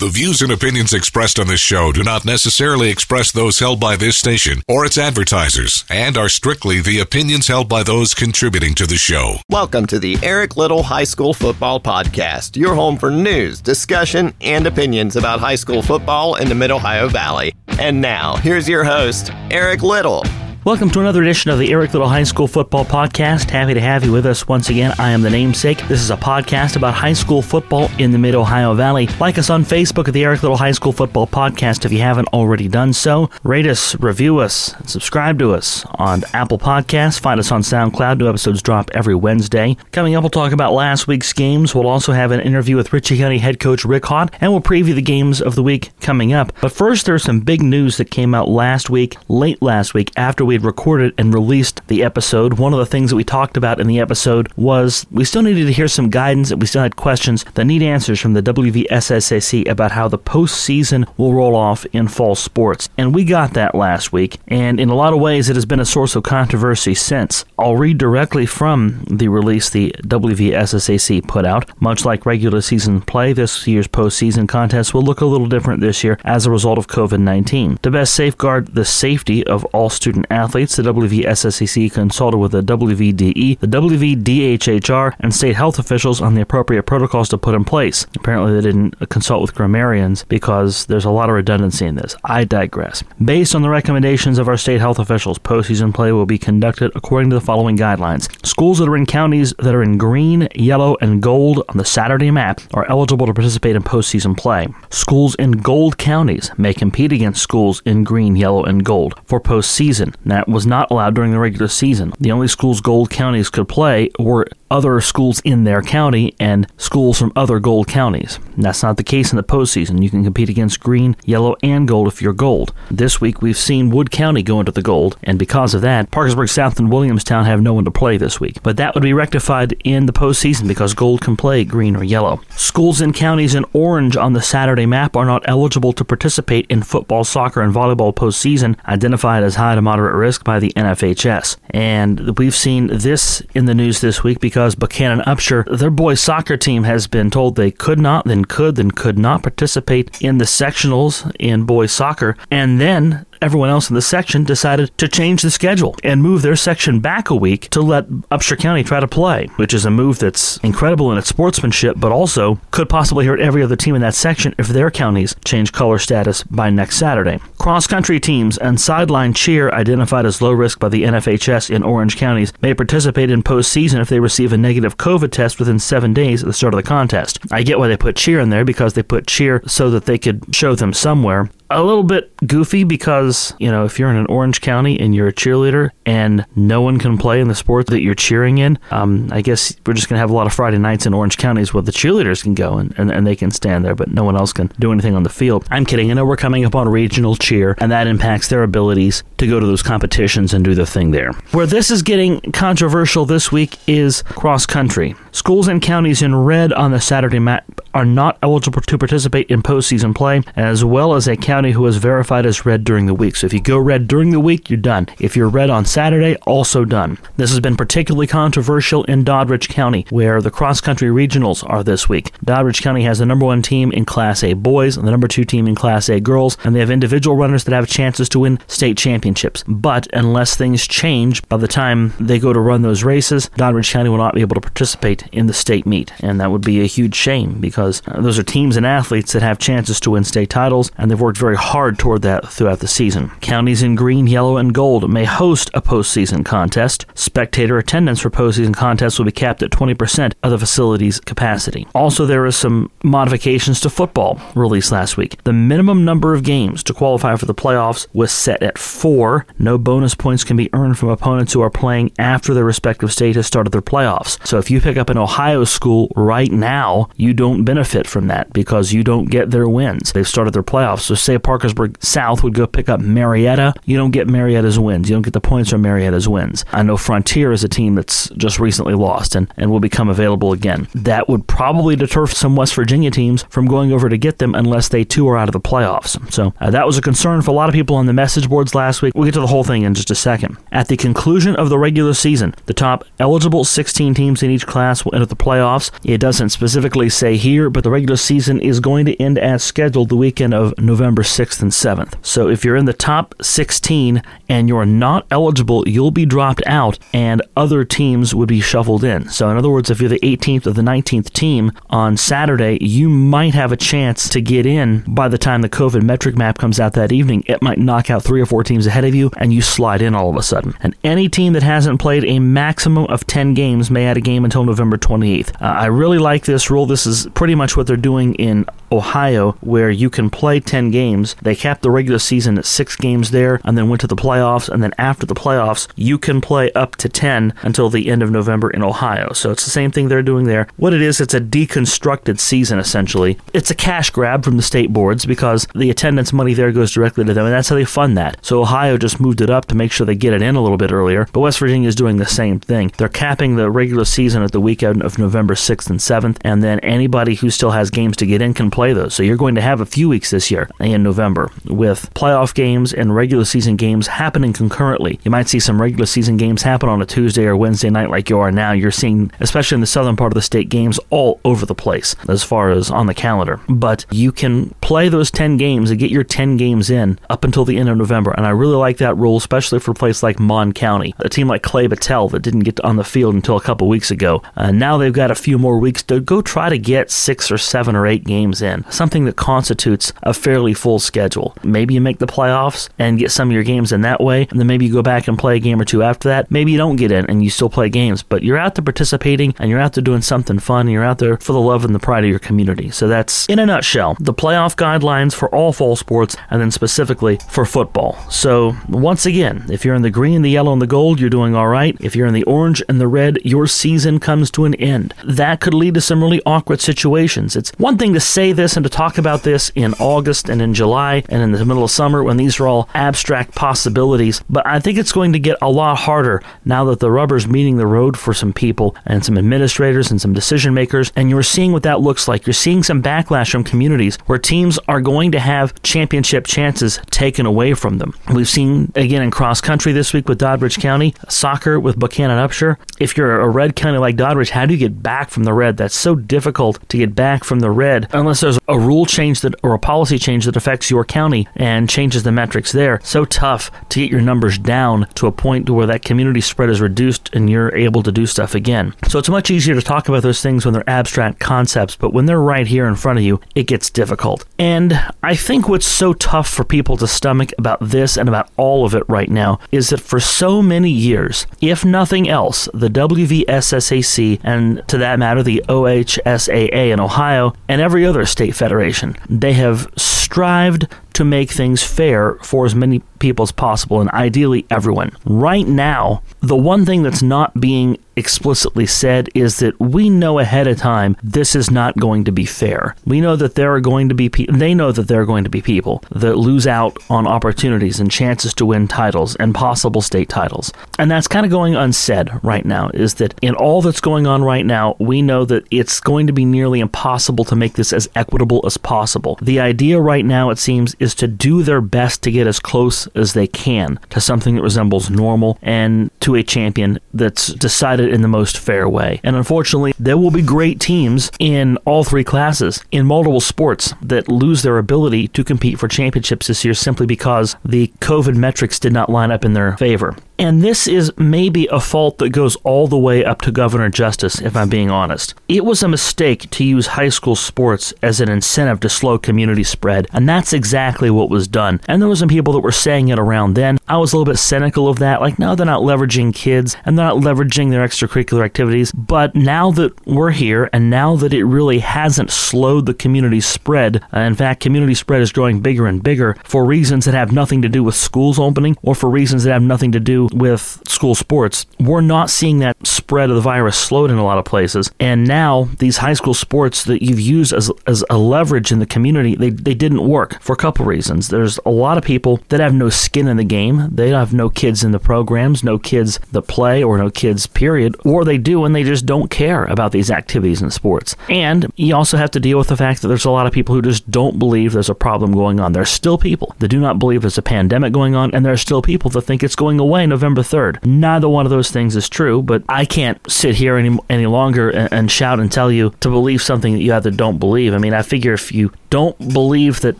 The 0.00 0.08
views 0.08 0.42
and 0.42 0.52
opinions 0.52 0.92
expressed 0.92 1.40
on 1.40 1.48
this 1.48 1.58
show 1.58 1.90
do 1.90 2.04
not 2.04 2.24
necessarily 2.24 2.88
express 2.88 3.32
those 3.32 3.58
held 3.58 3.80
by 3.80 3.96
this 3.96 4.16
station 4.16 4.62
or 4.68 4.86
its 4.86 4.96
advertisers 4.96 5.84
and 5.90 6.16
are 6.16 6.28
strictly 6.28 6.80
the 6.80 7.00
opinions 7.00 7.48
held 7.48 7.68
by 7.68 7.82
those 7.82 8.14
contributing 8.14 8.76
to 8.76 8.86
the 8.86 8.94
show. 8.94 9.38
Welcome 9.50 9.86
to 9.86 9.98
the 9.98 10.16
Eric 10.22 10.56
Little 10.56 10.84
High 10.84 11.02
School 11.02 11.34
Football 11.34 11.80
Podcast, 11.80 12.54
your 12.54 12.76
home 12.76 12.96
for 12.96 13.10
news, 13.10 13.60
discussion, 13.60 14.32
and 14.40 14.68
opinions 14.68 15.16
about 15.16 15.40
high 15.40 15.56
school 15.56 15.82
football 15.82 16.36
in 16.36 16.48
the 16.48 16.54
Mid 16.54 16.70
Ohio 16.70 17.08
Valley. 17.08 17.52
And 17.66 18.00
now, 18.00 18.36
here's 18.36 18.68
your 18.68 18.84
host, 18.84 19.32
Eric 19.50 19.82
Little. 19.82 20.22
Welcome 20.64 20.90
to 20.90 21.00
another 21.00 21.22
edition 21.22 21.50
of 21.50 21.58
the 21.58 21.70
Eric 21.70 21.94
Little 21.94 22.08
High 22.08 22.24
School 22.24 22.46
Football 22.48 22.84
Podcast. 22.84 23.48
Happy 23.48 23.72
to 23.74 23.80
have 23.80 24.04
you 24.04 24.12
with 24.12 24.26
us 24.26 24.46
once 24.48 24.68
again. 24.68 24.92
I 24.98 25.12
am 25.12 25.22
the 25.22 25.30
namesake. 25.30 25.78
This 25.86 26.00
is 26.02 26.10
a 26.10 26.16
podcast 26.16 26.76
about 26.76 26.92
high 26.94 27.14
school 27.14 27.40
football 27.40 27.88
in 27.98 28.10
the 28.10 28.18
Mid 28.18 28.34
Ohio 28.34 28.74
Valley. 28.74 29.06
Like 29.18 29.38
us 29.38 29.48
on 29.50 29.64
Facebook 29.64 30.08
at 30.08 30.14
the 30.14 30.24
Eric 30.24 30.42
Little 30.42 30.58
High 30.58 30.72
School 30.72 30.92
Football 30.92 31.26
Podcast 31.28 31.86
if 31.86 31.92
you 31.92 32.00
haven't 32.00 32.28
already 32.34 32.68
done 32.68 32.92
so. 32.92 33.30
Rate 33.44 33.66
us, 33.66 33.94
review 34.00 34.38
us, 34.38 34.74
and 34.74 34.90
subscribe 34.90 35.38
to 35.38 35.54
us 35.54 35.86
on 35.94 36.24
Apple 36.34 36.58
Podcasts. 36.58 37.20
Find 37.20 37.38
us 37.40 37.52
on 37.52 37.62
SoundCloud. 37.62 38.18
New 38.18 38.28
episodes 38.28 38.60
drop 38.60 38.90
every 38.92 39.14
Wednesday. 39.14 39.76
Coming 39.92 40.16
up, 40.16 40.22
we'll 40.24 40.30
talk 40.30 40.52
about 40.52 40.74
last 40.74 41.06
week's 41.06 41.32
games. 41.32 41.74
We'll 41.74 41.86
also 41.86 42.12
have 42.12 42.32
an 42.32 42.40
interview 42.40 42.76
with 42.76 42.92
Ritchie 42.92 43.16
County 43.16 43.38
head 43.38 43.58
coach 43.60 43.84
Rick 43.86 44.04
Haught, 44.06 44.34
and 44.40 44.52
we'll 44.52 44.60
preview 44.60 44.94
the 44.94 45.02
games 45.02 45.40
of 45.40 45.54
the 45.54 45.62
week 45.62 45.92
coming 46.00 46.34
up. 46.34 46.52
But 46.60 46.72
first, 46.72 47.06
there's 47.06 47.22
some 47.22 47.40
big 47.40 47.62
news 47.62 47.96
that 47.96 48.10
came 48.10 48.34
out 48.34 48.48
last 48.48 48.90
week, 48.90 49.16
late 49.28 49.62
last 49.62 49.94
week, 49.94 50.10
after 50.16 50.47
we 50.48 50.54
had 50.54 50.64
recorded 50.64 51.12
and 51.18 51.34
released 51.34 51.86
the 51.88 52.02
episode. 52.02 52.54
One 52.54 52.72
of 52.72 52.78
the 52.78 52.86
things 52.86 53.10
that 53.10 53.16
we 53.16 53.22
talked 53.22 53.58
about 53.58 53.80
in 53.80 53.86
the 53.86 54.00
episode 54.00 54.50
was 54.56 55.06
we 55.10 55.26
still 55.26 55.42
needed 55.42 55.66
to 55.66 55.72
hear 55.74 55.88
some 55.88 56.08
guidance 56.08 56.50
and 56.50 56.58
we 56.58 56.66
still 56.66 56.82
had 56.82 56.96
questions 56.96 57.44
that 57.52 57.66
need 57.66 57.82
answers 57.82 58.18
from 58.18 58.32
the 58.32 58.42
WVSSAC 58.42 59.68
about 59.68 59.92
how 59.92 60.08
the 60.08 60.18
postseason 60.18 61.06
will 61.18 61.34
roll 61.34 61.54
off 61.54 61.84
in 61.92 62.08
fall 62.08 62.34
sports. 62.34 62.88
And 62.96 63.14
we 63.14 63.24
got 63.24 63.52
that 63.54 63.74
last 63.74 64.10
week, 64.10 64.38
and 64.48 64.80
in 64.80 64.88
a 64.88 64.94
lot 64.94 65.12
of 65.12 65.20
ways, 65.20 65.50
it 65.50 65.56
has 65.56 65.66
been 65.66 65.80
a 65.80 65.84
source 65.84 66.16
of 66.16 66.22
controversy 66.22 66.94
since. 66.94 67.44
I'll 67.58 67.76
read 67.76 67.98
directly 67.98 68.46
from 68.46 69.04
the 69.10 69.28
release 69.28 69.68
the 69.68 69.94
WVSSAC 70.00 71.28
put 71.28 71.44
out. 71.44 71.70
Much 71.82 72.06
like 72.06 72.24
regular 72.24 72.62
season 72.62 73.02
play, 73.02 73.34
this 73.34 73.66
year's 73.66 73.86
postseason 73.86 74.48
contest 74.48 74.94
will 74.94 75.02
look 75.02 75.20
a 75.20 75.26
little 75.26 75.46
different 75.46 75.82
this 75.82 76.02
year 76.02 76.18
as 76.24 76.46
a 76.46 76.50
result 76.50 76.78
of 76.78 76.86
COVID 76.86 77.20
19. 77.20 77.76
To 77.82 77.90
best 77.90 78.14
safeguard 78.14 78.74
the 78.74 78.86
safety 78.86 79.46
of 79.46 79.66
all 79.66 79.90
student 79.90 80.24
athletes, 80.30 80.37
the 80.46 80.82
WVSSAC 80.82 81.92
consulted 81.92 82.38
with 82.38 82.52
the 82.52 82.62
WVDE, 82.62 83.58
the 83.58 83.66
WVDHHR, 83.66 85.14
and 85.20 85.34
state 85.34 85.56
health 85.56 85.78
officials 85.78 86.20
on 86.20 86.34
the 86.34 86.40
appropriate 86.40 86.84
protocols 86.84 87.28
to 87.30 87.38
put 87.38 87.54
in 87.54 87.64
place. 87.64 88.06
Apparently, 88.16 88.54
they 88.54 88.60
didn't 88.60 89.08
consult 89.08 89.42
with 89.42 89.54
grammarians 89.54 90.24
because 90.24 90.86
there's 90.86 91.04
a 91.04 91.10
lot 91.10 91.28
of 91.28 91.34
redundancy 91.34 91.86
in 91.86 91.96
this. 91.96 92.16
I 92.24 92.44
digress. 92.44 93.02
Based 93.22 93.54
on 93.54 93.62
the 93.62 93.68
recommendations 93.68 94.38
of 94.38 94.48
our 94.48 94.56
state 94.56 94.80
health 94.80 94.98
officials, 94.98 95.38
postseason 95.38 95.94
play 95.94 96.12
will 96.12 96.26
be 96.26 96.38
conducted 96.38 96.92
according 96.94 97.30
to 97.30 97.34
the 97.34 97.40
following 97.40 97.76
guidelines. 97.76 98.28
Schools 98.46 98.78
that 98.78 98.88
are 98.88 98.96
in 98.96 99.06
counties 99.06 99.54
that 99.58 99.74
are 99.74 99.82
in 99.82 99.98
green, 99.98 100.48
yellow, 100.54 100.96
and 101.00 101.22
gold 101.22 101.64
on 101.68 101.76
the 101.76 101.84
Saturday 101.84 102.30
map 102.30 102.60
are 102.74 102.88
eligible 102.88 103.26
to 103.26 103.34
participate 103.34 103.76
in 103.76 103.82
postseason 103.82 104.36
play. 104.36 104.66
Schools 104.90 105.34
in 105.36 105.52
gold 105.52 105.98
counties 105.98 106.50
may 106.56 106.72
compete 106.72 107.12
against 107.12 107.42
schools 107.42 107.82
in 107.84 108.04
green, 108.04 108.36
yellow, 108.36 108.64
and 108.64 108.84
gold 108.84 109.14
for 109.24 109.40
postseason. 109.40 110.14
That 110.28 110.46
was 110.46 110.66
not 110.66 110.90
allowed 110.90 111.14
during 111.14 111.30
the 111.30 111.38
regular 111.38 111.68
season. 111.68 112.12
The 112.20 112.32
only 112.32 112.48
schools 112.48 112.82
gold 112.82 113.08
counties 113.08 113.48
could 113.48 113.66
play 113.66 114.10
were 114.18 114.46
other 114.70 115.00
schools 115.00 115.40
in 115.40 115.64
their 115.64 115.82
county 115.82 116.34
and 116.38 116.66
schools 116.76 117.18
from 117.18 117.32
other 117.34 117.58
gold 117.58 117.88
counties. 117.88 118.38
That's 118.56 118.82
not 118.82 118.96
the 118.96 119.04
case 119.04 119.32
in 119.32 119.36
the 119.36 119.42
postseason. 119.42 120.02
You 120.02 120.10
can 120.10 120.24
compete 120.24 120.48
against 120.48 120.80
green, 120.80 121.16
yellow, 121.24 121.56
and 121.62 121.86
gold 121.86 122.08
if 122.08 122.20
you're 122.20 122.32
gold. 122.32 122.72
This 122.90 123.20
week 123.20 123.40
we've 123.40 123.56
seen 123.56 123.90
Wood 123.90 124.10
County 124.10 124.42
go 124.42 124.60
into 124.60 124.72
the 124.72 124.82
gold, 124.82 125.16
and 125.22 125.38
because 125.38 125.74
of 125.74 125.82
that, 125.82 126.10
Parkersburg 126.10 126.48
South 126.48 126.78
and 126.78 126.90
Williamstown 126.90 127.44
have 127.44 127.62
no 127.62 127.74
one 127.74 127.84
to 127.84 127.90
play 127.90 128.16
this 128.16 128.40
week. 128.40 128.62
But 128.62 128.76
that 128.76 128.94
would 128.94 129.02
be 129.02 129.12
rectified 129.12 129.74
in 129.84 130.06
the 130.06 130.12
postseason 130.12 130.68
because 130.68 130.94
gold 130.94 131.20
can 131.20 131.36
play 131.36 131.64
green 131.64 131.96
or 131.96 132.04
yellow. 132.04 132.40
Schools 132.50 133.00
in 133.00 133.12
counties 133.12 133.54
in 133.54 133.64
orange 133.72 134.16
on 134.16 134.32
the 134.32 134.42
Saturday 134.42 134.86
map 134.86 135.16
are 135.16 135.24
not 135.24 135.48
eligible 135.48 135.92
to 135.92 136.04
participate 136.04 136.66
in 136.68 136.82
football, 136.82 137.24
soccer, 137.24 137.62
and 137.62 137.74
volleyball 137.74 138.14
postseason, 138.14 138.76
identified 138.86 139.42
as 139.42 139.54
high 139.54 139.74
to 139.74 139.82
moderate 139.82 140.14
risk 140.14 140.44
by 140.44 140.58
the 140.58 140.72
NFHS. 140.76 141.56
And 141.70 142.36
we've 142.38 142.54
seen 142.54 142.88
this 142.88 143.42
in 143.54 143.66
the 143.66 143.74
news 143.74 144.00
this 144.00 144.24
week 144.24 144.40
because 144.40 144.57
Buckhannon 144.58 145.24
Upshur, 145.24 145.78
their 145.78 145.90
boys 145.90 146.20
soccer 146.20 146.56
team 146.56 146.84
has 146.84 147.06
been 147.06 147.30
told 147.30 147.56
they 147.56 147.70
could 147.70 147.98
not, 147.98 148.24
then 148.24 148.44
could, 148.44 148.76
then 148.76 148.90
could 148.90 149.18
not 149.18 149.42
participate 149.42 150.20
in 150.20 150.38
the 150.38 150.44
sectionals 150.44 151.30
in 151.38 151.64
boys 151.64 151.92
soccer. 151.92 152.36
And 152.50 152.80
then 152.80 153.26
everyone 153.42 153.70
else 153.70 153.88
in 153.88 153.94
the 153.94 154.02
section 154.02 154.44
decided 154.44 154.96
to 154.98 155.08
change 155.08 155.42
the 155.42 155.50
schedule 155.50 155.96
and 156.02 156.22
move 156.22 156.42
their 156.42 156.56
section 156.56 157.00
back 157.00 157.30
a 157.30 157.34
week 157.34 157.68
to 157.70 157.80
let 157.80 158.08
Upshur 158.30 158.58
County 158.58 158.84
try 158.84 159.00
to 159.00 159.08
play, 159.08 159.46
which 159.56 159.74
is 159.74 159.84
a 159.84 159.90
move 159.90 160.18
that's 160.18 160.58
incredible 160.58 161.10
in 161.12 161.18
its 161.18 161.28
sportsmanship, 161.28 161.96
but 161.98 162.12
also 162.12 162.60
could 162.70 162.88
possibly 162.88 163.26
hurt 163.26 163.40
every 163.40 163.62
other 163.62 163.76
team 163.76 163.94
in 163.94 164.00
that 164.00 164.14
section 164.14 164.54
if 164.58 164.68
their 164.68 164.90
counties 164.90 165.34
change 165.44 165.72
color 165.72 165.98
status 165.98 166.42
by 166.44 166.70
next 166.70 166.96
Saturday. 166.96 167.38
Cross 167.58 167.86
country 167.86 168.20
teams 168.20 168.58
and 168.58 168.80
sideline 168.80 169.32
cheer 169.32 169.70
identified 169.70 170.26
as 170.26 170.42
low 170.42 170.52
risk 170.52 170.78
by 170.78 170.88
the 170.88 171.04
NFHS 171.04 171.70
in 171.74 171.82
Orange 171.82 172.16
counties 172.16 172.52
may 172.60 172.74
participate 172.74 173.30
in 173.30 173.42
postseason 173.42 174.00
if 174.00 174.08
they 174.08 174.20
receive 174.20 174.52
a 174.52 174.56
negative 174.56 174.96
COVID 174.96 175.30
test 175.30 175.58
within 175.58 175.78
seven 175.78 176.12
days 176.12 176.42
at 176.42 176.46
the 176.46 176.52
start 176.52 176.74
of 176.74 176.78
the 176.78 176.82
contest. 176.82 177.38
I 177.50 177.62
get 177.62 177.78
why 177.78 177.88
they 177.88 177.96
put 177.96 178.16
cheer 178.16 178.40
in 178.40 178.50
there 178.50 178.64
because 178.64 178.94
they 178.94 179.02
put 179.02 179.26
cheer 179.26 179.62
so 179.66 179.90
that 179.90 180.04
they 180.06 180.18
could 180.18 180.54
show 180.54 180.74
them 180.74 180.92
somewhere 180.92 181.50
a 181.70 181.82
little 181.82 182.02
bit 182.02 182.34
goofy 182.46 182.84
because, 182.84 183.54
you 183.58 183.70
know, 183.70 183.84
if 183.84 183.98
you're 183.98 184.10
in 184.10 184.16
an 184.16 184.26
orange 184.26 184.60
county 184.60 184.98
and 184.98 185.14
you're 185.14 185.28
a 185.28 185.32
cheerleader 185.32 185.90
and 186.06 186.46
no 186.56 186.80
one 186.80 186.98
can 186.98 187.18
play 187.18 187.40
in 187.40 187.48
the 187.48 187.54
sport 187.54 187.88
that 187.88 188.00
you're 188.00 188.14
cheering 188.14 188.58
in, 188.58 188.78
um, 188.90 189.28
I 189.32 189.42
guess 189.42 189.76
we're 189.86 189.94
just 189.94 190.08
going 190.08 190.16
to 190.16 190.20
have 190.20 190.30
a 190.30 190.34
lot 190.34 190.46
of 190.46 190.52
Friday 190.52 190.78
nights 190.78 191.06
in 191.06 191.14
orange 191.14 191.36
counties 191.36 191.74
where 191.74 191.82
the 191.82 191.92
cheerleaders 191.92 192.42
can 192.42 192.54
go 192.54 192.78
and, 192.78 192.94
and, 192.98 193.10
and 193.10 193.26
they 193.26 193.36
can 193.36 193.50
stand 193.50 193.84
there, 193.84 193.94
but 193.94 194.10
no 194.10 194.24
one 194.24 194.36
else 194.36 194.52
can 194.52 194.72
do 194.78 194.92
anything 194.92 195.14
on 195.14 195.22
the 195.22 195.28
field. 195.28 195.66
I'm 195.70 195.84
kidding. 195.84 196.10
I 196.10 196.14
know 196.14 196.24
we're 196.24 196.36
coming 196.36 196.64
up 196.64 196.74
on 196.74 196.88
regional 196.88 197.36
cheer, 197.36 197.74
and 197.78 197.92
that 197.92 198.06
impacts 198.06 198.48
their 198.48 198.62
abilities 198.62 199.22
to 199.38 199.46
go 199.46 199.60
to 199.60 199.66
those 199.66 199.82
competitions 199.82 200.54
and 200.54 200.64
do 200.64 200.74
the 200.74 200.86
thing 200.86 201.10
there. 201.10 201.32
Where 201.52 201.66
this 201.66 201.90
is 201.90 202.02
getting 202.02 202.40
controversial 202.52 203.24
this 203.26 203.52
week 203.52 203.76
is 203.86 204.22
cross 204.22 204.64
country. 204.66 205.14
Schools 205.32 205.68
and 205.68 205.82
counties 205.82 206.22
in 206.22 206.34
red 206.34 206.72
on 206.72 206.92
the 206.92 207.00
Saturday 207.00 207.38
map 207.38 207.64
are 207.94 208.04
not 208.04 208.38
eligible 208.42 208.80
to 208.80 208.98
participate 208.98 209.48
in 209.50 209.62
postseason 209.62 210.14
play, 210.14 210.42
as 210.56 210.84
well 210.84 211.14
as 211.14 211.28
a 211.28 211.36
county 211.36 211.57
who 211.64 211.86
is 211.86 211.96
verified 211.96 212.46
as 212.46 212.64
red 212.64 212.84
during 212.84 213.06
the 213.06 213.14
week. 213.14 213.36
So 213.36 213.46
if 213.46 213.52
you 213.52 213.60
go 213.60 213.78
red 213.78 214.08
during 214.08 214.30
the 214.30 214.40
week, 214.40 214.70
you're 214.70 214.78
done. 214.78 215.08
If 215.18 215.36
you're 215.36 215.48
red 215.48 215.70
on 215.70 215.84
Saturday, 215.84 216.36
also 216.46 216.84
done. 216.84 217.18
This 217.36 217.50
has 217.50 217.60
been 217.60 217.76
particularly 217.76 218.26
controversial 218.26 219.04
in 219.04 219.24
Doddridge 219.24 219.68
County, 219.68 220.06
where 220.10 220.40
the 220.40 220.50
cross 220.50 220.80
country 220.80 221.08
regionals 221.08 221.68
are 221.68 221.82
this 221.82 222.08
week. 222.08 222.32
Doddridge 222.44 222.82
County 222.82 223.02
has 223.02 223.18
the 223.18 223.26
number 223.26 223.46
one 223.46 223.62
team 223.62 223.92
in 223.92 224.04
Class 224.04 224.42
A 224.42 224.54
boys 224.54 224.96
and 224.96 225.06
the 225.06 225.10
number 225.10 225.28
two 225.28 225.44
team 225.44 225.66
in 225.66 225.74
Class 225.74 226.08
A 226.08 226.20
girls, 226.20 226.56
and 226.64 226.74
they 226.74 226.80
have 226.80 226.90
individual 226.90 227.36
runners 227.36 227.64
that 227.64 227.74
have 227.74 227.88
chances 227.88 228.28
to 228.30 228.40
win 228.40 228.58
state 228.66 228.96
championships. 228.96 229.64
But 229.66 230.06
unless 230.12 230.56
things 230.56 230.86
change 230.86 231.46
by 231.48 231.56
the 231.56 231.68
time 231.68 232.14
they 232.20 232.38
go 232.38 232.52
to 232.52 232.60
run 232.60 232.82
those 232.82 233.04
races, 233.04 233.48
Doddridge 233.56 233.92
County 233.92 234.10
will 234.10 234.18
not 234.18 234.34
be 234.34 234.40
able 234.40 234.54
to 234.54 234.60
participate 234.60 235.26
in 235.32 235.46
the 235.46 235.54
state 235.54 235.86
meet, 235.86 236.12
and 236.20 236.40
that 236.40 236.50
would 236.50 236.62
be 236.62 236.80
a 236.80 236.86
huge 236.86 237.14
shame 237.14 237.60
because 237.60 238.02
uh, 238.06 238.20
those 238.20 238.38
are 238.38 238.42
teams 238.42 238.76
and 238.76 238.86
athletes 238.86 239.32
that 239.32 239.42
have 239.42 239.58
chances 239.58 240.00
to 240.00 240.10
win 240.10 240.24
state 240.24 240.50
titles, 240.50 240.90
and 240.98 241.10
they've 241.10 241.20
worked 241.20 241.38
very 241.38 241.47
hard 241.56 241.98
toward 241.98 242.22
that 242.22 242.48
throughout 242.48 242.80
the 242.80 242.88
season. 242.88 243.30
Counties 243.40 243.82
in 243.82 243.94
green, 243.94 244.26
yellow, 244.26 244.56
and 244.56 244.74
gold 244.74 245.10
may 245.10 245.24
host 245.24 245.70
a 245.74 245.82
postseason 245.82 246.44
contest. 246.44 247.06
Spectator 247.14 247.78
attendance 247.78 248.20
for 248.20 248.30
postseason 248.30 248.74
contests 248.74 249.18
will 249.18 249.26
be 249.26 249.32
capped 249.32 249.62
at 249.62 249.70
20% 249.70 250.32
of 250.42 250.50
the 250.50 250.58
facility's 250.58 251.20
capacity. 251.20 251.86
Also, 251.94 252.26
there 252.26 252.46
is 252.46 252.56
some 252.56 252.90
modifications 253.02 253.80
to 253.80 253.90
football 253.90 254.40
released 254.54 254.92
last 254.92 255.16
week. 255.16 255.42
The 255.44 255.52
minimum 255.52 256.04
number 256.04 256.34
of 256.34 256.42
games 256.42 256.82
to 256.84 256.94
qualify 256.94 257.36
for 257.36 257.46
the 257.46 257.54
playoffs 257.54 258.06
was 258.12 258.32
set 258.32 258.62
at 258.62 258.78
four. 258.78 259.46
No 259.58 259.78
bonus 259.78 260.14
points 260.14 260.44
can 260.44 260.56
be 260.56 260.70
earned 260.72 260.98
from 260.98 261.08
opponents 261.08 261.52
who 261.52 261.60
are 261.60 261.70
playing 261.70 262.12
after 262.18 262.54
their 262.54 262.64
respective 262.64 263.12
state 263.12 263.36
has 263.36 263.46
started 263.46 263.70
their 263.70 263.82
playoffs. 263.82 264.44
So 264.46 264.58
if 264.58 264.70
you 264.70 264.80
pick 264.80 264.96
up 264.96 265.10
an 265.10 265.18
Ohio 265.18 265.64
school 265.64 266.12
right 266.16 266.50
now, 266.50 267.08
you 267.16 267.32
don't 267.34 267.64
benefit 267.64 268.06
from 268.06 268.26
that 268.28 268.52
because 268.52 268.92
you 268.92 269.04
don't 269.04 269.30
get 269.30 269.50
their 269.50 269.68
wins. 269.68 270.12
They've 270.12 270.26
started 270.26 270.54
their 270.54 270.62
playoffs. 270.62 271.00
So 271.00 271.14
say 271.14 271.37
say 271.38 271.42
Parkersburg 271.42 272.02
South 272.02 272.42
would 272.42 272.54
go 272.54 272.66
pick 272.66 272.88
up 272.88 273.00
Marietta, 273.00 273.74
you 273.84 273.96
don't 273.96 274.10
get 274.10 274.28
Marietta's 274.28 274.78
wins. 274.78 275.08
You 275.08 275.16
don't 275.16 275.22
get 275.22 275.32
the 275.32 275.40
points 275.40 275.70
from 275.70 275.82
Marietta's 275.82 276.28
wins. 276.28 276.64
I 276.72 276.82
know 276.82 276.96
Frontier 276.96 277.52
is 277.52 277.64
a 277.64 277.68
team 277.68 277.94
that's 277.94 278.28
just 278.30 278.58
recently 278.58 278.94
lost 278.94 279.34
and, 279.34 279.52
and 279.56 279.70
will 279.70 279.80
become 279.80 280.08
available 280.08 280.52
again. 280.52 280.88
That 280.94 281.28
would 281.28 281.46
probably 281.46 281.96
deter 281.96 282.26
some 282.26 282.56
West 282.56 282.74
Virginia 282.74 283.10
teams 283.10 283.44
from 283.44 283.66
going 283.66 283.92
over 283.92 284.08
to 284.08 284.18
get 284.18 284.38
them 284.38 284.54
unless 284.54 284.88
they 284.88 285.04
too 285.04 285.28
are 285.28 285.36
out 285.36 285.48
of 285.48 285.52
the 285.52 285.60
playoffs. 285.60 286.32
So 286.32 286.52
uh, 286.60 286.70
that 286.70 286.86
was 286.86 286.98
a 286.98 287.02
concern 287.02 287.42
for 287.42 287.50
a 287.50 287.54
lot 287.54 287.68
of 287.68 287.74
people 287.74 287.96
on 287.96 288.06
the 288.06 288.12
message 288.12 288.48
boards 288.48 288.74
last 288.74 289.02
week. 289.02 289.14
We'll 289.14 289.24
get 289.24 289.34
to 289.34 289.40
the 289.40 289.46
whole 289.46 289.64
thing 289.64 289.82
in 289.82 289.94
just 289.94 290.10
a 290.10 290.14
second. 290.14 290.56
At 290.72 290.88
the 290.88 290.96
conclusion 290.96 291.56
of 291.56 291.68
the 291.68 291.78
regular 291.78 292.14
season, 292.14 292.54
the 292.66 292.74
top 292.74 293.04
eligible 293.18 293.64
16 293.64 294.14
teams 294.14 294.42
in 294.42 294.50
each 294.50 294.66
class 294.66 295.04
will 295.04 295.14
enter 295.14 295.26
the 295.26 295.36
playoffs. 295.36 295.90
It 296.04 296.18
doesn't 296.18 296.50
specifically 296.50 297.08
say 297.08 297.36
here, 297.36 297.70
but 297.70 297.84
the 297.84 297.90
regular 297.90 298.16
season 298.16 298.60
is 298.60 298.80
going 298.80 299.06
to 299.06 299.20
end 299.20 299.38
as 299.38 299.62
scheduled 299.62 300.08
the 300.08 300.16
weekend 300.16 300.54
of 300.54 300.74
November 300.78 301.22
6th 301.28 301.62
and 301.62 301.70
7th. 301.70 302.14
So 302.24 302.48
if 302.48 302.64
you're 302.64 302.76
in 302.76 302.86
the 302.86 302.92
top 302.92 303.34
16 303.42 304.22
and 304.48 304.68
you're 304.68 304.86
not 304.86 305.26
eligible, 305.30 305.86
you'll 305.88 306.10
be 306.10 306.26
dropped 306.26 306.62
out 306.66 306.98
and 307.12 307.42
other 307.56 307.84
teams 307.84 308.34
would 308.34 308.48
be 308.48 308.60
shuffled 308.60 309.04
in. 309.04 309.28
So, 309.28 309.50
in 309.50 309.56
other 309.56 309.70
words, 309.70 309.90
if 309.90 310.00
you're 310.00 310.08
the 310.08 310.20
18th 310.20 310.66
or 310.66 310.72
the 310.72 310.82
19th 310.82 311.32
team 311.32 311.72
on 311.90 312.16
Saturday, 312.16 312.78
you 312.80 313.08
might 313.08 313.54
have 313.54 313.72
a 313.72 313.76
chance 313.76 314.28
to 314.30 314.40
get 314.40 314.66
in 314.66 315.04
by 315.06 315.28
the 315.28 315.38
time 315.38 315.62
the 315.62 315.68
COVID 315.68 316.02
metric 316.02 316.36
map 316.36 316.58
comes 316.58 316.80
out 316.80 316.94
that 316.94 317.12
evening. 317.12 317.44
It 317.46 317.62
might 317.62 317.78
knock 317.78 318.10
out 318.10 318.22
three 318.22 318.40
or 318.40 318.46
four 318.46 318.64
teams 318.64 318.86
ahead 318.86 319.04
of 319.04 319.14
you 319.14 319.30
and 319.36 319.52
you 319.52 319.62
slide 319.62 320.02
in 320.02 320.14
all 320.14 320.30
of 320.30 320.36
a 320.36 320.42
sudden. 320.42 320.74
And 320.80 320.94
any 321.04 321.28
team 321.28 321.52
that 321.52 321.62
hasn't 321.62 322.00
played 322.00 322.24
a 322.24 322.38
maximum 322.38 323.04
of 323.06 323.26
10 323.26 323.54
games 323.54 323.90
may 323.90 324.06
add 324.06 324.16
a 324.16 324.20
game 324.20 324.44
until 324.44 324.64
November 324.64 324.96
28th. 324.96 325.54
Uh, 325.60 325.64
I 325.64 325.86
really 325.86 326.18
like 326.18 326.44
this 326.44 326.70
rule. 326.70 326.86
This 326.86 327.06
is 327.06 327.26
pretty 327.34 327.54
much 327.54 327.76
what 327.76 327.86
they're 327.86 327.96
doing 327.96 328.34
in 328.34 328.66
Ohio, 328.90 329.52
where 329.60 329.90
you 329.90 330.08
can 330.08 330.30
play 330.30 330.60
10 330.60 330.90
games. 330.90 331.17
They 331.42 331.54
capped 331.54 331.82
the 331.82 331.90
regular 331.90 332.18
season 332.18 332.58
at 332.58 332.64
six 332.64 332.96
games 332.96 333.30
there 333.30 333.60
and 333.64 333.76
then 333.76 333.88
went 333.88 334.00
to 334.02 334.06
the 334.06 334.16
playoffs. 334.16 334.68
And 334.68 334.82
then 334.82 334.92
after 334.98 335.26
the 335.26 335.34
playoffs, 335.34 335.88
you 335.96 336.18
can 336.18 336.40
play 336.40 336.72
up 336.72 336.96
to 336.96 337.08
10 337.08 337.54
until 337.62 337.90
the 337.90 338.08
end 338.08 338.22
of 338.22 338.30
November 338.30 338.70
in 338.70 338.82
Ohio. 338.82 339.32
So 339.32 339.50
it's 339.50 339.64
the 339.64 339.70
same 339.70 339.90
thing 339.90 340.08
they're 340.08 340.22
doing 340.22 340.46
there. 340.46 340.68
What 340.76 340.94
it 340.94 341.02
is, 341.02 341.20
it's 341.20 341.34
a 341.34 341.40
deconstructed 341.40 342.38
season 342.38 342.78
essentially. 342.78 343.38
It's 343.52 343.70
a 343.70 343.74
cash 343.74 344.10
grab 344.10 344.44
from 344.44 344.56
the 344.56 344.62
state 344.62 344.92
boards 344.92 345.26
because 345.26 345.66
the 345.74 345.90
attendance 345.90 346.32
money 346.32 346.54
there 346.54 346.72
goes 346.72 346.92
directly 346.92 347.24
to 347.24 347.34
them, 347.34 347.46
and 347.46 347.54
that's 347.54 347.68
how 347.68 347.76
they 347.76 347.84
fund 347.84 348.16
that. 348.16 348.44
So 348.44 348.60
Ohio 348.60 348.96
just 348.96 349.20
moved 349.20 349.40
it 349.40 349.50
up 349.50 349.66
to 349.66 349.74
make 349.74 349.92
sure 349.92 350.06
they 350.06 350.14
get 350.14 350.32
it 350.32 350.42
in 350.42 350.56
a 350.56 350.62
little 350.62 350.76
bit 350.76 350.92
earlier, 350.92 351.28
but 351.32 351.40
West 351.40 351.58
Virginia 351.58 351.88
is 351.88 351.94
doing 351.94 352.16
the 352.16 352.26
same 352.26 352.60
thing. 352.60 352.92
They're 352.96 353.08
capping 353.08 353.56
the 353.56 353.70
regular 353.70 354.04
season 354.04 354.42
at 354.42 354.52
the 354.52 354.60
weekend 354.60 355.02
of 355.02 355.18
November 355.18 355.54
6th 355.54 355.90
and 355.90 356.00
7th, 356.00 356.38
and 356.42 356.62
then 356.62 356.78
anybody 356.80 357.34
who 357.34 357.50
still 357.50 357.70
has 357.70 357.90
games 357.90 358.16
to 358.18 358.26
get 358.26 358.42
in 358.42 358.54
can 358.54 358.70
play 358.70 358.92
those. 358.92 359.14
So 359.14 359.22
you're 359.22 359.36
going 359.36 359.54
to 359.54 359.60
have 359.60 359.80
a 359.80 359.86
few 359.86 360.08
weeks 360.08 360.30
this 360.30 360.50
year 360.50 360.68
November 361.02 361.50
with 361.64 362.12
playoff 362.14 362.54
games 362.54 362.92
and 362.92 363.14
regular 363.14 363.44
season 363.44 363.76
games 363.76 364.06
happening 364.06 364.52
concurrently. 364.52 365.18
You 365.24 365.30
might 365.30 365.48
see 365.48 365.60
some 365.60 365.80
regular 365.80 366.06
season 366.06 366.36
games 366.36 366.62
happen 366.62 366.88
on 366.88 367.02
a 367.02 367.06
Tuesday 367.06 367.44
or 367.44 367.56
Wednesday 367.56 367.90
night 367.90 368.10
like 368.10 368.30
you 368.30 368.38
are 368.38 368.52
now. 368.52 368.72
You're 368.72 368.90
seeing, 368.90 369.30
especially 369.40 369.76
in 369.76 369.80
the 369.80 369.86
southern 369.86 370.16
part 370.16 370.32
of 370.32 370.34
the 370.34 370.42
state, 370.42 370.68
games 370.68 370.98
all 371.10 371.40
over 371.44 371.66
the 371.66 371.74
place 371.74 372.14
as 372.28 372.42
far 372.42 372.70
as 372.70 372.90
on 372.90 373.06
the 373.06 373.14
calendar. 373.14 373.60
But 373.68 374.06
you 374.10 374.32
can 374.32 374.70
play 374.80 375.08
those 375.08 375.30
10 375.30 375.56
games 375.56 375.90
and 375.90 375.98
get 375.98 376.10
your 376.10 376.24
10 376.24 376.56
games 376.56 376.90
in 376.90 377.18
up 377.28 377.44
until 377.44 377.64
the 377.64 377.76
end 377.76 377.88
of 377.88 377.96
November. 377.96 378.32
And 378.32 378.46
I 378.46 378.50
really 378.50 378.76
like 378.76 378.98
that 378.98 379.16
rule, 379.16 379.36
especially 379.36 379.80
for 379.80 379.90
a 379.90 379.94
place 379.94 380.22
like 380.22 380.38
Mon 380.38 380.72
County, 380.72 381.14
a 381.18 381.28
team 381.28 381.48
like 381.48 381.62
Clay 381.62 381.88
Battelle 381.88 382.30
that 382.30 382.40
didn't 382.40 382.60
get 382.60 382.80
on 382.80 382.96
the 382.96 383.04
field 383.04 383.34
until 383.34 383.56
a 383.56 383.62
couple 383.62 383.88
weeks 383.88 384.10
ago. 384.10 384.42
Uh, 384.56 384.70
now 384.70 384.96
they've 384.96 385.12
got 385.12 385.30
a 385.30 385.34
few 385.34 385.58
more 385.58 385.78
weeks 385.78 386.02
to 386.04 386.20
go 386.20 386.40
try 386.40 386.68
to 386.68 386.78
get 386.78 387.10
six 387.10 387.50
or 387.50 387.58
seven 387.58 387.94
or 387.94 388.06
eight 388.06 388.24
games 388.24 388.62
in, 388.62 388.84
something 388.90 389.24
that 389.26 389.36
constitutes 389.36 390.12
a 390.22 390.32
fairly 390.32 390.72
full 390.72 390.87
schedule. 390.96 391.54
Maybe 391.62 391.92
you 391.92 392.00
make 392.00 392.18
the 392.18 392.26
playoffs 392.26 392.88
and 392.98 393.18
get 393.18 393.30
some 393.30 393.48
of 393.48 393.52
your 393.52 393.64
games 393.64 393.92
in 393.92 394.00
that 394.00 394.22
way, 394.22 394.46
and 394.50 394.58
then 394.58 394.66
maybe 394.66 394.86
you 394.86 394.92
go 394.92 395.02
back 395.02 395.28
and 395.28 395.38
play 395.38 395.56
a 395.56 395.60
game 395.60 395.80
or 395.80 395.84
two 395.84 396.02
after 396.02 396.30
that. 396.30 396.50
Maybe 396.50 396.72
you 396.72 396.78
don't 396.78 396.96
get 396.96 397.12
in 397.12 397.26
and 397.26 397.44
you 397.44 397.50
still 397.50 397.68
play 397.68 397.90
games, 397.90 398.22
but 398.22 398.42
you're 398.42 398.56
out 398.56 398.74
there 398.74 398.84
participating 398.84 399.54
and 399.58 399.68
you're 399.68 399.78
out 399.78 399.92
there 399.92 400.02
doing 400.02 400.22
something 400.22 400.58
fun 400.58 400.86
and 400.86 400.90
you're 400.90 401.04
out 401.04 401.18
there 401.18 401.36
for 401.36 401.52
the 401.52 401.60
love 401.60 401.84
and 401.84 401.94
the 401.94 401.98
pride 401.98 402.24
of 402.24 402.30
your 402.30 402.38
community. 402.38 402.90
So 402.90 403.06
that's, 403.06 403.46
in 403.46 403.58
a 403.58 403.66
nutshell, 403.66 404.16
the 404.18 404.32
playoff 404.32 404.76
guidelines 404.76 405.34
for 405.34 405.54
all 405.54 405.72
fall 405.72 405.96
sports 405.96 406.36
and 406.50 406.60
then 406.60 406.70
specifically 406.70 407.38
for 407.50 407.66
football. 407.66 408.16
So, 408.30 408.76
once 408.88 409.26
again, 409.26 409.66
if 409.68 409.84
you're 409.84 409.94
in 409.94 410.02
the 410.02 410.10
green, 410.10 410.42
the 410.42 410.50
yellow, 410.50 410.72
and 410.72 410.80
the 410.80 410.86
gold, 410.86 411.20
you're 411.20 411.30
doing 411.30 411.54
all 411.54 411.68
right. 411.68 411.96
If 412.00 412.14
you're 412.14 412.26
in 412.26 412.34
the 412.34 412.44
orange 412.44 412.82
and 412.88 413.00
the 413.00 413.08
red, 413.08 413.38
your 413.44 413.66
season 413.66 414.20
comes 414.20 414.50
to 414.52 414.64
an 414.64 414.74
end. 414.76 415.14
That 415.24 415.60
could 415.60 415.74
lead 415.74 415.94
to 415.94 416.00
some 416.00 416.22
really 416.22 416.40
awkward 416.46 416.80
situations. 416.80 417.56
It's 417.56 417.72
one 417.78 417.98
thing 417.98 418.14
to 418.14 418.20
say 418.20 418.52
this 418.52 418.76
and 418.76 418.84
to 418.84 418.90
talk 418.90 419.18
about 419.18 419.42
this 419.42 419.70
in 419.74 419.94
August 419.94 420.48
and 420.48 420.62
in 420.62 420.74
July 420.78 421.24
and 421.28 421.42
in 421.42 421.50
the 421.50 421.64
middle 421.64 421.82
of 421.82 421.90
summer 421.90 422.22
when 422.22 422.36
these 422.36 422.60
are 422.60 422.68
all 422.68 422.88
abstract 422.94 423.54
possibilities, 423.54 424.40
but 424.48 424.64
I 424.64 424.78
think 424.78 424.96
it's 424.96 425.12
going 425.12 425.32
to 425.32 425.38
get 425.40 425.58
a 425.60 425.68
lot 425.68 425.96
harder 425.96 426.40
now 426.64 426.84
that 426.84 427.00
the 427.00 427.10
rubber's 427.10 427.48
meeting 427.48 427.76
the 427.76 427.86
road 427.86 428.16
for 428.16 428.32
some 428.32 428.52
people 428.52 428.94
and 429.04 429.24
some 429.24 429.36
administrators 429.36 430.10
and 430.10 430.20
some 430.20 430.32
decision 430.32 430.74
makers, 430.74 431.12
and 431.16 431.28
you're 431.28 431.42
seeing 431.42 431.72
what 431.72 431.82
that 431.82 432.00
looks 432.00 432.28
like. 432.28 432.46
You're 432.46 432.54
seeing 432.54 432.84
some 432.84 433.02
backlash 433.02 433.50
from 433.50 433.64
communities 433.64 434.16
where 434.26 434.38
teams 434.38 434.78
are 434.86 435.00
going 435.00 435.32
to 435.32 435.40
have 435.40 435.74
championship 435.82 436.46
chances 436.46 437.00
taken 437.10 437.44
away 437.44 437.74
from 437.74 437.98
them. 437.98 438.14
We've 438.32 438.48
seen 438.48 438.92
again 438.94 439.22
in 439.22 439.32
cross 439.32 439.60
country 439.60 439.92
this 439.92 440.12
week 440.12 440.28
with 440.28 440.38
Doddridge 440.38 440.80
County, 440.80 441.12
soccer 441.28 441.80
with 441.80 441.98
Buckhannon 441.98 442.38
Upshur. 442.46 442.76
If 443.00 443.16
you're 443.16 443.40
a 443.40 443.48
red 443.48 443.74
county 443.74 443.98
like 443.98 444.14
Doddridge, 444.14 444.50
how 444.50 444.64
do 444.64 444.74
you 444.74 444.78
get 444.78 445.02
back 445.02 445.30
from 445.30 445.42
the 445.42 445.52
red? 445.52 445.76
That's 445.76 445.96
so 445.96 446.14
difficult 446.14 446.78
to 446.90 446.96
get 446.96 447.16
back 447.16 447.42
from 447.42 447.58
the 447.58 447.70
red 447.70 448.08
unless 448.12 448.40
there's 448.40 448.60
a 448.68 448.78
rule 448.78 449.06
change 449.06 449.40
that 449.40 449.54
or 449.64 449.74
a 449.74 449.78
policy 449.78 450.18
change 450.18 450.44
that 450.44 450.54
affects 450.54 450.67
your 450.90 451.04
county 451.04 451.48
and 451.56 451.88
changes 451.88 452.22
the 452.22 452.32
metrics 452.32 452.72
there. 452.72 453.00
So 453.02 453.24
tough 453.24 453.70
to 453.88 454.00
get 454.00 454.10
your 454.10 454.20
numbers 454.20 454.58
down 454.58 455.06
to 455.14 455.26
a 455.26 455.32
point 455.32 455.66
to 455.66 455.72
where 455.72 455.86
that 455.86 456.02
community 456.02 456.40
spread 456.40 456.68
is 456.68 456.80
reduced 456.80 457.30
and 457.32 457.48
you're 457.48 457.74
able 457.74 458.02
to 458.02 458.12
do 458.12 458.26
stuff 458.26 458.54
again. 458.54 458.94
So 459.08 459.18
it's 459.18 459.30
much 459.30 459.50
easier 459.50 459.74
to 459.74 459.82
talk 459.82 460.08
about 460.08 460.22
those 460.22 460.42
things 460.42 460.64
when 460.64 460.74
they're 460.74 460.88
abstract 460.88 461.40
concepts, 461.40 461.96
but 461.96 462.12
when 462.12 462.26
they're 462.26 462.40
right 462.40 462.66
here 462.66 462.86
in 462.86 462.96
front 462.96 463.18
of 463.18 463.24
you, 463.24 463.40
it 463.54 463.64
gets 463.64 463.88
difficult. 463.88 464.44
And 464.58 465.00
I 465.22 465.34
think 465.34 465.68
what's 465.68 465.86
so 465.86 466.12
tough 466.12 466.48
for 466.48 466.64
people 466.64 466.96
to 466.98 467.06
stomach 467.06 467.52
about 467.56 467.78
this 467.80 468.18
and 468.18 468.28
about 468.28 468.50
all 468.56 468.84
of 468.84 468.94
it 468.94 469.04
right 469.08 469.30
now 469.30 469.60
is 469.72 469.88
that 469.90 470.00
for 470.00 470.20
so 470.20 470.60
many 470.60 470.90
years, 470.90 471.46
if 471.62 471.84
nothing 471.84 472.28
else, 472.28 472.68
the 472.74 472.90
WVSSAC 472.90 474.40
and 474.44 474.86
to 474.88 474.98
that 474.98 475.18
matter, 475.18 475.42
the 475.42 475.64
OHSAA 475.68 476.92
in 476.92 477.00
Ohio 477.00 477.54
and 477.68 477.80
every 477.80 478.04
other 478.04 478.26
state 478.26 478.54
federation, 478.54 479.16
they 479.30 479.54
have 479.54 479.88
strived 479.96 480.57
arrived 480.58 480.88
to 481.18 481.24
make 481.24 481.50
things 481.50 481.82
fair 481.82 482.34
for 482.36 482.64
as 482.64 482.76
many 482.76 483.00
people 483.18 483.42
as 483.42 483.50
possible 483.50 484.00
and 484.00 484.08
ideally 484.10 484.64
everyone. 484.70 485.10
Right 485.24 485.66
now, 485.66 486.22
the 486.40 486.54
one 486.54 486.86
thing 486.86 487.02
that's 487.02 487.22
not 487.22 487.60
being 487.60 487.98
explicitly 488.18 488.84
said 488.84 489.28
is 489.34 489.58
that 489.60 489.78
we 489.78 490.10
know 490.10 490.40
ahead 490.40 490.66
of 490.66 490.76
time 490.76 491.16
this 491.22 491.54
is 491.54 491.70
not 491.70 491.96
going 491.96 492.24
to 492.24 492.32
be 492.32 492.44
fair. 492.44 492.96
We 493.04 493.20
know 493.20 493.36
that 493.36 493.54
there 493.54 493.72
are 493.74 493.80
going 493.80 494.08
to 494.08 494.14
be 494.14 494.28
pe- 494.28 494.46
they 494.46 494.74
know 494.74 494.90
that 494.90 495.06
there 495.06 495.20
are 495.20 495.26
going 495.26 495.44
to 495.44 495.50
be 495.50 495.62
people 495.62 496.02
that 496.10 496.36
lose 496.36 496.66
out 496.66 496.96
on 497.08 497.28
opportunities 497.28 498.00
and 498.00 498.10
chances 498.10 498.52
to 498.54 498.66
win 498.66 498.88
titles 498.88 499.36
and 499.36 499.54
possible 499.54 500.02
state 500.02 500.28
titles. 500.28 500.72
And 500.98 501.10
that's 501.10 501.28
kind 501.28 501.46
of 501.46 501.52
going 501.52 501.76
unsaid 501.76 502.30
right 502.42 502.64
now 502.64 502.90
is 502.92 503.14
that 503.14 503.34
in 503.40 503.54
all 503.54 503.82
that's 503.82 504.00
going 504.00 504.26
on 504.26 504.42
right 504.42 504.66
now, 504.66 504.96
we 504.98 505.22
know 505.22 505.44
that 505.44 505.66
it's 505.70 506.00
going 506.00 506.26
to 506.26 506.32
be 506.32 506.44
nearly 506.44 506.80
impossible 506.80 507.44
to 507.44 507.56
make 507.56 507.74
this 507.74 507.92
as 507.92 508.08
equitable 508.16 508.62
as 508.66 508.76
possible. 508.76 509.38
The 509.40 509.60
idea 509.60 510.00
right 510.00 510.24
now 510.24 510.50
it 510.50 510.58
seems 510.58 510.96
is 510.98 511.07
to 511.16 511.28
do 511.28 511.62
their 511.62 511.80
best 511.80 512.22
to 512.22 512.30
get 512.30 512.46
as 512.46 512.60
close 512.60 513.06
as 513.08 513.32
they 513.32 513.46
can 513.46 513.98
to 514.10 514.20
something 514.20 514.56
that 514.56 514.62
resembles 514.62 515.10
normal 515.10 515.58
and 515.62 516.10
to 516.20 516.34
a 516.34 516.42
champion 516.42 516.98
that's 517.14 517.48
decided 517.54 518.12
in 518.12 518.22
the 518.22 518.28
most 518.28 518.58
fair 518.58 518.88
way. 518.88 519.20
And 519.22 519.36
unfortunately, 519.36 519.94
there 519.98 520.18
will 520.18 520.30
be 520.30 520.42
great 520.42 520.80
teams 520.80 521.30
in 521.38 521.76
all 521.78 522.04
three 522.04 522.24
classes 522.24 522.82
in 522.90 523.06
multiple 523.06 523.40
sports 523.40 523.94
that 524.02 524.28
lose 524.28 524.62
their 524.62 524.78
ability 524.78 525.28
to 525.28 525.44
compete 525.44 525.78
for 525.78 525.88
championships 525.88 526.46
this 526.46 526.64
year 526.64 526.74
simply 526.74 527.06
because 527.06 527.56
the 527.64 527.88
COVID 528.00 528.36
metrics 528.36 528.78
did 528.78 528.92
not 528.92 529.10
line 529.10 529.30
up 529.30 529.44
in 529.44 529.54
their 529.54 529.76
favor. 529.76 530.16
And 530.40 530.62
this 530.62 530.86
is 530.86 531.12
maybe 531.16 531.66
a 531.66 531.80
fault 531.80 532.18
that 532.18 532.30
goes 532.30 532.54
all 532.56 532.86
the 532.86 532.96
way 532.96 533.24
up 533.24 533.42
to 533.42 533.50
Governor 533.50 533.88
Justice, 533.88 534.40
if 534.40 534.56
I'm 534.56 534.68
being 534.68 534.88
honest. 534.88 535.34
It 535.48 535.64
was 535.64 535.82
a 535.82 535.88
mistake 535.88 536.48
to 536.50 536.62
use 536.62 536.86
high 536.86 537.08
school 537.08 537.34
sports 537.34 537.92
as 538.02 538.20
an 538.20 538.28
incentive 538.28 538.78
to 538.80 538.88
slow 538.88 539.18
community 539.18 539.64
spread, 539.64 540.06
and 540.12 540.28
that's 540.28 540.52
exactly 540.52 541.10
what 541.10 541.28
was 541.28 541.48
done. 541.48 541.80
And 541.88 542.00
there 542.00 542.08
were 542.08 542.14
some 542.14 542.28
people 542.28 542.52
that 542.52 542.60
were 542.60 542.70
saying 542.70 543.08
it 543.08 543.18
around 543.18 543.54
then. 543.54 543.77
I 543.88 543.96
was 543.96 544.12
a 544.12 544.16
little 544.16 544.30
bit 544.30 544.38
cynical 544.38 544.88
of 544.88 544.98
that. 544.98 545.20
Like, 545.20 545.38
no, 545.38 545.54
they're 545.54 545.66
not 545.66 545.82
leveraging 545.82 546.34
kids 546.34 546.76
and 546.84 546.98
they're 546.98 547.06
not 547.06 547.16
leveraging 547.16 547.70
their 547.70 547.86
extracurricular 547.86 548.44
activities. 548.44 548.92
But 548.92 549.34
now 549.34 549.70
that 549.72 550.06
we're 550.06 550.30
here 550.30 550.68
and 550.72 550.90
now 550.90 551.16
that 551.16 551.32
it 551.32 551.44
really 551.44 551.78
hasn't 551.78 552.30
slowed 552.30 552.86
the 552.86 552.94
community 552.94 553.40
spread, 553.40 554.02
uh, 554.14 554.20
in 554.20 554.34
fact, 554.34 554.60
community 554.60 554.94
spread 554.94 555.22
is 555.22 555.32
growing 555.32 555.60
bigger 555.60 555.86
and 555.86 556.02
bigger 556.02 556.36
for 556.44 556.64
reasons 556.64 557.04
that 557.04 557.14
have 557.14 557.32
nothing 557.32 557.62
to 557.62 557.68
do 557.68 557.82
with 557.82 557.94
schools 557.94 558.38
opening 558.38 558.76
or 558.82 558.94
for 558.94 559.08
reasons 559.08 559.44
that 559.44 559.52
have 559.52 559.62
nothing 559.62 559.92
to 559.92 560.00
do 560.00 560.28
with 560.32 560.82
school 560.86 561.14
sports. 561.14 561.66
We're 561.78 562.00
not 562.00 562.30
seeing 562.30 562.58
that 562.58 562.76
spread 562.86 563.30
of 563.30 563.36
the 563.36 563.42
virus 563.42 563.78
slowed 563.78 564.10
in 564.10 564.18
a 564.18 564.24
lot 564.24 564.38
of 564.38 564.44
places. 564.44 564.90
And 565.00 565.26
now 565.26 565.68
these 565.78 565.98
high 565.98 566.14
school 566.14 566.34
sports 566.34 566.84
that 566.84 567.02
you've 567.02 567.20
used 567.20 567.52
as, 567.52 567.70
as 567.86 568.04
a 568.10 568.18
leverage 568.18 568.72
in 568.72 568.78
the 568.78 568.86
community, 568.86 569.34
they, 569.34 569.50
they 569.50 569.74
didn't 569.74 570.06
work 570.06 570.40
for 570.40 570.52
a 570.52 570.56
couple 570.56 570.84
reasons. 570.84 571.28
There's 571.28 571.58
a 571.64 571.70
lot 571.70 571.98
of 571.98 572.04
people 572.04 572.40
that 572.48 572.60
have 572.60 572.74
no 572.74 572.88
skin 572.88 573.28
in 573.28 573.36
the 573.36 573.44
game. 573.44 573.77
They 573.86 574.10
have 574.10 574.34
no 574.34 574.50
kids 574.50 574.82
in 574.82 574.92
the 574.92 574.98
programs, 574.98 575.62
no 575.62 575.78
kids 575.78 576.18
that 576.32 576.42
play, 576.42 576.82
or 576.82 576.98
no 576.98 577.10
kids, 577.10 577.46
period. 577.46 577.96
Or 578.04 578.24
they 578.24 578.38
do 578.38 578.64
and 578.64 578.74
they 578.74 578.84
just 578.84 579.06
don't 579.06 579.30
care 579.30 579.64
about 579.64 579.92
these 579.92 580.10
activities 580.10 580.62
and 580.62 580.72
sports. 580.72 581.16
And 581.28 581.70
you 581.76 581.94
also 581.94 582.16
have 582.16 582.30
to 582.32 582.40
deal 582.40 582.58
with 582.58 582.68
the 582.68 582.76
fact 582.76 583.02
that 583.02 583.08
there's 583.08 583.24
a 583.24 583.30
lot 583.30 583.46
of 583.46 583.52
people 583.52 583.74
who 583.74 583.82
just 583.82 584.10
don't 584.10 584.38
believe 584.38 584.72
there's 584.72 584.88
a 584.88 584.94
problem 584.94 585.32
going 585.32 585.60
on. 585.60 585.72
There's 585.72 585.90
still 585.90 586.18
people 586.18 586.54
that 586.58 586.68
do 586.68 586.80
not 586.80 586.98
believe 586.98 587.22
there's 587.22 587.38
a 587.38 587.42
pandemic 587.42 587.92
going 587.92 588.14
on, 588.14 588.34
and 588.34 588.44
there 588.44 588.52
are 588.52 588.56
still 588.56 588.82
people 588.82 589.10
that 589.10 589.22
think 589.22 589.42
it's 589.42 589.56
going 589.56 589.78
away 589.78 590.06
November 590.06 590.42
3rd. 590.42 590.84
Neither 590.84 591.28
one 591.28 591.46
of 591.46 591.50
those 591.50 591.70
things 591.70 591.96
is 591.96 592.08
true, 592.08 592.42
but 592.42 592.62
I 592.68 592.84
can't 592.84 593.18
sit 593.30 593.54
here 593.56 593.76
any, 593.76 593.98
any 594.08 594.26
longer 594.26 594.70
and, 594.70 594.92
and 594.92 595.10
shout 595.10 595.40
and 595.40 595.50
tell 595.50 595.70
you 595.70 595.90
to 596.00 596.08
believe 596.08 596.42
something 596.42 596.74
that 596.74 596.82
you 596.82 596.94
either 596.94 597.10
don't 597.10 597.38
believe. 597.38 597.74
I 597.74 597.78
mean, 597.78 597.94
I 597.94 598.02
figure 598.02 598.32
if 598.32 598.52
you 598.52 598.72
don't 598.90 599.16
believe 599.32 599.80
that 599.80 599.98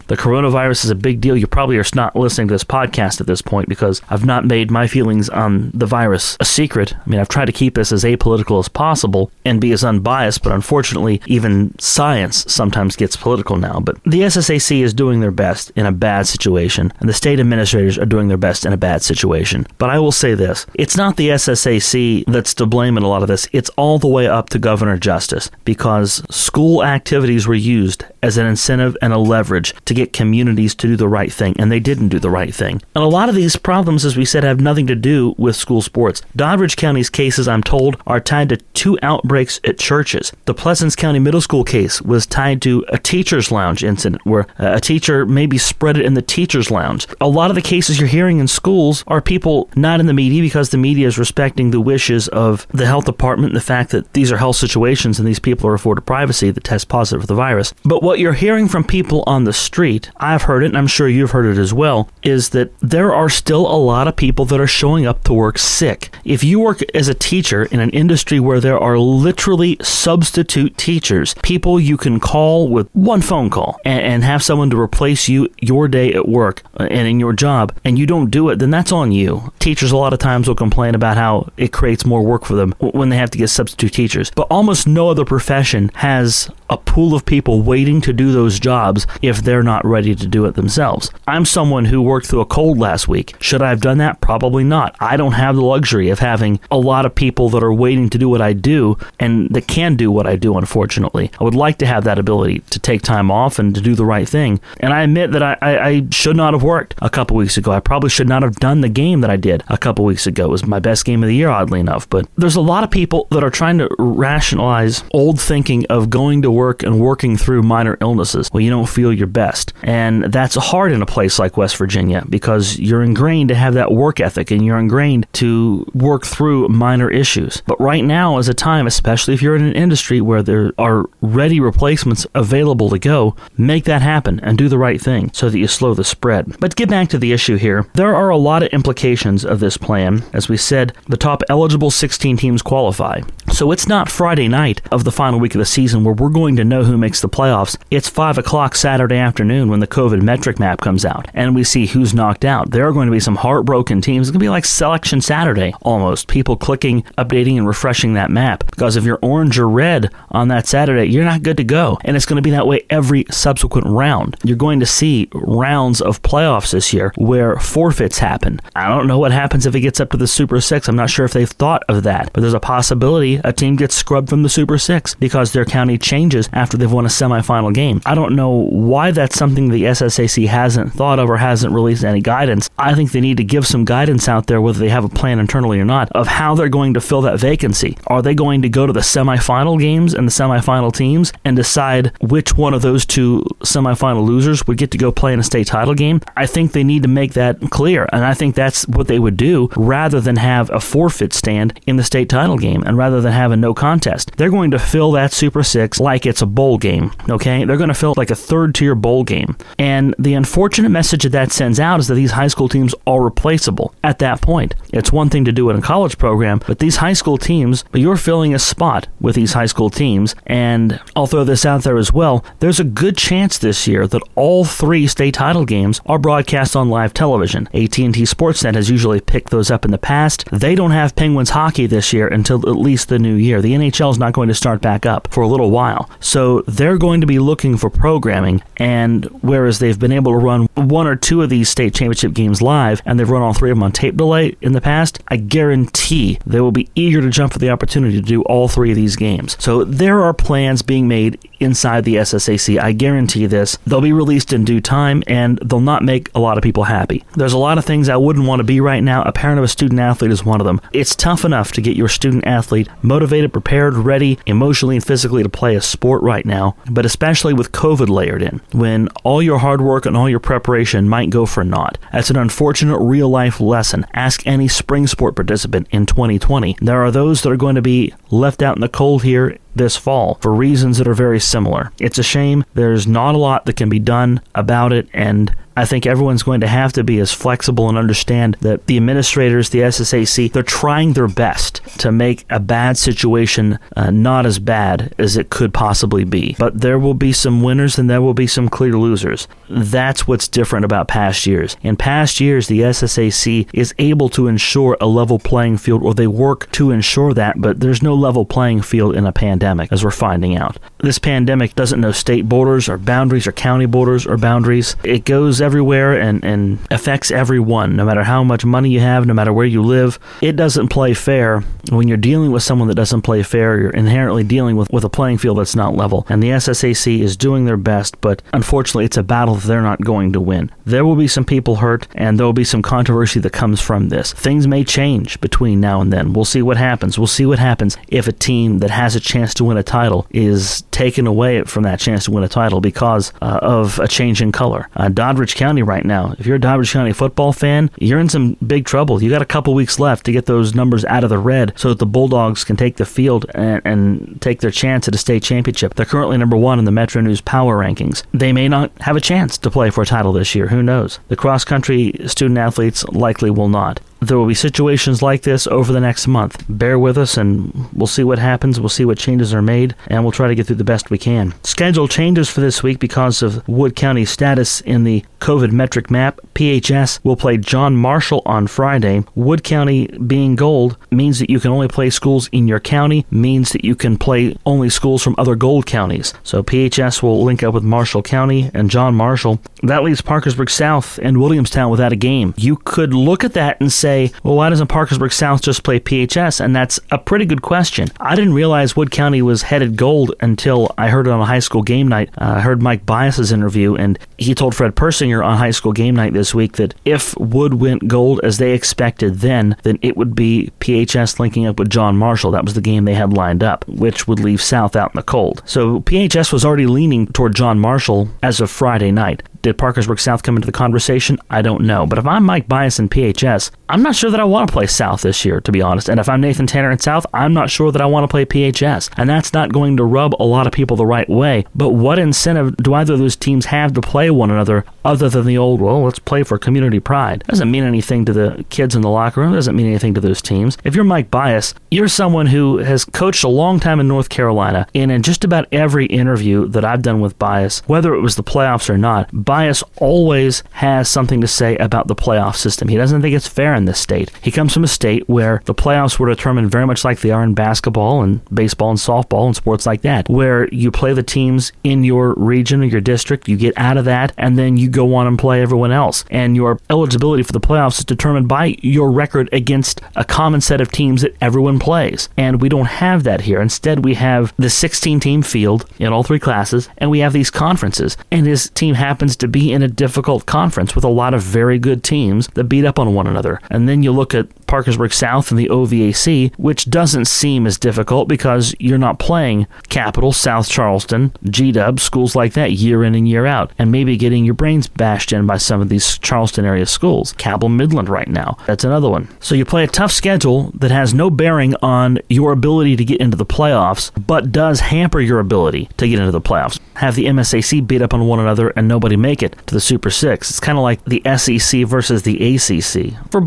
the 0.09 0.17
coronavirus 0.17 0.85
is 0.85 0.91
a 0.91 0.95
big 0.95 1.21
deal, 1.21 1.37
you 1.37 1.47
probably 1.47 1.77
are 1.79 1.85
not 1.95 2.17
listening 2.17 2.49
to 2.49 2.55
this 2.55 2.65
podcast 2.65 3.21
at 3.21 3.27
this 3.27 3.43
point 3.43 3.68
because 3.69 4.03
I've 4.09 4.25
not 4.25 4.45
made 4.45 4.71
my 4.71 4.87
feelings 4.87 5.29
on 5.29 5.71
the 5.75 5.87
virus 5.87 6.37
a 6.41 6.45
secret. 6.45 6.95
I 6.95 7.09
mean, 7.09 7.21
I've 7.21 7.29
tried 7.29 7.47
to 7.47 7.53
keep 7.53 7.75
this 7.75 7.93
as 7.93 8.05
apolitical 8.05 8.59
as 8.59 8.69
possible 8.69 9.31
and 9.45 9.61
be 9.61 9.73
as 9.73 9.85
unbiased, 9.85 10.43
but 10.43 10.53
unfortunately, 10.53 11.21
even 11.27 11.79
science 11.79 12.45
sometimes 12.53 12.97
gets 12.97 13.17
political 13.17 13.57
now. 13.57 13.81
But 13.81 14.03
the 14.05 14.23
SSAC 14.23 14.83
is 14.83 14.95
doing 14.95 15.21
their 15.21 15.31
best 15.31 15.71
in 15.77 15.87
a 15.87 15.93
bad 15.93 16.27
situation, 16.27 16.93
and 17.01 17.09
the 17.09 17.15
state 17.15 17.41
administrators 17.41 17.99
are 17.99 18.07
doing 18.07 18.29
their 18.29 18.37
best 18.37 18.65
in 18.65 18.73
a 18.73 18.77
bad 18.77 19.03
situation. 19.03 19.67
But 19.79 19.91
I 19.91 19.99
will 19.99 20.13
say 20.13 20.35
this 20.35 20.67
it's 20.75 20.97
not 20.97 21.17
the 21.17 21.29
SSAC 21.29 22.25
that's 22.27 22.55
to 22.55 22.67
blame 22.67 22.97
in 22.97 23.03
a 23.03 23.09
lot 23.09 23.23
of 23.23 23.29
this, 23.29 23.49
it's 23.53 23.71
all 23.71 23.99
the 23.99 24.09
way 24.09 24.27
up 24.27 24.49
to 24.51 24.59
Governor 24.59 24.97
Justice 24.97 25.51
because 25.65 26.23
school 26.31 26.85
activities 26.85 27.47
were 27.47 27.55
used 27.55 28.05
as 28.23 28.39
an 28.39 28.47
incentive 28.47 28.97
and 29.03 29.13
a 29.13 29.19
leverage 29.19 29.75
to 29.85 29.95
get 29.95 30.13
communities 30.13 30.75
to 30.77 30.87
do 30.87 30.97
the 30.97 31.09
right 31.09 31.33
thing, 31.33 31.55
and 31.59 31.71
they 31.71 31.81
didn't 31.81 32.09
do 32.09 32.19
the 32.19 32.31
right 32.31 32.55
thing. 32.55 32.81
And 32.95 33.05
a 33.05 33.09
lot 33.09 33.29
of 33.29 33.35
these 33.35 33.57
problems, 33.59 34.05
as 34.05 34.17
we 34.17 34.25
said, 34.25 34.45
have 34.45 34.61
nothing 34.61 34.87
to 34.87 34.95
do 34.95 35.35
with 35.39 35.57
school 35.57 35.83
sports. 35.83 36.23
Doddridge 36.37 36.77
County's 36.77 37.11
cases, 37.11 37.49
I'm 37.49 37.63
told, 37.63 38.01
are 38.07 38.21
tied 38.21 38.49
to 38.51 38.57
two 38.75 38.99
outbreaks 39.03 39.61
at 39.65 39.79
churches. 39.79 40.33
The 40.45 40.55
Pleasants 40.55 40.97
County 40.97 41.19
Middle 41.19 41.41
School 41.41 41.65
case 41.65 42.01
was 42.03 42.27
tied 42.27 42.63
to 42.63 42.85
a 42.89 42.99
teacher's 42.99 43.51
lounge 43.51 43.85
incident 43.85 44.25
where 44.25 44.47
uh, 44.59 44.75
a 44.77 44.81
teacher 44.81 45.27
maybe 45.27 45.59
spread 45.59 45.97
it 45.97 46.05
in 46.05 46.15
the 46.15 46.23
teacher's 46.23 46.71
lounge. 46.71 47.07
A 47.21 47.29
lot 47.29 47.51
of 47.51 47.55
the 47.55 47.63
cases 47.63 47.99
you're 47.99 48.09
hearing 48.09 48.39
in 48.39 48.49
schools 48.49 49.05
are 49.07 49.21
people 49.21 49.71
not 49.77 50.01
in 50.01 50.07
the 50.07 50.15
media 50.15 50.43
because 50.43 50.71
the 50.71 50.79
media 50.79 51.07
is 51.07 51.19
respecting 51.19 51.71
the 51.71 51.81
wishes 51.81 52.29
of 52.29 52.67
the 52.69 52.87
health 52.87 53.05
department 53.05 53.51
and 53.53 53.57
the 53.57 53.65
fact 53.65 53.91
that 53.91 54.13
these 54.13 54.31
are 54.31 54.37
health 54.37 54.57
situations 54.57 55.19
and 55.19 55.27
these 55.27 55.39
people 55.39 55.69
are 55.69 55.75
afforded 55.75 56.03
privacy 56.03 56.51
that 56.51 56.65
test 56.65 56.89
positive 56.89 57.23
for 57.23 57.27
the 57.27 57.35
virus. 57.35 57.75
But 57.85 58.03
what 58.03 58.19
you're 58.19 58.33
hearing 58.33 58.69
from 58.69 58.85
people 58.85 59.25
on 59.27 59.45
the 59.45 59.53
street, 59.53 60.11
I've 60.19 60.43
heard 60.43 60.63
it 60.63 60.67
and 60.67 60.79
I'm 60.79 60.87
sure 60.87 61.09
you've 61.09 61.31
heard 61.31 61.47
it 61.47 61.61
as 61.61 61.73
well, 61.73 62.09
is 62.23 62.51
that 62.51 62.73
there 62.81 63.15
are 63.15 63.29
still 63.29 63.48
a 63.57 63.77
lot 63.77 64.09
of 64.09 64.17
people 64.17 64.45
that 64.47 64.61
are 64.61 64.67
showing 64.67 65.07
up 65.07 65.25
to 65.25 65.33
work 65.33 65.59
sick. 65.59 66.15
If 66.25 66.45
you 66.45 66.61
work 66.61 66.83
as 66.95 67.09
a 67.09 67.15
teacher 67.15 67.65
in 67.65 67.81
an 67.81 67.91
industry 67.91 68.41
where 68.41 68.61
there 68.61 68.79
are 68.79 68.99
literally 68.99 69.77
substitute 69.83 70.77
teachers, 70.77 71.35
people 71.43 71.81
you 71.81 71.97
can 71.97 72.21
call 72.21 72.69
with 72.69 72.89
one 72.93 73.21
phone 73.21 73.51
call 73.51 73.79
and, 73.85 74.01
and 74.01 74.25
have 74.25 74.43
someone 74.43 74.71
to 74.71 74.81
replace 74.81 75.29
you 75.29 75.49
your 75.61 75.89
day 75.89 76.13
at 76.13 76.29
work 76.29 76.63
uh, 76.79 76.89
and 76.91 77.09
in 77.09 77.21
your 77.21 77.33
job, 77.33 77.75
and 77.85 77.99
you 77.99 78.07
don't 78.07 78.31
do 78.31 78.49
it, 78.49 78.59
then 78.59 78.71
that's 78.71 78.93
on 78.93 79.13
you. 79.13 79.53
Teachers 79.59 79.93
a 79.93 79.97
lot 79.97 80.13
of 80.13 80.19
times 80.19 80.49
will 80.49 80.55
complain 80.55 80.95
about 80.95 81.17
how 81.17 81.51
it 81.57 81.73
creates 81.73 82.05
more 82.05 82.23
work 82.23 82.45
for 82.45 82.55
them 82.55 82.73
when 82.81 83.09
they 83.09 83.17
have 83.17 83.31
to 83.31 83.39
get 83.39 83.49
substitute 83.49 83.93
teachers. 83.93 84.31
But 84.31 84.47
almost 84.51 84.87
no 84.87 85.09
other 85.09 85.25
profession 85.25 85.91
has 85.95 86.51
a 86.71 86.77
pool 86.77 87.15
of 87.15 87.25
people 87.25 87.63
waiting 87.63 88.01
to 88.03 88.13
do 88.13 88.33
those 88.33 88.61
jobs 88.61 89.07
if 89.23 89.39
they're 89.39 89.63
not 89.63 89.85
ready 89.87 90.15
to 90.15 90.27
do 90.27 90.45
it 90.45 90.55
themselves. 90.55 91.11
I'm 91.27 91.45
someone 91.45 91.87
who 91.87 92.03
worked 92.03 92.27
through 92.27 92.41
a 92.41 92.47
cold 92.47 92.79
last 92.79 93.09
week. 93.09 93.35
Should 93.41 93.63
I 93.63 93.71
have 93.71 93.81
done 93.81 93.99
that? 93.99 94.21
Probably 94.21 94.65
not. 94.65 94.97
I 95.01 95.17
don't 95.17 95.33
have 95.33 95.57
the 95.57 95.63
luxury 95.63 96.11
of 96.11 96.19
having 96.19 96.61
a 96.71 96.79
lot 96.79 97.07
of 97.07 97.15
people 97.15 97.49
that 97.51 97.63
are 97.63 97.73
waiting 97.73 98.09
to 98.11 98.19
do 98.19 98.29
what 98.29 98.41
I 98.41 98.53
do 98.53 98.97
and 99.19 99.49
that 99.51 99.67
can 99.67 99.97
do 99.97 100.11
what 100.11 100.27
I 100.27 100.37
do, 100.37 100.57
unfortunately. 100.57 101.31
I 101.41 101.45
would 101.45 101.55
like 101.55 101.79
to 101.79 101.87
have 101.87 102.05
that 102.05 102.19
ability 102.19 102.61
to 102.71 102.79
take 102.79 103.03
time 103.03 103.31
off 103.31 103.59
and 103.59 103.75
to 103.75 103.81
do 103.81 103.95
the 103.95 104.05
right 104.05 104.29
thing. 104.29 104.61
And 104.81 104.93
I 104.93 105.03
admit 105.03 105.33
that 105.33 105.43
I, 105.43 105.57
I, 105.61 105.87
I 105.89 106.07
should 106.11 106.37
not 106.37 106.55
have 106.55 106.63
worked 106.63 106.95
a 106.99 107.11
couple 107.11 107.37
weeks 107.37 107.57
ago. 107.57 107.73
I 107.73 107.81
probably 107.81 108.11
should 108.11 108.29
not 108.29 108.43
have 108.43 108.57
done 108.57 108.81
the 108.81 108.89
game 108.89 109.21
that 109.21 109.31
I 109.31 109.37
did 109.37 109.63
a 109.69 109.79
couple 109.79 110.05
weeks 110.05 110.27
ago. 110.27 110.47
It 110.47 110.51
was 110.51 110.67
my 110.67 110.79
best 110.79 111.05
game 111.05 111.23
of 111.23 111.29
the 111.29 111.35
year, 111.35 111.49
oddly 111.49 111.81
enough. 111.81 112.09
But 112.09 112.29
there's 112.37 112.57
a 112.57 112.61
lot 112.61 112.85
of 112.85 112.91
people 112.91 113.27
that 113.31 113.45
are 113.45 113.51
trying 113.51 113.79
to 113.79 113.89
rationalize 113.99 115.05
old 115.13 115.41
thinking 115.41 115.87
of 115.87 116.11
going 116.11 116.43
to 116.43 116.51
work 116.51 116.83
and 116.83 117.01
working 117.01 117.37
through 117.37 117.63
minor 117.63 117.97
illnesses 118.01 118.49
when 118.51 118.65
you 118.65 118.71
don't 118.71 118.89
feel 118.89 119.13
your 119.13 119.27
best. 119.27 119.73
And 119.83 120.25
that's 120.25 120.55
hard 120.55 120.93
in 120.93 121.03
a 121.03 121.07
place 121.07 121.39
like 121.39 121.57
West 121.57 121.77
Virginia 121.77 122.25
because 122.29 122.79
you're 122.79 123.03
ingrained 123.19 123.49
to 123.49 123.55
have 123.57 123.75
that 123.75 123.91
work 123.91 124.21
ethic 124.21 124.53
and 124.53 124.65
you're 124.65 124.79
ingrained 124.79 125.27
to 125.33 125.85
work 125.93 126.25
through 126.25 126.69
minor 126.69 127.11
issues. 127.11 127.61
But 127.67 127.81
right 127.81 128.05
now 128.05 128.39
is 128.39 128.49
a 128.49 128.55
time, 128.55 128.87
especially 128.87 129.35
if 129.35 129.43
you're 129.43 129.57
in 129.57 129.65
an 129.65 129.75
industry 129.75 130.21
where 130.21 130.41
there 130.41 130.73
are 130.79 131.11
ready 131.21 131.59
replacements 131.59 132.29
available 132.37 132.89
to 132.91 132.99
go, 132.99 133.35
make 133.57 133.87
that 133.87 134.03
happen 134.03 134.39
and 134.39 134.57
do 134.57 134.69
the 134.69 134.79
right 134.79 135.01
thing 135.01 135.33
so 135.33 135.51
that 135.51 135.59
you 135.59 135.67
slow 135.67 135.95
the 135.95 136.05
spread. 136.05 136.61
But 136.61 136.77
get 136.77 136.89
back 136.89 137.09
to 137.09 137.19
the 137.19 137.33
issue 137.33 137.57
here, 137.57 137.89
there 137.95 138.15
are 138.15 138.29
a 138.29 138.37
lot 138.37 138.63
of 138.63 138.69
implications 138.69 139.45
of 139.45 139.59
this 139.59 139.77
plan. 139.77 140.23
As 140.33 140.49
we 140.49 140.57
said, 140.57 140.93
the 141.09 141.17
top 141.17 141.43
eligible 141.49 141.91
16 141.91 142.37
teams 142.37 142.63
qualify. 142.63 143.23
So 143.53 143.73
it's 143.73 143.89
not 143.89 144.09
Friday 144.09 144.47
night 144.47 144.81
of 144.93 145.03
the 145.03 145.11
final 145.11 145.41
week 145.41 145.57
of 145.57 145.59
the 145.59 145.67
season 145.67 146.05
where 146.05 146.15
we're 146.15 146.29
going 146.29 146.55
to 146.55 146.65
know 146.65 146.85
who 146.85 146.97
makes 146.97 147.21
the 147.21 147.29
playoffs. 147.29 147.77
It's 147.91 148.09
5 148.09 148.39
o'clock 148.39 148.77
Saturday 148.77 149.17
afternoon 149.17 149.71
when 149.71 149.81
the 149.81 149.89
COVID 149.89 150.23
metric 150.23 150.61
map 150.61 150.81
comes 150.81 151.05
out 151.05 151.27
and 151.35 151.57
we 151.57 151.65
see 151.65 151.87
who's 151.87 152.15
knocked 152.15 152.45
out. 152.45 152.71
There 152.71 152.87
are 152.87 152.93
going 152.93 153.08
to 153.11 153.17
be 153.17 153.21
some 153.21 153.37
heartbroken 153.37 154.01
teams. 154.01 154.29
It's 154.29 154.33
going 154.33 154.41
to 154.41 154.45
be 154.45 154.49
like 154.49 154.65
Selection 154.65 155.21
Saturday 155.21 155.75
almost. 155.83 156.29
People 156.29 156.57
clicking, 156.57 157.03
updating, 157.17 157.57
and 157.57 157.67
refreshing 157.67 158.15
that 158.15 158.31
map. 158.31 158.65
Because 158.67 158.97
if 158.97 159.05
you're 159.05 159.19
orange 159.23 159.59
or 159.59 159.69
red 159.69 160.11
on 160.31 160.49
that 160.49 160.67
Saturday, 160.67 161.11
you're 161.11 161.25
not 161.25 161.43
good 161.43 161.57
to 161.57 161.65
go. 161.65 161.99
And 162.05 162.17
it's 162.17 162.27
going 162.27 162.37
to 162.37 162.43
be 162.43 162.51
that 162.51 162.67
way 162.67 162.85
every 162.91 163.25
subsequent 163.31 163.87
round. 163.87 164.37
You're 164.45 164.57
going 164.57 164.81
to 164.81 164.87
see 164.87 165.29
rounds 165.33 166.01
of 166.01 166.23
playoffs 166.23 166.73
this 166.73 166.93
year 166.93 167.13
where 167.17 167.57
forfeits 167.57 168.19
happen. 168.19 168.61
I 168.75 168.89
don't 168.89 169.07
know 169.07 169.19
what 169.19 169.33
happens 169.33 169.67
if 169.67 169.75
it 169.75 169.81
gets 169.81 170.01
up 170.01 170.11
to 170.11 170.17
the 170.17 170.27
Super 170.27 170.61
Six. 170.61 170.89
I'm 170.89 170.97
not 170.97 171.11
sure 171.11 171.25
if 171.25 171.33
they've 171.33 171.49
thought 171.49 171.83
of 171.89 172.03
that, 172.05 172.31
but 172.33 172.41
there's 172.41 172.55
a 172.55 172.61
possibility 172.61 173.41
a 173.45 173.53
team 173.53 173.77
gets 173.77 173.95
scrubbed 173.95 174.29
from 174.29 174.43
the 174.43 174.49
Super 174.49 174.79
Six 174.79 175.15
because 175.15 175.53
their 175.53 175.65
county 175.65 175.99
changes 175.99 176.49
after 176.53 176.77
they've 176.77 176.91
won 176.91 177.05
a 177.05 177.09
semifinal 177.09 177.73
game. 177.73 178.01
I 178.07 178.15
don't 178.15 178.37
know 178.37 178.51
why 178.51 179.11
that's 179.11 179.37
something 179.37 179.69
the 179.69 179.85
SSAC 179.85 180.47
hasn't 180.47 180.93
thought 180.93 181.19
of 181.19 181.29
or 181.31 181.37
hasn't 181.37 181.75
released 181.75 182.05
any 182.05 182.21
guidance. 182.21 182.69
I 182.79 182.95
think 182.99 183.13
they 183.13 183.21
need 183.21 183.39
to 183.39 183.45
give 183.45 183.67
some 183.67 183.85
guidance 183.85 184.29
out 184.29 184.47
there, 184.47 184.61
whether 184.61 184.79
they 184.79 184.91
have 184.91 185.05
a 185.05 185.09
plan 185.09 185.39
internally 185.39 185.81
or 185.81 185.85
not, 185.85 186.11
of 186.13 186.27
how 186.27 186.55
they're 186.55 186.69
going 186.69 186.95
to 186.95 187.01
fill 187.01 187.23
that 187.23 187.41
vacancy. 187.41 187.97
Are 188.09 188.23
they 188.23 188.35
going 188.35 188.63
to 188.63 188.69
go 188.69 188.87
to 188.87 188.93
the 188.93 189.01
semifinal 189.01 189.81
games 189.81 190.15
and 190.15 190.29
the 190.29 190.33
semifinal 190.33 190.93
teams 190.93 191.33
and 191.45 191.57
decide 191.57 192.13
which 192.21 192.57
one 192.57 192.75
of 192.75 192.83
those 192.83 193.07
two 193.07 193.45
semifinal 193.61 194.27
losers 194.27 194.67
would 194.67 194.77
get 194.77 194.91
to 194.91 194.99
go 194.99 195.11
play 195.11 195.33
in 195.33 195.41
a 195.41 195.43
state 195.43 195.67
title 195.67 195.95
game? 195.95 196.21
I 196.37 196.47
think 196.47 196.73
they 196.73 196.85
need 196.85 197.03
to 197.03 197.09
make 197.09 197.33
that 197.35 197.59
clear, 197.71 198.09
and 198.13 198.25
I 198.25 198.35
think 198.35 198.55
that's 198.55 198.87
what 198.89 199.09
they 199.09 199.19
would 199.19 199.37
do 199.37 199.69
rather 199.77 200.21
than 200.21 200.37
have 200.37 200.71
a 200.71 200.81
forfeit 200.81 201.33
stand 201.33 201.81
in 201.87 201.97
the 201.97 202.05
state 202.05 202.29
title 202.29 202.59
game 202.59 202.83
and 202.85 202.97
rather 202.99 203.21
than 203.21 203.33
have 203.33 203.53
a 203.53 203.57
no 203.57 203.73
contest. 203.75 204.33
They're 204.37 204.51
going 204.51 204.73
to 204.73 204.79
fill 204.79 205.13
that 205.13 205.33
Super 205.33 205.63
Six 205.63 206.01
like 206.01 206.27
it's 206.27 206.43
a 206.43 206.47
bowl 206.47 206.79
game, 206.79 207.13
okay? 207.31 207.65
They're 207.65 207.77
going 207.77 207.89
to 207.89 207.95
fill 207.95 208.13
it 208.13 208.19
like 208.19 208.31
a 208.31 208.37
third 208.37 208.75
tier 208.75 208.95
bowl 208.95 209.25
game. 209.25 209.57
And 209.79 210.15
the 210.19 210.35
unfortunate 210.35 210.91
message 210.91 211.23
that 211.23 211.33
that 211.33 211.53
sends 211.53 211.79
out 211.79 212.01
is 212.01 212.09
that 212.09 212.15
these 212.15 212.33
high 212.33 212.49
school 212.49 212.69
teams 212.69 212.88
are 213.07 213.23
replaceable 213.23 213.95
at 214.03 214.19
that 214.21 214.41
point. 214.41 214.75
It's 214.93 215.13
one 215.13 215.31
thing 215.31 215.45
to 215.45 215.53
do 215.53 215.69
it 215.69 215.75
in 215.75 215.81
a 215.81 215.83
college 215.83 216.19
program, 216.19 216.61
but 216.67 216.79
these 216.79 216.97
high 216.97 217.13
school 217.13 217.39
teams, 217.39 217.85
but 217.91 218.01
you're 218.01 218.17
filling 218.17 218.55
a 218.55 218.59
spot 218.59 219.09
with 219.21 219.35
these 219.35 219.53
high 219.53 219.67
school 219.67 219.91
teams. 219.91 220.35
And 220.47 221.01
I'll 221.15 221.27
throw 221.27 221.45
this 221.45 221.67
out 221.67 221.83
there 221.83 221.99
as 221.99 222.13
well. 222.13 222.45
There's 222.61 222.81
a 222.81 222.85
good 222.85 223.17
chance 223.17 223.59
this 223.59 223.87
year 223.87 224.07
that 224.07 224.23
all 224.35 224.65
three 224.65 225.07
state 225.07 225.35
title 225.35 225.65
games 225.65 226.01
are 226.07 226.19
broadcast 226.19 226.77
on 226.77 226.89
live 226.89 227.15
television. 227.15 227.67
AT&T 227.75 228.11
Sportsnet 228.11 228.75
has 228.75 228.91
usually 228.91 229.21
picked 229.21 229.51
those 229.51 229.71
up 229.71 229.85
in 229.85 229.91
the 229.91 229.99
past. 229.99 230.45
They 230.53 230.75
don't 230.75 230.91
have 230.91 231.17
Penguins 231.17 231.51
hockey 231.51 231.87
this 231.87 232.13
year 232.13 232.29
until 232.29 232.69
at 232.69 232.77
least 232.77 233.09
the 233.09 233.19
new 233.19 233.35
year. 233.35 233.61
The 233.61 233.73
NHL 233.73 234.11
is 234.11 234.19
not 234.19 234.33
going 234.33 234.49
to 234.49 234.55
start 234.55 234.81
back 234.81 235.07
up 235.07 235.29
for 235.33 235.43
a 235.43 235.49
little 235.49 235.71
while. 235.71 236.11
So 236.21 236.63
they're 236.63 236.99
going 236.99 237.21
to 237.21 237.27
be 237.27 237.39
looking 237.39 237.77
for 237.77 237.91
programming. 237.91 238.63
And 238.77 239.25
whereas 239.43 239.79
they've 239.79 239.99
been 239.99 240.13
able 240.13 240.33
to 240.33 240.39
run 240.39 240.69
one 240.75 241.07
or 241.07 241.17
two 241.17 241.43
of 241.43 241.51
these 241.51 241.69
state 241.69 241.95
championship 241.95 242.33
games 242.33 242.63
live, 242.63 242.78
and 243.05 243.19
they've 243.19 243.29
run 243.29 243.43
all 243.43 243.55
three 243.55 243.71
of 243.71 243.77
them 243.77 243.83
on 243.83 243.93
tape 243.93 244.17
delay 244.17 244.57
in 244.61 244.73
the 244.73 244.81
past, 244.81 245.21
I 245.29 245.37
guarantee 245.37 246.39
they 246.47 246.61
will 246.61 246.73
be 246.73 246.89
eager 246.95 247.21
to 247.21 247.31
jump 247.31 247.53
for 247.53 247.59
the 247.59 247.71
opportunity 247.71 248.21
to 248.21 248.27
do 248.27 248.43
all 248.43 248.69
three 248.69 248.91
of 248.91 248.97
these 248.97 249.17
games. 249.17 249.57
So 249.61 249.85
there 249.85 250.21
are 250.23 250.33
plans 250.33 250.83
being 250.83 251.09
made 251.09 251.39
inside 251.61 252.05
the 252.05 252.17
SSAC. 252.17 252.81
I 252.81 252.93
guarantee 252.93 253.47
this. 253.47 253.79
They'll 253.87 254.01
be 254.01 254.13
released 254.13 254.53
in 254.53 254.65
due 254.65 254.81
time 254.81 255.23
and 255.27 255.59
they'll 255.59 255.81
not 255.81 256.03
make 256.03 256.31
a 256.35 256.41
lot 256.41 256.59
of 256.59 256.63
people 256.63 256.85
happy. 256.85 257.25
There's 257.37 257.53
a 257.53 257.59
lot 257.59 257.79
of 257.79 257.85
things 257.85 258.09
I 258.09 258.17
wouldn't 258.17 258.47
want 258.47 258.61
to 258.61 258.65
be 258.65 258.81
right 258.81 259.03
now. 259.03 259.23
A 259.23 259.33
parent 259.33 259.59
of 259.59 259.65
a 259.65 259.69
student 259.69 260.01
athlete 260.01 260.31
is 260.31 260.45
one 260.45 260.61
of 260.61 260.67
them. 260.67 260.81
It's 260.93 261.17
tough 261.17 261.45
enough 261.45 261.73
to 261.73 261.81
get 261.81 261.97
your 261.97 262.09
student 262.09 262.47
athlete 262.47 262.89
motivated, 263.03 263.53
prepared, 263.53 263.95
ready, 263.95 264.39
emotionally 264.47 264.97
and 264.97 265.05
physically 265.05 265.43
to 265.43 265.49
play 265.49 265.75
a 265.75 265.81
sport 265.81 266.23
right 266.23 266.45
now, 266.45 266.77
but 266.91 267.05
especially 267.05 267.55
with 267.55 267.73
COVID 267.73 268.09
layered 268.09 268.43
in, 268.43 268.61
when 268.73 269.09
all 269.25 269.43
your 269.43 269.59
hard 269.59 269.81
work 269.81 270.07
and 270.07 270.17
all 270.17 270.29
your 270.29 270.41
preparation 270.41 271.09
might 271.09 271.31
go 271.31 271.47
for 271.47 271.65
naught. 271.65 271.99
That's 272.13 272.31
an 272.31 272.37
unfortunate 272.37 272.99
real 272.99 273.29
life 273.29 273.61
lesson. 273.61 274.07
Ask 274.15 274.47
any 274.47 274.69
spring 274.69 275.07
sport 275.07 275.37
participant 275.37 275.89
in 275.91 276.07
2020. 276.07 276.77
There 276.81 277.03
are 277.03 277.11
those 277.11 277.43
that 277.43 277.51
are 277.51 277.57
going 277.57 277.75
to 277.75 277.83
be 277.83 278.13
left 278.31 278.63
out 278.63 278.77
in 278.77 278.81
the 278.81 278.89
cold 278.89 279.23
here 279.23 279.59
this 279.75 279.97
fall 279.97 280.35
for 280.41 280.53
reasons 280.53 280.99
that 280.99 281.09
are 281.09 281.15
very 281.15 281.41
similar. 281.41 281.93
It's 281.99 282.19
a 282.19 282.23
shame. 282.23 282.65
There's 282.75 283.07
not 283.07 283.35
a 283.35 283.39
lot 283.39 283.67
that 283.67 283.77
can 283.77 283.89
be 283.89 283.99
done 283.99 284.41
about 284.55 284.93
it, 284.93 285.09
and 285.13 285.55
I 285.79 285.85
think 285.85 286.07
everyone's 286.07 286.43
going 286.43 286.63
to 286.63 286.67
have 286.67 286.93
to 286.95 287.05
be 287.05 287.21
as 287.21 287.33
flexible 287.33 287.89
and 287.89 287.97
understand 287.97 288.57
that 288.63 288.89
the 288.89 288.97
administrators, 288.97 289.71
the 289.71 289.83
SSAC, 289.83 290.53
they're 290.53 290.65
trying 290.65 291.13
their 291.13 291.29
best 291.29 291.83
to 292.01 292.11
make 292.11 292.45
a 292.51 292.59
bad 292.59 292.99
situation 292.99 293.79
uh, 293.95 294.11
not 294.11 294.45
as 294.45 294.59
bad 294.59 295.15
as 295.19 295.37
it 295.37 295.51
could 295.51 295.73
possibly 295.73 296.25
be. 296.25 296.57
But 296.59 296.81
there 296.81 296.99
will 296.99 297.15
be 297.15 297.33
some 297.33 297.63
winners 297.63 297.97
and 297.97 298.11
there 298.11 298.21
will 298.21 298.35
be 298.35 298.49
some 298.49 298.69
clear 298.69 298.95
losers. 298.95 299.47
That's 299.71 300.27
what's 300.27 300.49
different 300.49 300.85
about 300.85 301.07
past 301.07 301.47
years. 301.47 301.77
In 301.81 301.95
past 301.95 302.41
years, 302.41 302.67
the 302.67 302.81
SSAC 302.81 303.69
is 303.73 303.95
able 303.99 304.29
to 304.31 304.49
ensure 304.49 304.97
a 305.01 305.07
level 305.07 305.39
playing 305.39 305.79
field, 305.79 306.03
or 306.03 306.13
they 306.13 306.27
work 306.27 306.69
to 306.73 306.91
ensure 306.91 307.33
that, 307.35 307.61
but 307.61 307.79
there's 307.79 308.03
no 308.03 308.17
level 308.17 308.45
playing 308.45 308.83
field 308.83 309.15
in 309.15 309.27
a 309.27 309.33
pandemic, 309.33 309.93
as 309.93 310.03
we're 310.03 310.11
finding 310.11 310.57
out. 310.57 310.77
This 310.99 311.21
pandemic 311.21 311.77
doesn't 311.77 312.01
know 312.01 312.11
state 312.11 312.49
borders 312.49 312.89
or 312.89 312.99
boundaries 312.99 313.47
or 313.47 313.53
county 313.53 313.87
borders 313.87 314.27
or 314.27 314.37
boundaries. 314.37 314.97
It 315.05 315.25
goes 315.25 315.61
everywhere 315.69 316.19
and, 316.19 316.43
and 316.45 316.79
affects 316.91 317.31
everyone, 317.31 317.95
no 317.95 318.03
matter 318.03 318.25
how 318.25 318.43
much 318.43 318.65
money 318.65 318.89
you 318.89 319.01
have, 319.01 319.27
no 319.27 319.35
matter 319.35 319.53
where 319.53 319.67
you 319.67 319.83
live. 319.83 320.19
It 320.41 320.57
doesn't 320.57 320.89
play 320.89 321.13
fair. 321.13 321.61
When 321.91 322.09
you're 322.09 322.17
dealing 322.17 322.53
with 322.53 322.63
someone 322.63 322.89
that 322.89 322.95
doesn't 322.95 323.21
play 323.21 323.43
fair, 323.43 323.79
you're 323.79 323.91
inherently 323.91 324.45
dealing 324.45 324.77
with, 324.77 324.91
with 324.91 325.05
a 325.05 325.11
playing 325.11 325.37
field 325.37 325.59
that's 325.59 325.77
not 325.77 325.95
level. 325.95 326.25
And 326.31 326.43
the 326.43 326.49
SSAC 326.49 327.21
is 327.21 327.37
doing 327.37 327.67
their 327.67 327.77
best, 327.77 328.19
but 328.23 328.41
unfortunately, 328.55 329.05
it's 329.05 329.19
a 329.19 329.23
battle 329.23 329.57
that 329.57 329.67
they're 329.67 329.83
not 329.83 330.01
going 330.01 330.33
to 330.33 330.41
win. 330.41 330.73
There 330.87 331.05
will 331.05 331.17
be 331.17 331.29
some 331.29 331.45
people 331.45 331.77
hurt, 331.77 332.09
and 332.15 332.39
there 332.39 332.47
will 332.47 332.55
be 332.55 332.65
some 332.65 332.81
controversy 332.81 333.39
that 333.41 333.53
comes 333.53 333.79
from 333.79 334.09
this. 334.09 334.33
Things 334.33 334.67
may 334.67 334.85
change 334.85 335.39
between 335.43 335.81
now 335.81 336.01
and 336.01 336.11
then. 336.11 336.33
We'll 336.33 336.47
see 336.47 336.63
what 336.63 336.79
happens. 336.79 337.19
We'll 337.19 337.27
see 337.27 337.45
what 337.45 337.59
happens 337.59 337.99
if 338.09 338.27
a 338.27 338.33
team 338.33 338.79
that 338.79 338.91
has 338.91 339.15
a 339.17 339.21
chance 339.21 339.53
to 339.55 339.65
win 339.65 339.77
a 339.77 339.83
title 339.83 340.27
is 340.31 340.83
taken 340.93 341.27
away 341.27 341.63
from 341.65 341.83
that 341.83 342.01
chance 342.01 342.25
to 342.25 342.31
win 342.31 342.43
a 342.43 342.49
title 342.49 342.81
because 342.81 343.35
uh, 343.43 343.59
of 343.61 343.99
a 343.99 344.09
change 344.09 344.41
in 344.41 344.51
color. 344.51 344.89
Uh, 344.97 345.09
Doddridge 345.09 345.57
County 345.59 345.83
right 345.83 346.05
now, 346.05 346.35
if 346.39 346.47
you're 346.47 346.57
a 346.57 346.61
Doddridge 346.61 346.93
County 346.93 347.13
football 347.13 347.53
fan, 347.53 347.91
you're 347.99 348.21
in 348.21 348.29
some 348.29 348.57
big 348.67 348.87
trouble. 348.87 349.23
You 349.23 349.29
got 349.29 349.43
a 349.43 349.47
couple 349.47 349.75
weeks 349.75 349.99
left 349.99 350.25
to 350.27 350.33
get 350.33 350.47
those 350.47 350.75
numbers 350.75 351.05
out 351.05 351.25
of 351.25 351.31
the 351.31 351.39
red 351.39 351.73
so 351.77 351.89
that 351.89 351.99
the 351.99 352.07
Bulldogs 352.07 352.65
can 352.65 352.77
take 352.77 352.97
the 352.97 353.05
field 353.05 353.45
and, 353.55 353.83
and 353.85 354.41
take 354.41 354.61
their 354.61 354.71
chance 354.71 355.09
at 355.09 355.15
a 355.15 355.19
state 355.19 355.43
championship. 355.43 355.95
They're 355.95 356.07
currently 356.07 356.39
number 356.39 356.57
one 356.57 356.79
in 356.79 356.85
the 356.85 356.93
Metro 356.93 357.21
News 357.21 357.41
power 357.41 357.77
rankings. 357.77 358.23
They 358.33 358.53
may 358.53 358.69
not 358.69 358.93
have 359.01 359.17
a 359.17 359.21
chance 359.21 359.59
to 359.59 359.71
play 359.71 359.91
for 359.91 360.03
a 360.03 360.07
title 360.07 360.33
this 360.33 360.55
year. 360.55 360.69
Who 360.69 360.83
knows? 360.83 361.19
The 361.29 361.37
cross 361.37 361.65
country 361.65 362.15
student 362.27 362.59
athletes 362.59 363.05
likely 363.09 363.51
will 363.51 363.69
not 363.69 364.01
there 364.21 364.39
will 364.39 364.47
be 364.47 364.55
situations 364.55 365.23
like 365.23 365.43
this 365.43 365.67
over 365.67 365.93
the 365.93 366.01
next 366.01 366.27
month. 366.27 366.65
Bear 366.69 366.99
with 366.99 367.17
us 367.17 367.37
and 367.37 367.89
we'll 367.93 368.07
see 368.07 368.25
what 368.25 368.39
happens. 368.39 368.81
We'll 368.81 368.89
see 368.89 369.05
what 369.05 369.19
changes 369.19 369.55
are 369.55 369.63
made 369.63 369.95
and 370.09 370.23
we'll 370.23 370.33
try 370.33 370.49
to 370.49 370.55
get 370.55 370.67
through 370.67 370.77
the 370.77 370.85
best 370.85 371.11
we 371.11 371.19
can. 371.19 371.55
Schedule 371.65 372.09
changes 372.09 372.49
for 372.49 372.61
this 372.61 372.83
week 372.83 372.99
because 372.99 373.43
of 373.43 373.67
Wood 373.69 373.97
County's 373.97 374.31
status 374.31 374.81
in 374.83 375.05
the 375.05 375.25
COVID 375.41 375.73
metric 375.73 376.11
map. 376.11 376.41
PHS 376.55 377.21
will 377.25 377.37
play 377.37 377.57
John 377.57 377.97
Marshall 377.97 378.43
on 378.45 378.67
Friday. 378.67 379.25
Wood 379.35 379.63
County 379.63 380.07
being 380.07 380.57
gold 380.57 380.97
means 381.11 381.39
that 381.39 381.51
you 381.51 381.61
can 381.61 381.71
only 381.71 381.89
play 381.89 382.11
schools 382.11 382.49
in 382.53 382.67
your 382.67 382.81
county, 382.81 383.27
means 383.31 383.71
that 383.71 383.85
you 383.85 383.95
can 383.95 384.19
play 384.19 384.57
only 384.67 384.91
schools 384.91 385.23
from 385.23 385.35
other 385.39 385.55
gold 385.55 385.87
counties. 385.87 386.35
So 386.43 386.63
PHS 386.63 387.23
will 387.23 387.45
link 387.45 387.63
up 387.63 387.75
with 387.75 387.85
Marshall 387.85 388.23
County 388.23 388.71
and 388.75 388.91
John 388.91 389.15
Marshall. 389.15 389.61
That 389.83 390.03
leaves 390.03 390.21
Parkersburg 390.21 390.71
South 390.71 391.19
and 391.23 391.41
Williamstown 391.41 391.91
without 391.91 392.13
a 392.13 392.17
game. 392.17 392.55
You 392.57 392.77
could 392.77 393.15
look 393.15 393.45
at 393.45 393.53
that 393.55 393.81
and 393.81 393.93
say, 393.93 394.33
well, 394.43 394.57
why 394.57 394.71
doesn't 394.71 394.89
Parkersburg 394.89 395.33
South 395.33 395.63
just 395.63 395.83
play 395.83 396.01
PHS? 396.01 396.61
And 396.61 396.75
that's 396.75 396.99
a 397.11 397.19
pretty 397.19 397.45
good 397.45 397.63
question. 397.63 398.09
I 398.19 398.35
didn't 398.35 398.55
realize 398.55 398.97
Wood 398.97 399.11
County 399.11 399.43
was 399.43 399.63
headed 399.63 399.97
gold 399.97 400.35
until 400.41 400.95
I 400.99 401.09
heard 401.09 401.27
it 401.27 401.31
on 401.31 401.41
a 401.41 401.45
high 401.45 401.59
school 401.61 401.83
game 401.83 402.09
night. 402.09 402.31
Uh, 402.39 402.55
I 402.57 402.61
heard 402.61 402.83
Mike 402.83 403.07
Byus's 403.07 403.53
interview, 403.53 403.95
and 403.95 404.19
he 404.37 404.55
told 404.55 404.75
Fred 404.75 404.97
Persinger 404.97 405.45
on 405.45 405.59
high 405.59 405.71
school 405.71 405.93
game 405.93 406.17
night 406.17 406.33
this 406.33 406.55
week 406.55 406.73
that 406.77 406.95
if 407.05 407.37
Wood 407.39 407.75
went 407.75 408.09
gold 408.09 408.41
as 408.43 408.59
they 408.59 408.73
expected 408.73 409.37
then, 409.37 409.77
then 409.83 409.99
it 410.03 410.17
would 410.17 410.35
be 410.35 410.73
PHS 410.81 411.39
linking 411.39 411.67
up 411.67 411.79
with 411.79 411.91
John 411.91 412.17
Marshall. 412.17 412.51
That 412.51 412.65
was 412.65 412.75
the 412.75 412.81
game 412.81 413.05
they 413.05 413.15
had 413.15 413.33
lined 413.33 413.63
up, 413.63 413.87
which 413.89 414.27
would 414.27 414.41
leave 414.41 414.61
South 414.61 414.97
out 414.97 415.13
in 415.15 415.19
the 415.19 415.23
cold. 415.23 415.63
So 415.65 416.01
PHS 416.01 416.53
was 416.53 416.65
already 416.65 416.87
leaning 416.87 417.27
toward 417.29 417.55
John 417.55 417.79
Marshall 417.79 418.29
as 418.43 418.61
of 418.61 418.71
Friday 418.71 419.11
night. 419.13 419.43
Did 419.63 419.77
Parkersburg 419.77 420.21
South 420.21 420.43
come 420.43 420.57
into 420.57 420.67
the 420.67 420.73
conversation? 420.73 421.39
I 421.51 421.63
don't 421.63 421.85
know. 421.85 422.07
But 422.07 422.19
if 422.19 422.27
I'm 422.27 422.45
Mike 422.45 422.69
Byus 422.69 422.99
in 422.99 423.09
PHS, 423.09 423.71
I'm 423.91 424.03
not 424.03 424.15
sure 424.15 424.31
that 424.31 424.41
I 424.41 424.45
want 424.45 424.69
to 424.69 424.73
play 424.73 424.87
South 424.87 425.23
this 425.23 425.45
year, 425.47 425.63
to 425.63 425.73
be 425.73 425.81
honest. 425.81 426.11
And 426.11 426.21
if 426.21 426.29
I'm 426.29 426.43
Nathan 426.43 426.67
Tanner 426.67 426.91
in 426.91 426.99
South, 426.99 427.25
I'm 427.33 427.55
not 427.55 427.71
sure 427.71 427.91
that 427.91 428.03
I 428.03 428.07
want 428.07 428.25
to 428.25 428.29
play 428.29 428.45
PHS. 428.45 429.11
And 429.17 429.31
that's 429.31 429.55
not 429.55 429.73
going 429.73 429.97
to 429.97 430.05
rub 430.05 430.35
a 430.39 430.45
lot 430.45 430.67
of 430.67 430.75
people 430.75 430.97
the 430.97 431.07
right 431.07 431.29
way. 431.29 431.65
But 431.75 431.91
what 431.91 432.19
incentive 432.19 432.77
do 432.77 432.93
either 432.93 433.15
of 433.15 433.19
those 433.19 433.37
teams 433.37 433.67
have 433.67 433.95
to 433.95 434.03
play 434.03 434.31
one 434.31 434.51
another 434.51 434.85
other 435.07 435.31
than 435.31 435.47
the 435.47 435.57
old, 435.57 435.81
well, 435.81 436.03
let's 436.03 436.19
play 436.19 436.43
for 436.43 436.59
community 436.59 437.01
pride? 437.01 437.45
Doesn't 437.49 437.71
mean 437.71 437.85
anything 437.85 438.27
to 438.27 438.35
the 438.35 438.65
kids 438.69 438.95
in 438.95 439.01
the 439.01 439.09
locker 439.09 439.41
room, 439.41 439.55
doesn't 439.55 439.77
mean 439.77 439.87
anything 439.87 440.13
to 440.15 440.21
those 440.21 440.43
teams. 440.43 440.77
If 440.85 440.95
you're 440.95 441.05
Mike 441.05 441.31
Byus, 441.31 441.73
you're 441.91 442.09
someone 442.09 442.47
who 442.47 442.79
has 442.79 443.07
coached 443.07 443.43
a 443.43 443.49
long 443.49 443.81
time 443.81 444.01
in 444.01 444.09
North 444.09 444.29
Carolina, 444.29 444.87
and 444.95 445.11
in 445.11 445.23
just 445.23 445.45
about 445.45 445.67
every 445.73 446.05
interview 446.07 446.69
that 446.69 446.85
I've 446.85 447.03
done 447.03 447.21
with 447.21 447.39
Byus, 447.39 447.81
whether 447.89 448.15
it 448.15 448.21
was 448.21 448.37
the 448.37 448.45
playoffs 448.45 448.91
or 448.91 448.99
not, 448.99 449.31
Byus 449.33 449.83
always 449.97 450.63
has 450.73 451.09
something 451.09 451.41
to 451.41 451.49
say 451.49 451.77
about 451.79 452.07
the 452.07 452.15
playoff 452.15 452.57
system. 452.57 452.89
He 452.89 452.97
doesn't 452.97 453.23
think 453.23 453.35
it's 453.35 453.49
fair 453.49 453.78
in 453.79 453.87
this 453.87 453.99
state. 453.99 454.31
He 454.43 454.51
comes 454.51 454.75
from 454.75 454.85
a 454.85 454.89
state 454.89 455.27
where 455.29 455.63
the 455.65 455.75
playoffs 455.75 456.19
were 456.19 456.29
determined 456.29 456.71
very 456.71 456.87
much 456.87 457.05
like 457.05 457.21
they 457.21 457.31
are 457.31 457.43
in 457.43 457.55
basketball 457.55 458.23
and 458.23 458.45
baseball 458.55 458.91
and 458.91 458.99
softball 458.99 459.47
and 459.47 459.57
sports 459.57 459.87
like 459.87 460.03
that, 460.03 460.29
where 460.29 460.69
you 460.69 460.91
play 460.91 461.15
the 461.15 461.23
teams 461.23 461.73
in 461.83 462.05
your 462.05 462.35
region 462.35 462.83
or 462.83 462.87
your 462.87 463.01
district, 463.01 463.49
you 463.49 463.57
get 463.57 463.73
out 463.77 463.97
of 463.97 464.05
that, 464.05 464.33
and 464.37 464.59
then 464.59 464.77
you 464.77 464.89
go 464.91 465.15
on 465.15 465.27
and 465.27 465.39
play 465.39 465.63
everyone 465.63 465.93
else. 465.93 466.25
And 466.31 466.55
your 466.55 466.79
eligibility 466.91 467.43
for 467.43 467.53
the 467.53 467.61
playoffs 467.61 468.01
is 468.01 468.05
determined 468.05 468.49
by 468.49 468.77
your 468.83 469.11
record 469.11 469.49
against 469.53 470.01
a 470.17 470.25
common 470.25 470.61
set 470.61 470.81
of 470.81 470.93
teams 470.93 471.23
that 471.23 471.37
everyone 471.41 471.79
plays. 471.79 472.29
And 472.37 472.61
we 472.61 472.69
don't 472.69 472.87
have 472.87 473.25
that 473.25 473.43
here. 473.43 473.61
Instead, 473.61 474.05
we 474.05 474.15
have 474.15 474.53
the 474.57 474.71
16 474.71 475.21
team 475.21 475.43
field 475.43 475.89
in 475.99 476.13
all 476.13 476.23
three 476.23 476.39
classes, 476.39 476.89
and 476.99 477.11
we 477.11 477.21
have 477.21 477.33
these 477.33 477.51
conferences. 477.51 478.17
And 478.31 478.47
his 478.47 478.71
team 478.71 478.95
happens 478.95 479.37
to 479.37 479.49
be 479.49 479.73
in 479.73 479.83
a 479.83 479.89
difficult 479.89 480.47
conference 480.47 480.95
with 480.95 481.05
a 481.05 481.09
lot 481.09 481.35
of 481.35 481.43
very 481.43 481.79
good 481.79 482.03
teams 482.03 482.49
that 482.55 482.65
beat 482.65 482.85
up 482.85 482.99
on 482.99 483.15
one 483.15 483.27
another. 483.27 483.61
And 483.71 483.89
then 483.89 484.03
you 484.03 484.13
look 484.13 484.35
at 484.35 484.49
Parkersburg 484.67 485.13
South 485.13 485.51
and 485.51 485.59
the 485.59 485.69
OVAC, 485.69 486.53
which 486.57 486.91
doesn't 486.91 487.25
seem 487.25 487.67
as 487.67 487.79
difficult 487.79 488.29
because 488.29 488.75
you're 488.79 488.99
not 488.99 489.19
playing 489.19 489.67
Capital, 489.89 490.33
South 490.33 490.69
Charleston, 490.69 491.33
G 491.45 491.73
Dub, 491.73 491.99
schools 492.01 492.37
like 492.37 492.53
that 492.53 492.73
year 492.73 493.03
in 493.03 493.15
and 493.15 493.29
year 493.29 493.47
out, 493.47 493.73
and 493.79 493.91
maybe 493.91 494.17
getting 494.17 494.45
your 494.45 494.55
brains 494.55 494.87
bashed 494.87 495.33
in 495.33 495.47
by 495.47 495.57
some 495.57 495.81
of 495.81 495.89
these 495.89 496.19
Charleston 496.19 496.65
area 496.65 496.87
schools. 496.87 497.33
Cabell 497.35 497.71
Midland 497.71 498.09
right 498.09 498.29
now, 498.29 498.57
that's 498.67 498.85
another 498.85 499.09
one. 499.09 499.29
So 499.41 499.55
you 499.55 499.65
play 499.65 499.85
a 499.85 499.89
tough 499.89 500.13
schedule 500.13 500.71
that 500.75 500.91
has 500.91 501.15
no 501.15 501.31
bearing 501.31 501.75
on 501.83 502.19
your 502.29 502.53
ability 502.53 502.97
to 502.97 503.05
get 503.05 503.21
into 503.21 503.37
the 503.37 503.47
playoffs, 503.47 504.11
but 504.27 504.53
does 504.53 504.81
hamper 504.81 505.21
your 505.21 505.41
ability 505.41 505.89
to 505.97 506.09
get 506.09 506.19
into 506.19 506.33
the 506.33 506.41
playoffs. 506.41 506.79
Have 506.95 507.15
the 507.15 507.27
MSAC 507.27 507.87
beat 507.87 508.03
up 508.03 508.13
on 508.13 508.27
one 508.27 508.41
another 508.41 508.71
and 508.71 508.89
nobody 508.89 509.17
make 509.17 509.43
it 509.43 509.57
to 509.67 509.75
the 509.75 509.81
Super 509.81 510.11
Six. 510.11 510.51
It's 510.51 510.61
kind 510.61 510.77
of 510.77 510.83
like 510.83 511.03
the 511.05 511.23
SEC 511.37 511.85
versus 511.87 512.23
the 512.23 512.55
ACC. 512.55 513.31
For 513.31 513.41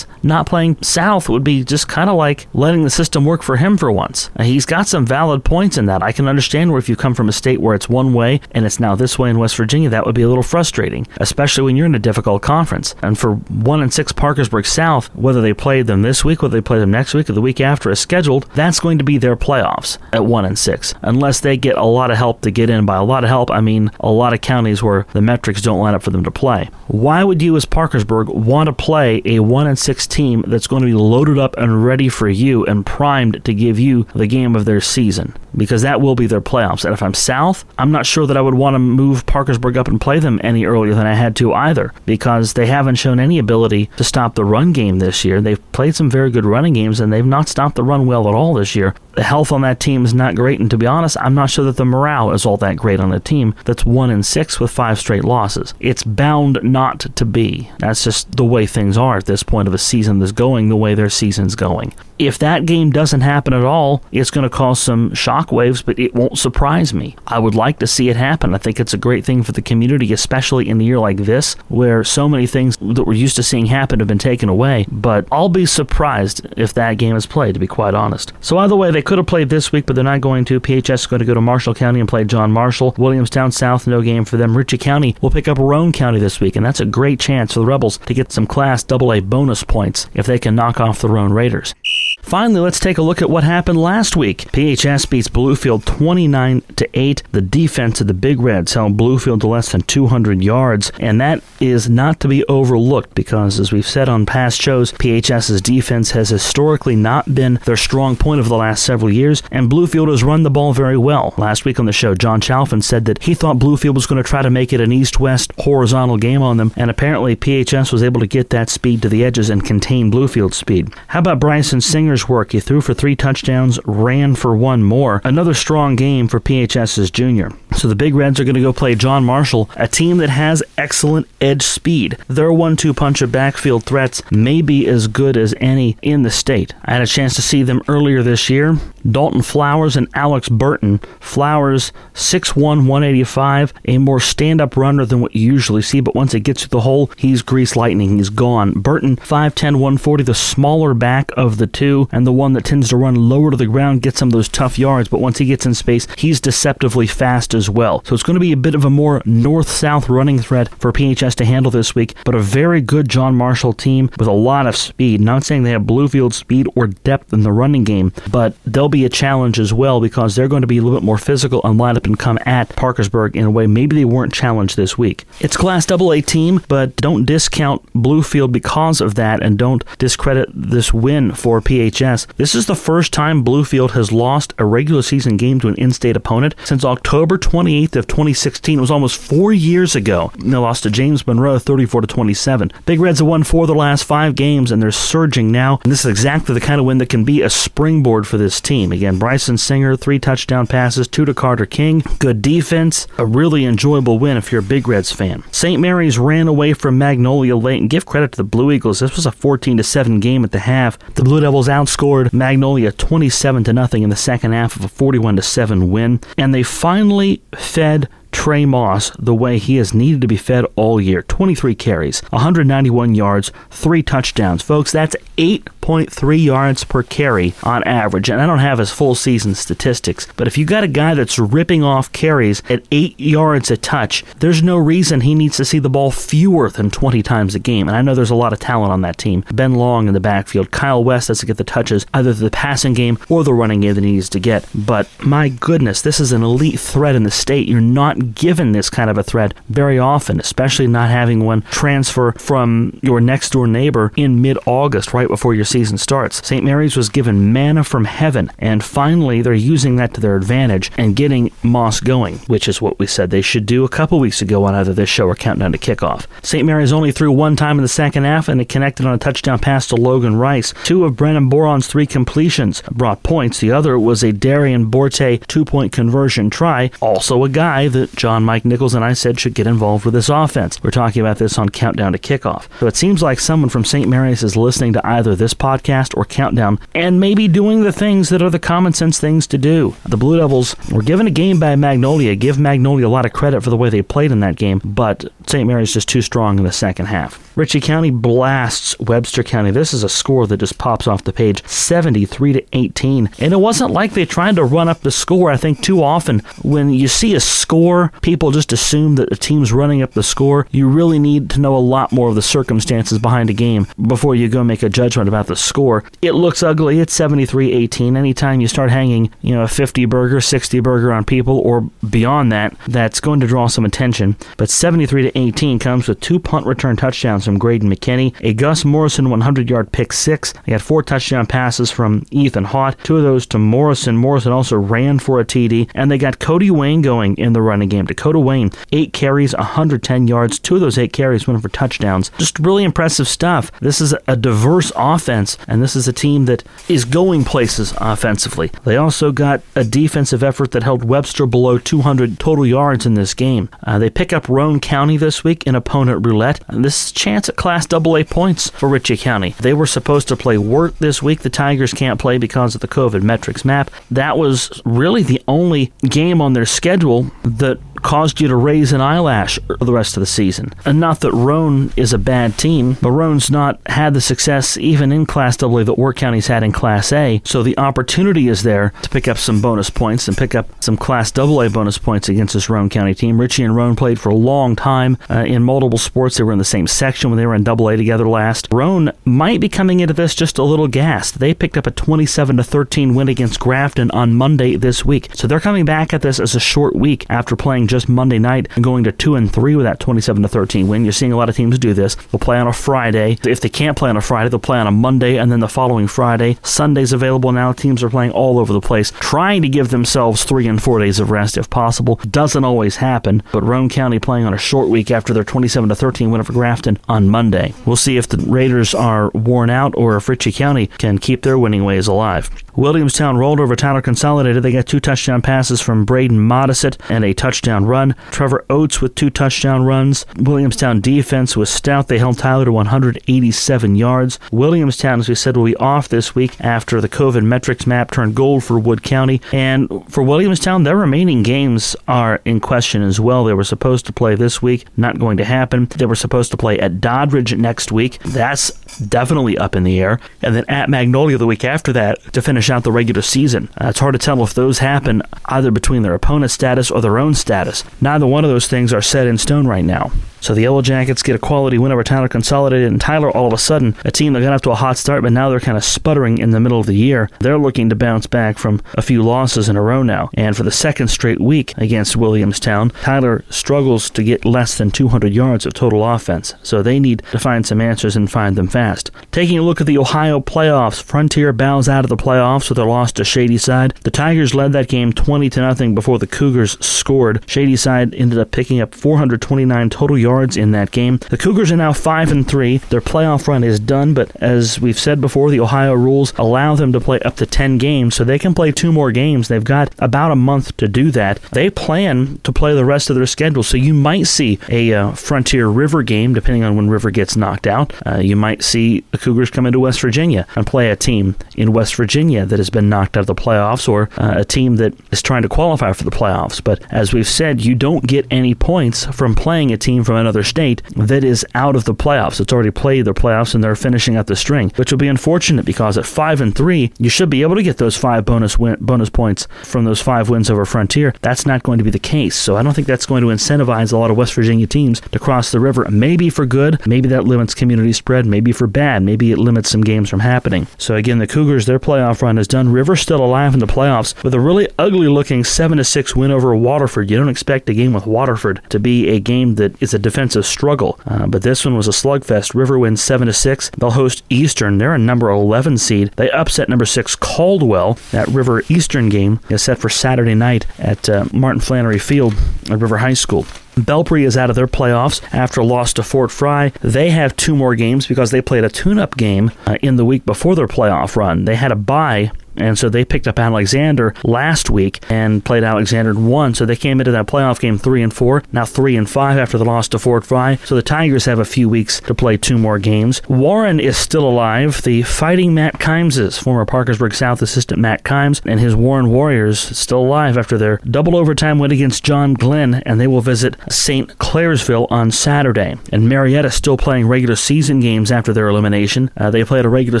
Not 0.22 0.46
playing 0.46 0.78
South 0.82 1.28
would 1.28 1.44
be 1.44 1.62
just 1.62 1.88
kind 1.88 2.08
of 2.08 2.16
like 2.16 2.46
letting 2.54 2.84
the 2.84 2.90
system 2.90 3.24
work 3.24 3.42
for 3.42 3.56
him 3.56 3.76
for 3.76 3.92
once. 3.92 4.30
Uh, 4.36 4.44
he's 4.44 4.66
got 4.66 4.86
some 4.86 5.06
valid 5.06 5.44
points 5.44 5.76
in 5.76 5.86
that. 5.86 6.02
I 6.02 6.12
can 6.12 6.26
understand 6.26 6.70
where 6.70 6.78
if 6.78 6.88
you 6.88 6.96
come 6.96 7.14
from 7.14 7.28
a 7.28 7.32
state 7.32 7.60
where 7.60 7.74
it's 7.74 7.88
one 7.88 8.14
way 8.14 8.40
and 8.52 8.64
it's 8.64 8.80
now 8.80 8.94
this 8.94 9.18
way 9.18 9.30
in 9.30 9.38
West 9.38 9.56
Virginia, 9.56 9.88
that 9.90 10.06
would 10.06 10.14
be 10.14 10.22
a 10.22 10.28
little 10.28 10.42
frustrating, 10.42 11.06
especially 11.18 11.64
when 11.64 11.76
you're 11.76 11.86
in 11.86 11.94
a 11.94 11.98
difficult 11.98 12.42
conference. 12.42 12.94
And 13.02 13.18
for 13.18 13.34
one 13.34 13.82
and 13.82 13.92
six 13.92 14.12
Parkersburg 14.12 14.66
South, 14.66 15.14
whether 15.14 15.40
they 15.40 15.54
play 15.54 15.82
them 15.82 16.02
this 16.02 16.24
week, 16.24 16.42
whether 16.42 16.56
they 16.56 16.64
play 16.64 16.78
them 16.78 16.90
next 16.90 17.14
week 17.14 17.28
or 17.28 17.32
the 17.32 17.40
week 17.40 17.60
after 17.60 17.90
as 17.90 18.00
scheduled, 18.00 18.48
that's 18.54 18.80
going 18.80 18.98
to 18.98 19.04
be 19.04 19.18
their 19.18 19.36
playoffs 19.36 19.98
at 20.12 20.24
one 20.24 20.44
and 20.44 20.58
six, 20.58 20.94
unless 21.02 21.40
they 21.40 21.56
get 21.56 21.76
a 21.76 21.84
lot 21.84 22.10
of 22.10 22.16
help 22.16 22.40
to 22.42 22.50
get 22.50 22.70
in. 22.70 22.86
By 22.86 22.96
a 22.96 23.04
lot 23.04 23.24
of 23.24 23.30
help, 23.30 23.50
I 23.50 23.60
mean 23.60 23.90
a 24.00 24.10
lot 24.10 24.32
of 24.32 24.40
counties 24.40 24.82
where 24.82 25.06
the 25.12 25.20
metrics 25.20 25.62
don't 25.62 25.80
line 25.80 25.94
up 25.94 26.02
for 26.02 26.10
them 26.10 26.24
to 26.24 26.30
play. 26.30 26.70
Why 26.86 27.24
would 27.24 27.42
you, 27.42 27.56
as 27.56 27.64
Parkersburg, 27.64 28.28
want 28.28 28.68
to 28.68 28.72
play 28.72 29.20
a 29.24 29.40
one 29.40 29.57
and 29.66 29.78
six 29.78 30.06
team 30.06 30.44
that's 30.46 30.66
going 30.66 30.82
to 30.82 30.86
be 30.86 30.94
loaded 30.94 31.38
up 31.38 31.56
and 31.56 31.84
ready 31.84 32.08
for 32.08 32.28
you 32.28 32.64
and 32.66 32.86
primed 32.86 33.44
to 33.44 33.54
give 33.54 33.78
you 33.78 34.06
the 34.14 34.26
game 34.26 34.54
of 34.54 34.64
their 34.64 34.80
season? 34.80 35.34
Because 35.56 35.82
that 35.82 36.00
will 36.00 36.14
be 36.14 36.26
their 36.26 36.40
playoffs. 36.40 36.84
And 36.84 36.94
if 36.94 37.02
I'm 37.02 37.14
South, 37.14 37.64
I'm 37.78 37.90
not 37.90 38.06
sure 38.06 38.26
that 38.26 38.36
I 38.36 38.40
would 38.40 38.54
want 38.54 38.74
to 38.74 38.78
move 38.78 39.26
Parkersburg 39.26 39.76
up 39.76 39.88
and 39.88 40.00
play 40.00 40.18
them 40.18 40.40
any 40.42 40.64
earlier 40.64 40.94
than 40.94 41.06
I 41.06 41.14
had 41.14 41.34
to 41.36 41.52
either, 41.52 41.92
because 42.06 42.52
they 42.52 42.66
haven't 42.66 42.96
shown 42.96 43.18
any 43.18 43.38
ability 43.38 43.90
to 43.96 44.04
stop 44.04 44.34
the 44.34 44.44
run 44.44 44.72
game 44.72 44.98
this 44.98 45.24
year. 45.24 45.40
They've 45.40 45.72
played 45.72 45.94
some 45.94 46.10
very 46.10 46.30
good 46.30 46.44
running 46.44 46.74
games, 46.74 47.00
and 47.00 47.12
they've 47.12 47.24
not 47.24 47.48
stopped 47.48 47.74
the 47.74 47.82
run 47.82 48.06
well 48.06 48.28
at 48.28 48.34
all 48.34 48.54
this 48.54 48.76
year. 48.76 48.94
The 49.18 49.24
health 49.24 49.50
on 49.50 49.62
that 49.62 49.80
team 49.80 50.04
is 50.04 50.14
not 50.14 50.36
great, 50.36 50.60
and 50.60 50.70
to 50.70 50.78
be 50.78 50.86
honest, 50.86 51.16
I'm 51.20 51.34
not 51.34 51.50
sure 51.50 51.64
that 51.64 51.76
the 51.76 51.84
morale 51.84 52.30
is 52.30 52.46
all 52.46 52.56
that 52.58 52.76
great 52.76 53.00
on 53.00 53.12
a 53.12 53.18
team 53.18 53.52
that's 53.64 53.84
one 53.84 54.10
in 54.10 54.22
six 54.22 54.60
with 54.60 54.70
five 54.70 54.96
straight 54.96 55.24
losses. 55.24 55.74
It's 55.80 56.04
bound 56.04 56.60
not 56.62 57.00
to 57.00 57.24
be. 57.24 57.68
That's 57.80 58.04
just 58.04 58.36
the 58.36 58.44
way 58.44 58.64
things 58.64 58.96
are 58.96 59.16
at 59.16 59.26
this 59.26 59.42
point 59.42 59.66
of 59.66 59.74
a 59.74 59.78
season 59.78 60.20
that's 60.20 60.30
going 60.30 60.68
the 60.68 60.76
way 60.76 60.94
their 60.94 61.10
season's 61.10 61.56
going. 61.56 61.94
If 62.18 62.38
that 62.38 62.66
game 62.66 62.90
doesn't 62.90 63.20
happen 63.20 63.52
at 63.52 63.64
all, 63.64 64.02
it's 64.10 64.30
going 64.30 64.42
to 64.42 64.50
cause 64.50 64.80
some 64.80 65.10
shockwaves, 65.10 65.84
but 65.84 65.98
it 65.98 66.14
won't 66.14 66.38
surprise 66.38 66.92
me. 66.92 67.16
I 67.26 67.38
would 67.38 67.54
like 67.54 67.78
to 67.78 67.86
see 67.86 68.08
it 68.08 68.16
happen. 68.16 68.54
I 68.54 68.58
think 68.58 68.80
it's 68.80 68.94
a 68.94 68.98
great 68.98 69.24
thing 69.24 69.42
for 69.42 69.52
the 69.52 69.62
community, 69.62 70.12
especially 70.12 70.68
in 70.68 70.80
a 70.80 70.84
year 70.84 70.98
like 70.98 71.18
this, 71.18 71.54
where 71.68 72.02
so 72.02 72.28
many 72.28 72.46
things 72.46 72.76
that 72.78 73.04
we're 73.04 73.12
used 73.12 73.36
to 73.36 73.42
seeing 73.42 73.66
happen 73.66 74.00
have 74.00 74.08
been 74.08 74.18
taken 74.18 74.48
away. 74.48 74.86
But 74.90 75.26
I'll 75.30 75.48
be 75.48 75.66
surprised 75.66 76.46
if 76.56 76.74
that 76.74 76.94
game 76.94 77.14
is 77.14 77.26
played, 77.26 77.54
to 77.54 77.60
be 77.60 77.66
quite 77.66 77.94
honest. 77.94 78.32
So 78.40 78.58
either 78.58 78.76
way, 78.76 78.90
they 78.90 79.02
could 79.02 79.18
have 79.18 79.26
played 79.26 79.48
this 79.48 79.70
week, 79.70 79.86
but 79.86 79.94
they're 79.94 80.04
not 80.04 80.20
going 80.20 80.44
to. 80.46 80.60
PHS 80.60 80.94
is 80.94 81.06
going 81.06 81.20
to 81.20 81.26
go 81.26 81.34
to 81.34 81.40
Marshall 81.40 81.74
County 81.74 82.00
and 82.00 82.08
play 82.08 82.24
John 82.24 82.50
Marshall. 82.50 82.94
Williamstown 82.98 83.52
South, 83.52 83.86
no 83.86 84.02
game 84.02 84.24
for 84.24 84.36
them. 84.36 84.56
Ritchie 84.56 84.78
County 84.78 85.14
will 85.20 85.30
pick 85.30 85.48
up 85.48 85.58
Roane 85.58 85.92
County 85.92 86.18
this 86.18 86.40
week, 86.40 86.56
and 86.56 86.66
that's 86.66 86.80
a 86.80 86.84
great 86.84 87.20
chance 87.20 87.54
for 87.54 87.60
the 87.60 87.66
Rebels 87.66 87.98
to 87.98 88.14
get 88.14 88.32
some 88.32 88.46
Class 88.46 88.84
AA 88.90 89.20
bonus 89.20 89.62
points 89.62 90.08
if 90.14 90.26
they 90.26 90.38
can 90.38 90.54
knock 90.54 90.80
off 90.80 91.00
the 91.00 91.08
Roane 91.08 91.32
Raiders. 91.32 91.74
Finally, 92.22 92.60
let's 92.60 92.80
take 92.80 92.98
a 92.98 93.02
look 93.02 93.22
at 93.22 93.30
what 93.30 93.44
happened 93.44 93.80
last 93.80 94.16
week. 94.16 94.50
PHS 94.52 95.08
beats 95.08 95.28
Bluefield 95.28 95.84
29 95.84 96.62
to 96.76 96.88
8. 96.92 97.22
The 97.32 97.40
defense 97.40 98.00
of 98.00 98.06
the 98.06 98.14
Big 98.14 98.40
Reds 98.40 98.74
held 98.74 98.96
Bluefield 98.96 99.40
to 99.40 99.46
less 99.46 99.72
than 99.72 99.80
200 99.82 100.42
yards, 100.42 100.92
and 101.00 101.20
that 101.20 101.42
is 101.60 101.88
not 101.88 102.20
to 102.20 102.28
be 102.28 102.44
overlooked 102.44 103.14
because, 103.14 103.58
as 103.58 103.72
we've 103.72 103.86
said 103.86 104.08
on 104.08 104.26
past 104.26 104.60
shows, 104.60 104.92
PHS's 104.92 105.62
defense 105.62 106.10
has 106.10 106.28
historically 106.28 106.96
not 106.96 107.34
been 107.34 107.60
their 107.64 107.76
strong 107.76 108.16
point 108.16 108.40
over 108.40 108.48
the 108.48 108.56
last 108.56 108.82
several 108.82 109.12
years, 109.12 109.42
and 109.50 109.70
Bluefield 109.70 110.10
has 110.10 110.22
run 110.22 110.42
the 110.42 110.50
ball 110.50 110.72
very 110.72 110.98
well. 110.98 111.34
Last 111.38 111.64
week 111.64 111.80
on 111.80 111.86
the 111.86 111.92
show, 111.92 112.14
John 112.14 112.40
Chalfin 112.40 112.82
said 112.82 113.06
that 113.06 113.22
he 113.22 113.34
thought 113.34 113.58
Bluefield 113.58 113.94
was 113.94 114.06
going 114.06 114.22
to 114.22 114.28
try 114.28 114.42
to 114.42 114.50
make 114.50 114.72
it 114.72 114.80
an 114.80 114.92
east-west 114.92 115.52
horizontal 115.58 116.16
game 116.16 116.42
on 116.42 116.56
them, 116.58 116.72
and 116.76 116.90
apparently 116.90 117.36
PHS 117.36 117.92
was 117.92 118.02
able 118.02 118.20
to 118.20 118.26
get 118.26 118.50
that 118.50 118.70
speed 118.70 119.02
to 119.02 119.08
the 119.08 119.24
edges 119.24 119.50
and 119.50 119.64
contain 119.64 120.10
Bluefield's 120.10 120.56
speed. 120.56 120.92
How 121.08 121.20
about 121.20 121.40
Bryson 121.40 121.80
Work? 122.08 122.52
He 122.52 122.60
threw 122.60 122.80
for 122.80 122.94
three 122.94 123.14
touchdowns, 123.14 123.78
ran 123.84 124.34
for 124.34 124.56
one 124.56 124.82
more. 124.82 125.20
Another 125.24 125.52
strong 125.52 125.94
game 125.94 126.26
for 126.26 126.40
PHS's 126.40 127.10
junior. 127.10 127.52
So 127.78 127.86
the 127.86 127.94
Big 127.94 128.12
Reds 128.12 128.40
are 128.40 128.44
going 128.44 128.56
to 128.56 128.60
go 128.60 128.72
play 128.72 128.96
John 128.96 129.24
Marshall, 129.24 129.70
a 129.76 129.86
team 129.86 130.16
that 130.16 130.30
has 130.30 130.64
excellent 130.76 131.28
edge 131.40 131.62
speed. 131.62 132.18
Their 132.26 132.52
one-two 132.52 132.92
punch 132.92 133.22
of 133.22 133.30
backfield 133.30 133.84
threats 133.84 134.20
may 134.32 134.62
be 134.62 134.88
as 134.88 135.06
good 135.06 135.36
as 135.36 135.54
any 135.60 135.96
in 136.02 136.22
the 136.22 136.30
state. 136.30 136.74
I 136.84 136.94
had 136.94 137.02
a 137.02 137.06
chance 137.06 137.34
to 137.36 137.42
see 137.42 137.62
them 137.62 137.80
earlier 137.86 138.24
this 138.24 138.50
year. 138.50 138.76
Dalton 139.08 139.42
Flowers 139.42 139.96
and 139.96 140.08
Alex 140.12 140.48
Burton. 140.48 140.98
Flowers 141.20 141.92
6'1", 142.14 142.56
185, 142.88 143.72
a 143.84 143.98
more 143.98 144.18
stand-up 144.18 144.76
runner 144.76 145.04
than 145.04 145.20
what 145.20 145.36
you 145.36 145.52
usually 145.52 145.82
see, 145.82 146.00
but 146.00 146.16
once 146.16 146.34
it 146.34 146.40
gets 146.40 146.62
to 146.62 146.68
the 146.68 146.80
hole, 146.80 147.12
he's 147.16 147.42
grease 147.42 147.76
lightning. 147.76 148.16
He's 148.16 148.28
gone. 148.28 148.72
Burton 148.72 149.14
5'10", 149.14 149.74
140, 149.74 150.24
the 150.24 150.34
smaller 150.34 150.94
back 150.94 151.30
of 151.36 151.58
the 151.58 151.68
two, 151.68 152.08
and 152.10 152.26
the 152.26 152.32
one 152.32 152.54
that 152.54 152.64
tends 152.64 152.88
to 152.88 152.96
run 152.96 153.14
lower 153.14 153.52
to 153.52 153.56
the 153.56 153.66
ground, 153.66 154.02
get 154.02 154.16
some 154.16 154.30
of 154.30 154.32
those 154.32 154.48
tough 154.48 154.80
yards, 154.80 155.08
but 155.08 155.20
once 155.20 155.38
he 155.38 155.46
gets 155.46 155.64
in 155.64 155.74
space, 155.74 156.08
he's 156.16 156.40
deceptively 156.40 157.06
fast 157.06 157.54
as 157.54 157.67
well. 157.70 158.02
So 158.04 158.14
it's 158.14 158.22
going 158.22 158.34
to 158.34 158.40
be 158.40 158.52
a 158.52 158.56
bit 158.56 158.74
of 158.74 158.84
a 158.84 158.90
more 158.90 159.22
north-south 159.24 160.08
running 160.08 160.38
threat 160.38 160.68
for 160.80 160.92
PHS 160.92 161.34
to 161.36 161.44
handle 161.44 161.70
this 161.70 161.94
week, 161.94 162.14
but 162.24 162.34
a 162.34 162.40
very 162.40 162.80
good 162.80 163.08
John 163.08 163.34
Marshall 163.34 163.72
team 163.72 164.10
with 164.18 164.28
a 164.28 164.32
lot 164.32 164.66
of 164.66 164.76
speed. 164.76 165.20
Not 165.20 165.44
saying 165.44 165.62
they 165.62 165.70
have 165.70 165.82
Bluefield 165.82 166.32
speed 166.32 166.68
or 166.74 166.88
depth 166.88 167.32
in 167.32 167.42
the 167.42 167.52
running 167.52 167.84
game, 167.84 168.12
but 168.30 168.54
they'll 168.64 168.88
be 168.88 169.04
a 169.04 169.08
challenge 169.08 169.58
as 169.58 169.72
well 169.72 170.00
because 170.00 170.34
they're 170.34 170.48
going 170.48 170.62
to 170.62 170.66
be 170.66 170.78
a 170.78 170.82
little 170.82 170.98
bit 170.98 171.04
more 171.04 171.18
physical 171.18 171.60
and 171.64 171.78
line 171.78 171.96
up 171.96 172.06
and 172.06 172.18
come 172.18 172.38
at 172.44 172.68
Parkersburg 172.76 173.36
in 173.36 173.44
a 173.44 173.50
way 173.50 173.66
maybe 173.66 173.96
they 173.96 174.04
weren't 174.04 174.32
challenged 174.32 174.76
this 174.76 174.96
week. 174.98 175.24
It's 175.40 175.56
Class 175.56 175.90
AA 175.90 176.20
team, 176.20 176.62
but 176.68 176.96
don't 176.96 177.24
discount 177.24 177.84
Bluefield 177.92 178.52
because 178.52 179.00
of 179.00 179.14
that 179.14 179.42
and 179.42 179.58
don't 179.58 179.84
discredit 179.98 180.48
this 180.52 180.92
win 180.92 181.32
for 181.32 181.60
PHS. 181.60 182.26
This 182.36 182.54
is 182.54 182.66
the 182.66 182.74
first 182.74 183.12
time 183.12 183.44
Bluefield 183.44 183.92
has 183.92 184.12
lost 184.12 184.54
a 184.58 184.64
regular 184.64 185.02
season 185.02 185.36
game 185.36 185.60
to 185.60 185.68
an 185.68 185.74
in-state 185.76 186.16
opponent 186.16 186.54
since 186.64 186.84
October 186.84 187.38
28th 187.58 187.96
of 187.96 188.06
2016. 188.06 188.78
It 188.78 188.80
was 188.80 188.90
almost 188.90 189.20
four 189.20 189.52
years 189.52 189.96
ago. 189.96 190.30
They 190.38 190.56
lost 190.56 190.84
to 190.84 190.90
James 190.90 191.26
Monroe 191.26 191.58
34 191.58 192.02
to 192.02 192.06
27. 192.06 192.70
Big 192.86 193.00
Reds 193.00 193.18
have 193.18 193.26
won 193.26 193.42
four 193.42 193.64
of 193.64 193.68
the 193.68 193.74
last 193.74 194.04
five 194.04 194.36
games 194.36 194.70
and 194.70 194.80
they're 194.80 194.92
surging 194.92 195.50
now. 195.50 195.80
And 195.82 195.90
this 195.90 196.04
is 196.04 196.10
exactly 196.10 196.54
the 196.54 196.60
kind 196.60 196.78
of 196.78 196.86
win 196.86 196.98
that 196.98 197.08
can 197.08 197.24
be 197.24 197.42
a 197.42 197.50
springboard 197.50 198.28
for 198.28 198.38
this 198.38 198.60
team. 198.60 198.92
Again, 198.92 199.18
Bryson 199.18 199.58
Singer, 199.58 199.96
three 199.96 200.20
touchdown 200.20 200.68
passes, 200.68 201.08
two 201.08 201.24
to 201.24 201.34
Carter 201.34 201.66
King. 201.66 202.04
Good 202.20 202.42
defense. 202.42 203.08
A 203.18 203.26
really 203.26 203.64
enjoyable 203.64 204.20
win 204.20 204.36
if 204.36 204.52
you're 204.52 204.60
a 204.60 204.64
Big 204.64 204.86
Reds 204.86 205.10
fan. 205.10 205.42
St. 205.50 205.80
Mary's 205.80 206.16
ran 206.16 206.46
away 206.46 206.74
from 206.74 206.96
Magnolia 206.96 207.56
late 207.56 207.80
and 207.80 207.90
give 207.90 208.06
credit 208.06 208.30
to 208.32 208.36
the 208.36 208.44
Blue 208.44 208.70
Eagles. 208.70 209.00
This 209.00 209.16
was 209.16 209.26
a 209.26 209.32
14 209.32 209.78
to 209.78 209.82
7 209.82 210.20
game 210.20 210.44
at 210.44 210.52
the 210.52 210.60
half. 210.60 210.96
The 211.14 211.24
Blue 211.24 211.40
Devils 211.40 211.66
outscored 211.66 212.32
Magnolia 212.32 212.92
27 212.92 213.64
to 213.64 213.72
nothing 213.72 214.04
in 214.04 214.10
the 214.10 214.16
second 214.16 214.52
half 214.52 214.76
of 214.76 214.84
a 214.84 214.88
41 214.88 215.34
to 215.36 215.42
7 215.42 215.90
win. 215.90 216.20
And 216.36 216.54
they 216.54 216.62
finally 216.62 217.37
fed 217.56 218.08
Trey 218.38 218.64
Moss 218.64 219.10
the 219.18 219.34
way 219.34 219.58
he 219.58 219.78
has 219.78 219.92
needed 219.92 220.20
to 220.20 220.28
be 220.28 220.36
fed 220.36 220.64
all 220.76 221.00
year 221.00 221.22
23 221.22 221.74
carries, 221.74 222.20
191 222.30 223.16
yards, 223.16 223.50
three 223.68 224.00
touchdowns. 224.00 224.62
Folks, 224.62 224.92
that's 224.92 225.16
8.3 225.36 226.44
yards 226.44 226.84
per 226.84 227.02
carry 227.02 227.54
on 227.64 227.82
average. 227.82 228.30
And 228.30 228.40
I 228.40 228.46
don't 228.46 228.60
have 228.60 228.78
his 228.78 228.92
full 228.92 229.16
season 229.16 229.56
statistics, 229.56 230.28
but 230.36 230.46
if 230.46 230.56
you 230.56 230.64
got 230.64 230.84
a 230.84 230.88
guy 230.88 231.14
that's 231.14 231.36
ripping 231.36 231.82
off 231.82 232.12
carries 232.12 232.62
at 232.70 232.84
8 232.92 233.18
yards 233.18 233.72
a 233.72 233.76
touch, 233.76 234.22
there's 234.38 234.62
no 234.62 234.76
reason 234.76 235.22
he 235.22 235.34
needs 235.34 235.56
to 235.56 235.64
see 235.64 235.80
the 235.80 235.90
ball 235.90 236.12
fewer 236.12 236.70
than 236.70 236.92
20 236.92 237.20
times 237.24 237.56
a 237.56 237.58
game. 237.58 237.88
And 237.88 237.96
I 237.96 238.02
know 238.02 238.14
there's 238.14 238.30
a 238.30 238.36
lot 238.36 238.52
of 238.52 238.60
talent 238.60 238.92
on 238.92 239.00
that 239.00 239.18
team. 239.18 239.44
Ben 239.52 239.74
Long 239.74 240.06
in 240.06 240.14
the 240.14 240.20
backfield, 240.20 240.70
Kyle 240.70 241.02
West 241.02 241.26
has 241.26 241.40
to 241.40 241.46
get 241.46 241.56
the 241.56 241.64
touches, 241.64 242.06
either 242.14 242.32
the 242.32 242.50
passing 242.50 242.94
game 242.94 243.18
or 243.28 243.42
the 243.42 243.52
running 243.52 243.80
game 243.80 243.94
that 243.94 244.04
he 244.04 244.12
needs 244.12 244.28
to 244.28 244.38
get. 244.38 244.64
But 244.76 245.08
my 245.24 245.48
goodness, 245.48 246.02
this 246.02 246.20
is 246.20 246.30
an 246.30 246.44
elite 246.44 246.78
threat 246.78 247.16
in 247.16 247.24
the 247.24 247.32
state. 247.32 247.66
You're 247.66 247.80
not 247.80 248.27
given 248.34 248.72
this 248.72 248.90
kind 248.90 249.10
of 249.10 249.18
a 249.18 249.22
threat 249.22 249.54
very 249.68 249.98
often, 249.98 250.40
especially 250.40 250.86
not 250.86 251.10
having 251.10 251.44
one 251.44 251.62
transfer 251.62 252.32
from 252.32 252.98
your 253.02 253.20
next 253.20 253.50
door 253.50 253.66
neighbor 253.66 254.12
in 254.16 254.40
mid 254.42 254.58
August, 254.66 255.12
right 255.12 255.28
before 255.28 255.54
your 255.54 255.64
season 255.64 255.98
starts. 255.98 256.46
St. 256.46 256.64
Mary's 256.64 256.96
was 256.96 257.08
given 257.08 257.52
manna 257.52 257.84
from 257.84 258.04
heaven, 258.04 258.50
and 258.58 258.84
finally 258.84 259.42
they're 259.42 259.54
using 259.54 259.96
that 259.96 260.14
to 260.14 260.20
their 260.20 260.36
advantage 260.36 260.90
and 260.96 261.16
getting 261.16 261.50
Moss 261.62 262.00
going, 262.00 262.38
which 262.46 262.68
is 262.68 262.80
what 262.80 262.98
we 262.98 263.06
said 263.06 263.30
they 263.30 263.42
should 263.42 263.66
do 263.66 263.84
a 263.84 263.88
couple 263.88 264.18
weeks 264.18 264.42
ago 264.42 264.64
on 264.64 264.74
either 264.74 264.92
this 264.92 265.08
show 265.08 265.26
or 265.26 265.34
Countdown 265.34 265.72
to 265.72 265.78
Kickoff. 265.78 266.26
St. 266.42 266.64
Mary's 266.64 266.92
only 266.92 267.12
threw 267.12 267.32
one 267.32 267.56
time 267.56 267.78
in 267.78 267.82
the 267.82 267.88
second 267.88 268.24
half, 268.24 268.48
and 268.48 268.60
it 268.60 268.68
connected 268.68 269.06
on 269.06 269.14
a 269.14 269.18
touchdown 269.18 269.58
pass 269.58 269.86
to 269.88 269.96
Logan 269.96 270.36
Rice. 270.36 270.72
Two 270.84 271.04
of 271.04 271.16
Brennan 271.16 271.48
Boron's 271.48 271.86
three 271.86 272.06
completions 272.06 272.82
brought 272.90 273.22
points. 273.22 273.60
The 273.60 273.72
other 273.72 273.98
was 273.98 274.22
a 274.22 274.32
Darian 274.32 274.90
Borte 274.90 275.46
two 275.46 275.64
point 275.64 275.92
conversion 275.92 276.50
try, 276.50 276.90
also 277.00 277.44
a 277.44 277.48
guy 277.48 277.88
that 277.88 278.07
John 278.16 278.44
Mike 278.44 278.64
Nichols 278.64 278.94
and 278.94 279.04
I 279.04 279.12
said 279.12 279.38
should 279.38 279.54
get 279.54 279.66
involved 279.66 280.04
with 280.04 280.14
this 280.14 280.28
offense. 280.28 280.82
We're 280.82 280.90
talking 280.90 281.20
about 281.20 281.38
this 281.38 281.58
on 281.58 281.68
Countdown 281.68 282.12
to 282.12 282.18
Kickoff. 282.18 282.66
So 282.80 282.86
it 282.86 282.96
seems 282.96 283.22
like 283.22 283.40
someone 283.40 283.68
from 283.68 283.84
St. 283.84 284.08
Mary's 284.08 284.42
is 284.42 284.56
listening 284.56 284.92
to 284.94 285.06
either 285.06 285.34
this 285.34 285.54
podcast 285.54 286.16
or 286.16 286.24
Countdown 286.24 286.78
and 286.94 287.20
maybe 287.20 287.48
doing 287.48 287.82
the 287.82 287.92
things 287.92 288.28
that 288.28 288.42
are 288.42 288.50
the 288.50 288.58
common 288.58 288.92
sense 288.92 289.18
things 289.18 289.46
to 289.48 289.58
do. 289.58 289.94
The 290.04 290.16
Blue 290.16 290.38
Devils 290.38 290.76
were 290.90 291.02
given 291.02 291.26
a 291.26 291.30
game 291.30 291.58
by 291.60 291.76
Magnolia. 291.76 292.34
Give 292.36 292.58
Magnolia 292.58 293.06
a 293.06 293.08
lot 293.08 293.26
of 293.26 293.32
credit 293.32 293.62
for 293.62 293.70
the 293.70 293.76
way 293.76 293.90
they 293.90 294.02
played 294.02 294.32
in 294.32 294.40
that 294.40 294.56
game, 294.56 294.80
but 294.84 295.24
St. 295.46 295.66
Mary's 295.66 295.92
just 295.92 296.08
too 296.08 296.22
strong 296.22 296.58
in 296.58 296.64
the 296.64 296.72
second 296.72 297.06
half. 297.06 297.47
Ritchie 297.58 297.80
County 297.80 298.10
blasts 298.10 298.96
Webster 299.00 299.42
County. 299.42 299.72
This 299.72 299.92
is 299.92 300.04
a 300.04 300.08
score 300.08 300.46
that 300.46 300.58
just 300.58 300.78
pops 300.78 301.08
off 301.08 301.24
the 301.24 301.32
page 301.32 301.66
73 301.66 302.52
to 302.52 302.64
18. 302.72 303.30
And 303.40 303.52
it 303.52 303.56
wasn't 303.56 303.90
like 303.90 304.12
they 304.12 304.26
tried 304.26 304.54
to 304.54 304.64
run 304.64 304.88
up 304.88 305.00
the 305.00 305.10
score. 305.10 305.50
I 305.50 305.56
think 305.56 305.82
too 305.82 306.00
often 306.00 306.38
when 306.62 306.90
you 306.90 307.08
see 307.08 307.34
a 307.34 307.40
score, 307.40 308.12
people 308.22 308.52
just 308.52 308.72
assume 308.72 309.16
that 309.16 309.28
the 309.28 309.34
team's 309.34 309.72
running 309.72 310.02
up 310.02 310.12
the 310.12 310.22
score. 310.22 310.68
You 310.70 310.88
really 310.88 311.18
need 311.18 311.50
to 311.50 311.60
know 311.60 311.76
a 311.76 311.78
lot 311.78 312.12
more 312.12 312.28
of 312.28 312.36
the 312.36 312.42
circumstances 312.42 313.18
behind 313.18 313.50
a 313.50 313.54
game 313.54 313.88
before 314.06 314.36
you 314.36 314.48
go 314.48 314.62
make 314.62 314.84
a 314.84 314.88
judgment 314.88 315.28
about 315.28 315.48
the 315.48 315.56
score. 315.56 316.04
It 316.22 316.34
looks 316.34 316.62
ugly. 316.62 317.00
It's 317.00 317.12
73 317.12 317.72
18. 317.72 318.16
Anytime 318.16 318.60
you 318.60 318.68
start 318.68 318.92
hanging, 318.92 319.32
you 319.42 319.52
know, 319.52 319.62
a 319.62 319.68
50 319.68 320.04
burger, 320.04 320.40
60 320.40 320.78
burger 320.78 321.12
on 321.12 321.24
people 321.24 321.58
or 321.58 321.80
beyond 322.08 322.52
that, 322.52 322.76
that's 322.86 323.18
going 323.18 323.40
to 323.40 323.48
draw 323.48 323.66
some 323.66 323.84
attention. 323.84 324.36
But 324.58 324.70
73 324.70 325.22
to 325.22 325.36
18 325.36 325.80
comes 325.80 326.06
with 326.06 326.20
two 326.20 326.38
punt 326.38 326.64
return 326.64 326.94
touchdowns 326.94 327.47
from 327.48 327.58
Graydon 327.58 327.88
McKinney, 327.88 328.34
a 328.42 328.52
Gus 328.52 328.84
Morrison 328.84 329.30
100 329.30 329.70
yard 329.70 329.90
pick 329.90 330.12
six. 330.12 330.52
They 330.66 330.72
had 330.72 330.82
four 330.82 331.02
touchdown 331.02 331.46
passes 331.46 331.90
from 331.90 332.26
Ethan 332.30 332.64
Haught, 332.64 333.02
two 333.04 333.16
of 333.16 333.22
those 333.22 333.46
to 333.46 333.58
Morrison. 333.58 334.18
Morrison 334.18 334.52
also 334.52 334.76
ran 334.76 335.18
for 335.18 335.40
a 335.40 335.46
TD, 335.46 335.90
and 335.94 336.10
they 336.10 336.18
got 336.18 336.40
Cody 336.40 336.70
Wayne 336.70 337.00
going 337.00 337.36
in 337.38 337.54
the 337.54 337.62
running 337.62 337.88
game. 337.88 338.04
Dakota 338.04 338.38
Wayne, 338.38 338.70
eight 338.92 339.14
carries, 339.14 339.54
110 339.54 340.28
yards. 340.28 340.58
Two 340.58 340.74
of 340.74 340.82
those 340.82 340.98
eight 340.98 341.14
carries 341.14 341.46
went 341.46 341.62
for 341.62 341.70
touchdowns. 341.70 342.30
Just 342.36 342.58
really 342.58 342.84
impressive 342.84 343.26
stuff. 343.26 343.72
This 343.80 344.02
is 344.02 344.14
a 344.26 344.36
diverse 344.36 344.92
offense, 344.94 345.56
and 345.66 345.82
this 345.82 345.96
is 345.96 346.06
a 346.06 346.12
team 346.12 346.44
that 346.44 346.64
is 346.86 347.06
going 347.06 347.44
places 347.44 347.94
offensively. 347.96 348.70
They 348.84 348.98
also 348.98 349.32
got 349.32 349.62
a 349.74 349.84
defensive 349.84 350.42
effort 350.42 350.72
that 350.72 350.82
held 350.82 351.02
Webster 351.02 351.46
below 351.46 351.78
200 351.78 352.38
total 352.38 352.66
yards 352.66 353.06
in 353.06 353.14
this 353.14 353.32
game. 353.32 353.70
Uh, 353.84 353.98
they 353.98 354.10
pick 354.10 354.34
up 354.34 354.50
Roane 354.50 354.80
County 354.80 355.16
this 355.16 355.42
week 355.42 355.66
in 355.66 355.74
opponent 355.74 356.26
roulette. 356.26 356.60
And 356.68 356.84
this 356.84 357.10
chance 357.28 357.48
at 357.48 357.56
Class 357.56 357.86
AA 357.92 358.22
points 358.24 358.70
for 358.70 358.88
Ritchie 358.88 359.18
County. 359.18 359.54
They 359.60 359.74
were 359.74 359.86
supposed 359.86 360.28
to 360.28 360.36
play 360.36 360.56
Wirt 360.56 360.98
this 360.98 361.22
week. 361.22 361.40
The 361.40 361.50
Tigers 361.50 361.92
can't 361.92 362.18
play 362.18 362.38
because 362.38 362.74
of 362.74 362.80
the 362.80 362.88
COVID 362.88 363.22
metrics 363.22 363.66
map. 363.66 363.90
That 364.10 364.38
was 364.38 364.80
really 364.86 365.22
the 365.22 365.42
only 365.46 365.92
game 366.02 366.40
on 366.40 366.54
their 366.54 366.64
schedule 366.64 367.30
that 367.42 367.78
caused 368.02 368.40
you 368.40 368.48
to 368.48 368.56
raise 368.56 368.92
an 368.92 369.00
eyelash 369.00 369.58
the 369.80 369.92
rest 369.92 370.16
of 370.16 370.20
the 370.20 370.26
season. 370.26 370.72
And 370.84 371.00
not 371.00 371.20
that 371.20 371.32
Roane 371.32 371.92
is 371.96 372.12
a 372.12 372.18
bad 372.18 372.58
team, 372.58 372.96
but 373.00 373.10
Roane's 373.10 373.50
not 373.50 373.80
had 373.86 374.14
the 374.14 374.20
success 374.20 374.76
even 374.76 375.12
in 375.12 375.26
Class 375.26 375.62
AA 375.62 375.84
that 375.84 375.98
Wirt 375.98 376.16
County's 376.16 376.46
had 376.46 376.62
in 376.62 376.72
Class 376.72 377.12
A. 377.12 377.40
So 377.44 377.62
the 377.62 377.78
opportunity 377.78 378.48
is 378.48 378.62
there 378.62 378.92
to 379.02 379.08
pick 379.08 379.28
up 379.28 379.38
some 379.38 379.60
bonus 379.60 379.90
points 379.90 380.28
and 380.28 380.36
pick 380.36 380.54
up 380.54 380.68
some 380.82 380.96
Class 380.96 381.36
AA 381.36 381.68
bonus 381.68 381.98
points 381.98 382.28
against 382.28 382.54
this 382.54 382.70
Roane 382.70 382.88
County 382.88 383.14
team. 383.14 383.40
Ritchie 383.40 383.64
and 383.64 383.74
Roane 383.74 383.96
played 383.96 384.20
for 384.20 384.30
a 384.30 384.34
long 384.34 384.76
time 384.76 385.16
uh, 385.30 385.44
in 385.46 385.62
multiple 385.62 385.98
sports. 385.98 386.36
They 386.36 386.44
were 386.44 386.52
in 386.52 386.58
the 386.58 386.64
same 386.64 386.86
section 386.86 387.30
when 387.30 387.36
they 387.36 387.46
were 387.46 387.54
in 387.54 387.68
AA 387.68 387.96
together 387.96 388.28
last. 388.28 388.68
Roane 388.72 389.10
might 389.24 389.60
be 389.60 389.68
coming 389.68 390.00
into 390.00 390.14
this 390.14 390.34
just 390.34 390.58
a 390.58 390.62
little 390.62 390.88
gassed. 390.88 391.38
They 391.38 391.54
picked 391.54 391.76
up 391.76 391.86
a 391.86 391.90
27 391.90 392.56
to 392.56 392.64
13 392.64 393.14
win 393.14 393.28
against 393.28 393.60
Grafton 393.60 394.10
on 394.12 394.34
Monday 394.34 394.76
this 394.76 395.04
week. 395.04 395.28
So 395.34 395.46
they're 395.46 395.60
coming 395.60 395.84
back 395.84 396.12
at 396.12 396.22
this 396.22 396.40
as 396.40 396.54
a 396.54 396.60
short 396.60 396.94
week 396.94 397.26
after 397.28 397.56
playing 397.56 397.87
just 397.88 398.08
Monday 398.08 398.38
night 398.38 398.68
and 398.74 398.84
going 398.84 399.04
to 399.04 399.12
2 399.12 399.34
and 399.36 399.52
3 399.52 399.76
with 399.76 399.84
that 399.84 400.00
27 400.00 400.42
to 400.42 400.48
13 400.48 400.88
win. 400.88 401.04
You're 401.04 401.12
seeing 401.12 401.32
a 401.32 401.36
lot 401.36 401.48
of 401.48 401.56
teams 401.56 401.78
do 401.78 401.94
this. 401.94 402.14
They'll 402.14 402.38
play 402.38 402.58
on 402.58 402.66
a 402.66 402.72
Friday. 402.72 403.38
If 403.44 403.60
they 403.60 403.68
can't 403.68 403.96
play 403.96 404.10
on 404.10 404.16
a 404.16 404.20
Friday, 404.20 404.50
they'll 404.50 404.58
play 404.58 404.78
on 404.78 404.86
a 404.86 404.92
Monday 404.92 405.36
and 405.38 405.50
then 405.50 405.60
the 405.60 405.68
following 405.68 406.06
Friday. 406.06 406.58
Sunday's 406.62 407.12
available 407.12 407.52
now. 407.52 407.72
Teams 407.72 408.02
are 408.02 408.10
playing 408.10 408.32
all 408.32 408.58
over 408.58 408.72
the 408.72 408.80
place, 408.80 409.10
trying 409.20 409.62
to 409.62 409.68
give 409.68 409.88
themselves 409.90 410.44
3 410.44 410.68
and 410.68 410.82
4 410.82 410.98
days 411.00 411.20
of 411.20 411.30
rest 411.30 411.56
if 411.56 411.70
possible. 411.70 412.16
Doesn't 412.30 412.64
always 412.64 412.96
happen, 412.96 413.42
but 413.52 413.62
Roane 413.62 413.88
County 413.88 414.18
playing 414.18 414.44
on 414.44 414.54
a 414.54 414.58
short 414.58 414.88
week 414.88 415.10
after 415.10 415.32
their 415.32 415.44
27 415.44 415.88
to 415.88 415.94
13 415.94 416.30
win 416.30 416.40
over 416.40 416.52
Grafton 416.52 416.98
on 417.08 417.28
Monday. 417.28 417.74
We'll 417.86 417.96
see 417.96 418.16
if 418.16 418.28
the 418.28 418.38
Raiders 418.38 418.94
are 418.94 419.30
worn 419.30 419.70
out 419.70 419.94
or 419.96 420.16
if 420.16 420.28
Ritchie 420.28 420.52
County 420.52 420.86
can 420.98 421.18
keep 421.18 421.42
their 421.42 421.58
winning 421.58 421.84
ways 421.84 422.06
alive. 422.06 422.50
Williamstown 422.78 423.36
rolled 423.36 423.58
over 423.58 423.74
Tyler 423.74 424.00
Consolidated. 424.00 424.62
They 424.62 424.70
got 424.70 424.86
two 424.86 425.00
touchdown 425.00 425.42
passes 425.42 425.80
from 425.80 426.04
Braden 426.04 426.38
Modisett 426.38 426.96
and 427.10 427.24
a 427.24 427.34
touchdown 427.34 427.86
run. 427.86 428.14
Trevor 428.30 428.64
Oates 428.70 429.00
with 429.00 429.16
two 429.16 429.30
touchdown 429.30 429.84
runs. 429.84 430.24
Williamstown 430.36 431.00
defense 431.00 431.56
was 431.56 431.70
stout. 431.70 432.06
They 432.06 432.18
held 432.18 432.38
Tyler 432.38 432.66
to 432.66 432.72
187 432.72 433.96
yards. 433.96 434.38
Williamstown, 434.52 435.18
as 435.18 435.28
we 435.28 435.34
said, 435.34 435.56
will 435.56 435.64
be 435.64 435.74
off 435.78 436.08
this 436.08 436.36
week 436.36 436.60
after 436.60 437.00
the 437.00 437.08
COVID 437.08 437.42
metrics 437.42 437.84
map 437.84 438.12
turned 438.12 438.36
gold 438.36 438.62
for 438.62 438.78
Wood 438.78 439.02
County. 439.02 439.42
And 439.52 439.88
for 440.08 440.22
Williamstown, 440.22 440.84
their 440.84 440.96
remaining 440.96 441.42
games 441.42 441.96
are 442.06 442.40
in 442.44 442.60
question 442.60 443.02
as 443.02 443.18
well. 443.18 443.42
They 443.42 443.54
were 443.54 443.64
supposed 443.64 444.06
to 444.06 444.12
play 444.12 444.36
this 444.36 444.62
week, 444.62 444.86
not 444.96 445.18
going 445.18 445.36
to 445.38 445.44
happen. 445.44 445.86
They 445.86 446.06
were 446.06 446.14
supposed 446.14 446.52
to 446.52 446.56
play 446.56 446.78
at 446.78 447.00
Doddridge 447.00 447.58
next 447.58 447.90
week. 447.90 448.20
That's 448.20 448.70
definitely 449.00 449.58
up 449.58 449.74
in 449.74 449.82
the 449.82 449.98
air. 450.00 450.20
And 450.42 450.54
then 450.54 450.64
at 450.68 450.88
Magnolia 450.88 451.38
the 451.38 451.46
week 451.46 451.64
after 451.64 451.92
that 451.94 452.32
to 452.34 452.40
finish 452.40 452.67
out 452.70 452.84
the 452.84 452.92
regular 452.92 453.22
season. 453.22 453.68
Uh, 453.80 453.88
it's 453.88 454.00
hard 454.00 454.12
to 454.12 454.18
tell 454.18 454.42
if 454.42 454.54
those 454.54 454.78
happen 454.78 455.22
either 455.46 455.70
between 455.70 456.02
their 456.02 456.14
opponent's 456.14 456.54
status 456.54 456.90
or 456.90 457.00
their 457.00 457.18
own 457.18 457.34
status. 457.34 457.84
Neither 458.00 458.26
one 458.26 458.44
of 458.44 458.50
those 458.50 458.68
things 458.68 458.92
are 458.92 459.02
set 459.02 459.26
in 459.26 459.38
stone 459.38 459.66
right 459.66 459.84
now. 459.84 460.12
So 460.40 460.54
the 460.54 460.62
Yellow 460.62 460.82
Jackets 460.82 461.22
get 461.22 461.36
a 461.36 461.38
quality 461.38 461.78
win 461.78 461.92
over 461.92 462.04
Tyler 462.04 462.28
Consolidated, 462.28 462.90
and 462.90 463.00
Tyler, 463.00 463.30
all 463.30 463.46
of 463.46 463.52
a 463.52 463.58
sudden, 463.58 463.96
a 464.04 464.10
team 464.10 464.32
that 464.32 464.40
got 464.40 464.52
off 464.52 464.62
to 464.62 464.70
a 464.70 464.74
hot 464.74 464.96
start, 464.96 465.22
but 465.22 465.32
now 465.32 465.48
they're 465.48 465.60
kind 465.60 465.76
of 465.76 465.84
sputtering 465.84 466.38
in 466.38 466.50
the 466.50 466.60
middle 466.60 466.80
of 466.80 466.86
the 466.86 466.94
year. 466.94 467.28
They're 467.40 467.58
looking 467.58 467.88
to 467.90 467.96
bounce 467.96 468.26
back 468.26 468.58
from 468.58 468.80
a 468.94 469.02
few 469.02 469.22
losses 469.22 469.68
in 469.68 469.76
a 469.76 469.82
row 469.82 470.02
now. 470.02 470.30
And 470.34 470.56
for 470.56 470.62
the 470.62 470.70
second 470.70 471.08
straight 471.08 471.40
week 471.40 471.74
against 471.76 472.16
Williamstown, 472.16 472.90
Tyler 473.02 473.44
struggles 473.50 474.10
to 474.10 474.22
get 474.22 474.44
less 474.44 474.78
than 474.78 474.90
200 474.90 475.32
yards 475.32 475.66
of 475.66 475.74
total 475.74 476.04
offense. 476.08 476.54
So 476.62 476.82
they 476.82 477.00
need 477.00 477.22
to 477.32 477.38
find 477.38 477.66
some 477.66 477.80
answers 477.80 478.16
and 478.16 478.30
find 478.30 478.56
them 478.56 478.68
fast. 478.68 479.10
Taking 479.32 479.58
a 479.58 479.62
look 479.62 479.80
at 479.80 479.86
the 479.86 479.98
Ohio 479.98 480.40
playoffs, 480.40 481.02
Frontier 481.02 481.52
bows 481.52 481.88
out 481.88 482.04
of 482.04 482.08
the 482.08 482.16
playoffs 482.16 482.68
with 482.68 482.78
a 482.78 482.84
loss 482.84 483.12
to 483.12 483.24
Shadyside. 483.24 483.94
The 484.04 484.10
Tigers 484.10 484.54
led 484.54 484.72
that 484.72 484.88
game 484.88 485.12
20 485.12 485.50
to 485.50 485.60
nothing 485.60 485.94
before 485.94 486.18
the 486.18 486.26
Cougars 486.26 486.78
scored. 486.84 487.42
Shadyside 487.46 488.14
ended 488.14 488.38
up 488.38 488.50
picking 488.50 488.80
up 488.80 488.94
429 488.94 489.90
total 489.90 490.16
yards 490.16 490.27
yards 490.28 490.58
in 490.58 490.72
that 490.72 490.90
game. 490.90 491.16
The 491.30 491.38
Cougars 491.38 491.72
are 491.72 491.76
now 491.76 491.94
5 491.94 492.30
and 492.30 492.46
3. 492.46 492.76
Their 492.92 493.00
playoff 493.00 493.48
run 493.48 493.64
is 493.64 493.80
done, 493.80 494.12
but 494.12 494.30
as 494.36 494.78
we've 494.78 494.98
said 494.98 495.22
before, 495.22 495.50
the 495.50 495.60
Ohio 495.60 495.94
rules 495.94 496.34
allow 496.36 496.74
them 496.74 496.92
to 496.92 497.00
play 497.00 497.18
up 497.20 497.36
to 497.36 497.46
10 497.46 497.78
games, 497.78 498.14
so 498.14 498.24
they 498.24 498.38
can 498.38 498.52
play 498.54 498.70
two 498.70 498.92
more 498.92 499.10
games. 499.10 499.48
They've 499.48 499.64
got 499.64 499.94
about 499.98 500.32
a 500.32 500.36
month 500.36 500.76
to 500.76 500.86
do 500.86 501.10
that. 501.12 501.40
They 501.52 501.70
plan 501.70 502.40
to 502.44 502.52
play 502.52 502.74
the 502.74 502.84
rest 502.84 503.08
of 503.08 503.16
their 503.16 503.26
schedule, 503.26 503.62
so 503.62 503.78
you 503.78 503.94
might 503.94 504.26
see 504.26 504.58
a 504.68 504.92
uh, 504.92 505.12
Frontier 505.12 505.68
River 505.68 506.02
game, 506.02 506.34
depending 506.34 506.62
on 506.62 506.76
when 506.76 506.90
River 506.90 507.10
gets 507.10 507.36
knocked 507.36 507.66
out. 507.66 507.94
Uh, 508.06 508.18
you 508.18 508.36
might 508.36 508.62
see 508.62 509.04
the 509.12 509.18
Cougars 509.18 509.50
come 509.50 509.64
into 509.64 509.80
West 509.80 510.00
Virginia 510.00 510.46
and 510.56 510.66
play 510.66 510.90
a 510.90 510.96
team 510.96 511.36
in 511.56 511.72
West 511.72 511.94
Virginia 511.94 512.44
that 512.44 512.58
has 512.58 512.70
been 512.70 512.90
knocked 512.90 513.16
out 513.16 513.22
of 513.22 513.26
the 513.26 513.34
playoffs, 513.34 513.88
or 513.88 514.10
uh, 514.18 514.34
a 514.36 514.44
team 514.44 514.76
that 514.76 514.92
is 515.10 515.22
trying 515.22 515.42
to 515.42 515.48
qualify 515.48 515.92
for 515.94 516.04
the 516.04 516.10
playoffs. 516.10 516.62
But 516.62 516.82
as 516.92 517.14
we've 517.14 517.26
said, 517.26 517.64
you 517.64 517.74
don't 517.74 518.06
get 518.06 518.26
any 518.30 518.54
points 518.54 519.06
from 519.06 519.34
playing 519.34 519.72
a 519.72 519.78
team 519.78 520.04
from 520.04 520.16
another 520.18 520.42
state 520.42 520.82
that 520.96 521.24
is 521.24 521.46
out 521.54 521.76
of 521.76 521.84
the 521.84 521.94
playoffs. 521.94 522.40
It's 522.40 522.52
already 522.52 522.70
played 522.70 523.04
their 523.04 523.14
playoffs 523.14 523.54
and 523.54 523.62
they're 523.62 523.76
finishing 523.76 524.16
out 524.16 524.26
the 524.26 524.36
string, 524.36 524.72
which 524.76 524.90
will 524.90 524.98
be 524.98 525.08
unfortunate 525.08 525.64
because 525.64 525.96
at 525.96 526.06
five 526.06 526.40
and 526.40 526.54
three, 526.54 526.92
you 526.98 527.08
should 527.08 527.30
be 527.30 527.42
able 527.42 527.56
to 527.56 527.62
get 527.62 527.78
those 527.78 527.96
five 527.96 528.24
bonus 528.24 528.58
win- 528.58 528.76
bonus 528.80 529.10
points 529.10 529.46
from 529.62 529.84
those 529.84 530.00
five 530.00 530.28
wins 530.28 530.50
over 530.50 530.64
Frontier. 530.64 531.14
That's 531.22 531.46
not 531.46 531.62
going 531.62 531.78
to 531.78 531.84
be 531.84 531.90
the 531.90 531.98
case. 531.98 532.36
So 532.36 532.56
I 532.56 532.62
don't 532.62 532.74
think 532.74 532.86
that's 532.86 533.06
going 533.06 533.22
to 533.22 533.28
incentivize 533.28 533.92
a 533.92 533.96
lot 533.96 534.10
of 534.10 534.16
West 534.16 534.34
Virginia 534.34 534.66
teams 534.66 535.00
to 535.00 535.18
cross 535.18 535.50
the 535.50 535.60
river. 535.60 535.86
Maybe 535.90 536.30
for 536.30 536.46
good, 536.46 536.84
maybe 536.86 537.08
that 537.08 537.24
limits 537.24 537.54
community 537.54 537.92
spread, 537.92 538.26
maybe 538.26 538.52
for 538.52 538.66
bad, 538.66 539.02
maybe 539.02 539.32
it 539.32 539.38
limits 539.38 539.70
some 539.70 539.82
games 539.82 540.08
from 540.10 540.20
happening. 540.20 540.66
So 540.78 540.94
again, 540.94 541.18
the 541.18 541.26
Cougars, 541.26 541.66
their 541.66 541.78
playoff 541.78 542.22
run 542.22 542.38
is 542.38 542.48
done. 542.48 542.70
River 542.70 542.96
still 542.96 543.24
alive 543.24 543.54
in 543.54 543.60
the 543.60 543.66
playoffs 543.66 544.20
with 544.22 544.34
a 544.34 544.40
really 544.40 544.68
ugly 544.78 545.08
looking 545.08 545.44
seven 545.44 545.78
to 545.78 545.84
six 545.84 546.14
win 546.14 546.30
over 546.30 546.54
Waterford. 546.54 547.10
You 547.10 547.16
don't 547.16 547.28
expect 547.28 547.68
a 547.68 547.74
game 547.74 547.92
with 547.92 548.06
Waterford 548.06 548.60
to 548.70 548.78
be 548.78 549.08
a 549.08 549.20
game 549.20 549.56
that 549.56 549.80
is 549.82 549.94
a 549.94 549.98
defensive 550.08 550.46
struggle. 550.46 550.98
Uh, 551.06 551.26
but 551.26 551.42
this 551.42 551.64
one 551.64 551.76
was 551.76 551.88
a 551.88 551.92
slugfest. 551.92 552.54
River 552.54 552.78
wins 552.78 553.02
7 553.02 553.26
to 553.26 553.32
6. 553.32 553.70
They'll 553.76 553.90
host 553.90 554.24
Eastern. 554.30 554.78
They're 554.78 554.94
a 554.94 554.98
number 554.98 555.28
11 555.30 555.78
seed. 555.78 556.12
They 556.16 556.30
upset 556.30 556.68
number 556.68 556.86
6 556.86 557.16
Caldwell. 557.16 557.98
That 558.12 558.28
River 558.28 558.62
Eastern 558.68 559.08
game 559.08 559.40
is 559.50 559.62
set 559.62 559.78
for 559.78 559.88
Saturday 559.88 560.34
night 560.34 560.66
at 560.78 561.08
uh, 561.08 561.26
Martin 561.32 561.60
Flannery 561.60 561.98
Field 561.98 562.34
at 562.70 562.78
River 562.78 562.98
High 562.98 563.14
School. 563.14 563.44
Belpre 563.76 564.24
is 564.24 564.36
out 564.36 564.50
of 564.50 564.56
their 564.56 564.66
playoffs 564.66 565.22
after 565.32 565.60
a 565.60 565.64
loss 565.64 565.92
to 565.94 566.02
Fort 566.02 566.30
Frye. 566.30 566.72
They 566.80 567.10
have 567.10 567.36
two 567.36 567.54
more 567.54 567.74
games 567.76 568.06
because 568.06 568.30
they 568.30 568.40
played 568.42 568.64
a 568.64 568.68
tune 568.68 568.98
up 568.98 569.16
game 569.16 569.52
uh, 569.66 569.76
in 569.82 569.96
the 569.96 570.04
week 570.04 570.24
before 570.24 570.56
their 570.56 570.66
playoff 570.66 571.14
run. 571.16 571.44
They 571.44 571.54
had 571.54 571.70
a 571.70 571.76
bye 571.76 572.32
And 572.58 572.78
so 572.78 572.88
they 572.88 573.04
picked 573.04 573.28
up 573.28 573.38
Alexander 573.38 574.14
last 574.24 574.70
week 574.70 575.00
and 575.10 575.44
played 575.44 575.64
Alexander 575.64 576.10
and 576.10 576.28
won. 576.28 576.54
So 576.54 576.66
they 576.66 576.76
came 576.76 577.00
into 577.00 577.12
that 577.12 577.26
playoff 577.26 577.60
game 577.60 577.78
three 577.78 578.02
and 578.02 578.12
four, 578.12 578.42
now 578.52 578.64
three 578.64 578.96
and 578.96 579.08
five 579.08 579.38
after 579.38 579.58
the 579.58 579.64
loss 579.64 579.88
to 579.88 579.98
Fort 579.98 580.24
Frye. 580.24 580.56
So 580.64 580.74
the 580.74 580.82
Tigers 580.82 581.24
have 581.24 581.38
a 581.38 581.44
few 581.44 581.68
weeks 581.68 582.00
to 582.02 582.14
play 582.14 582.36
two 582.36 582.58
more 582.58 582.78
games. 582.78 583.22
Warren 583.28 583.80
is 583.80 583.96
still 583.96 584.26
alive. 584.28 584.82
The 584.82 585.02
fighting 585.02 585.54
Matt 585.54 585.78
Kimeses, 585.78 586.40
former 586.42 586.64
Parkersburg 586.64 587.14
South 587.14 587.42
assistant 587.42 587.80
Matt 587.80 588.04
Kimes, 588.04 588.40
and 588.44 588.60
his 588.60 588.74
Warren 588.74 589.10
Warriors 589.10 589.58
still 589.58 590.00
alive 590.00 590.38
after 590.38 590.58
their 590.58 590.78
double 590.78 591.16
overtime 591.16 591.58
win 591.58 591.72
against 591.72 592.04
John 592.04 592.34
Glenn, 592.34 592.74
and 592.86 593.00
they 593.00 593.06
will 593.06 593.20
visit 593.20 593.56
St. 593.70 594.08
Clairsville 594.18 594.86
on 594.90 595.10
Saturday. 595.10 595.76
And 595.92 596.08
Marietta 596.08 596.50
still 596.50 596.76
playing 596.76 597.08
regular 597.08 597.36
season 597.36 597.80
games 597.80 598.10
after 598.10 598.32
their 598.32 598.48
elimination. 598.48 599.10
Uh, 599.16 599.30
they 599.30 599.44
played 599.44 599.64
a 599.64 599.68
regular 599.68 600.00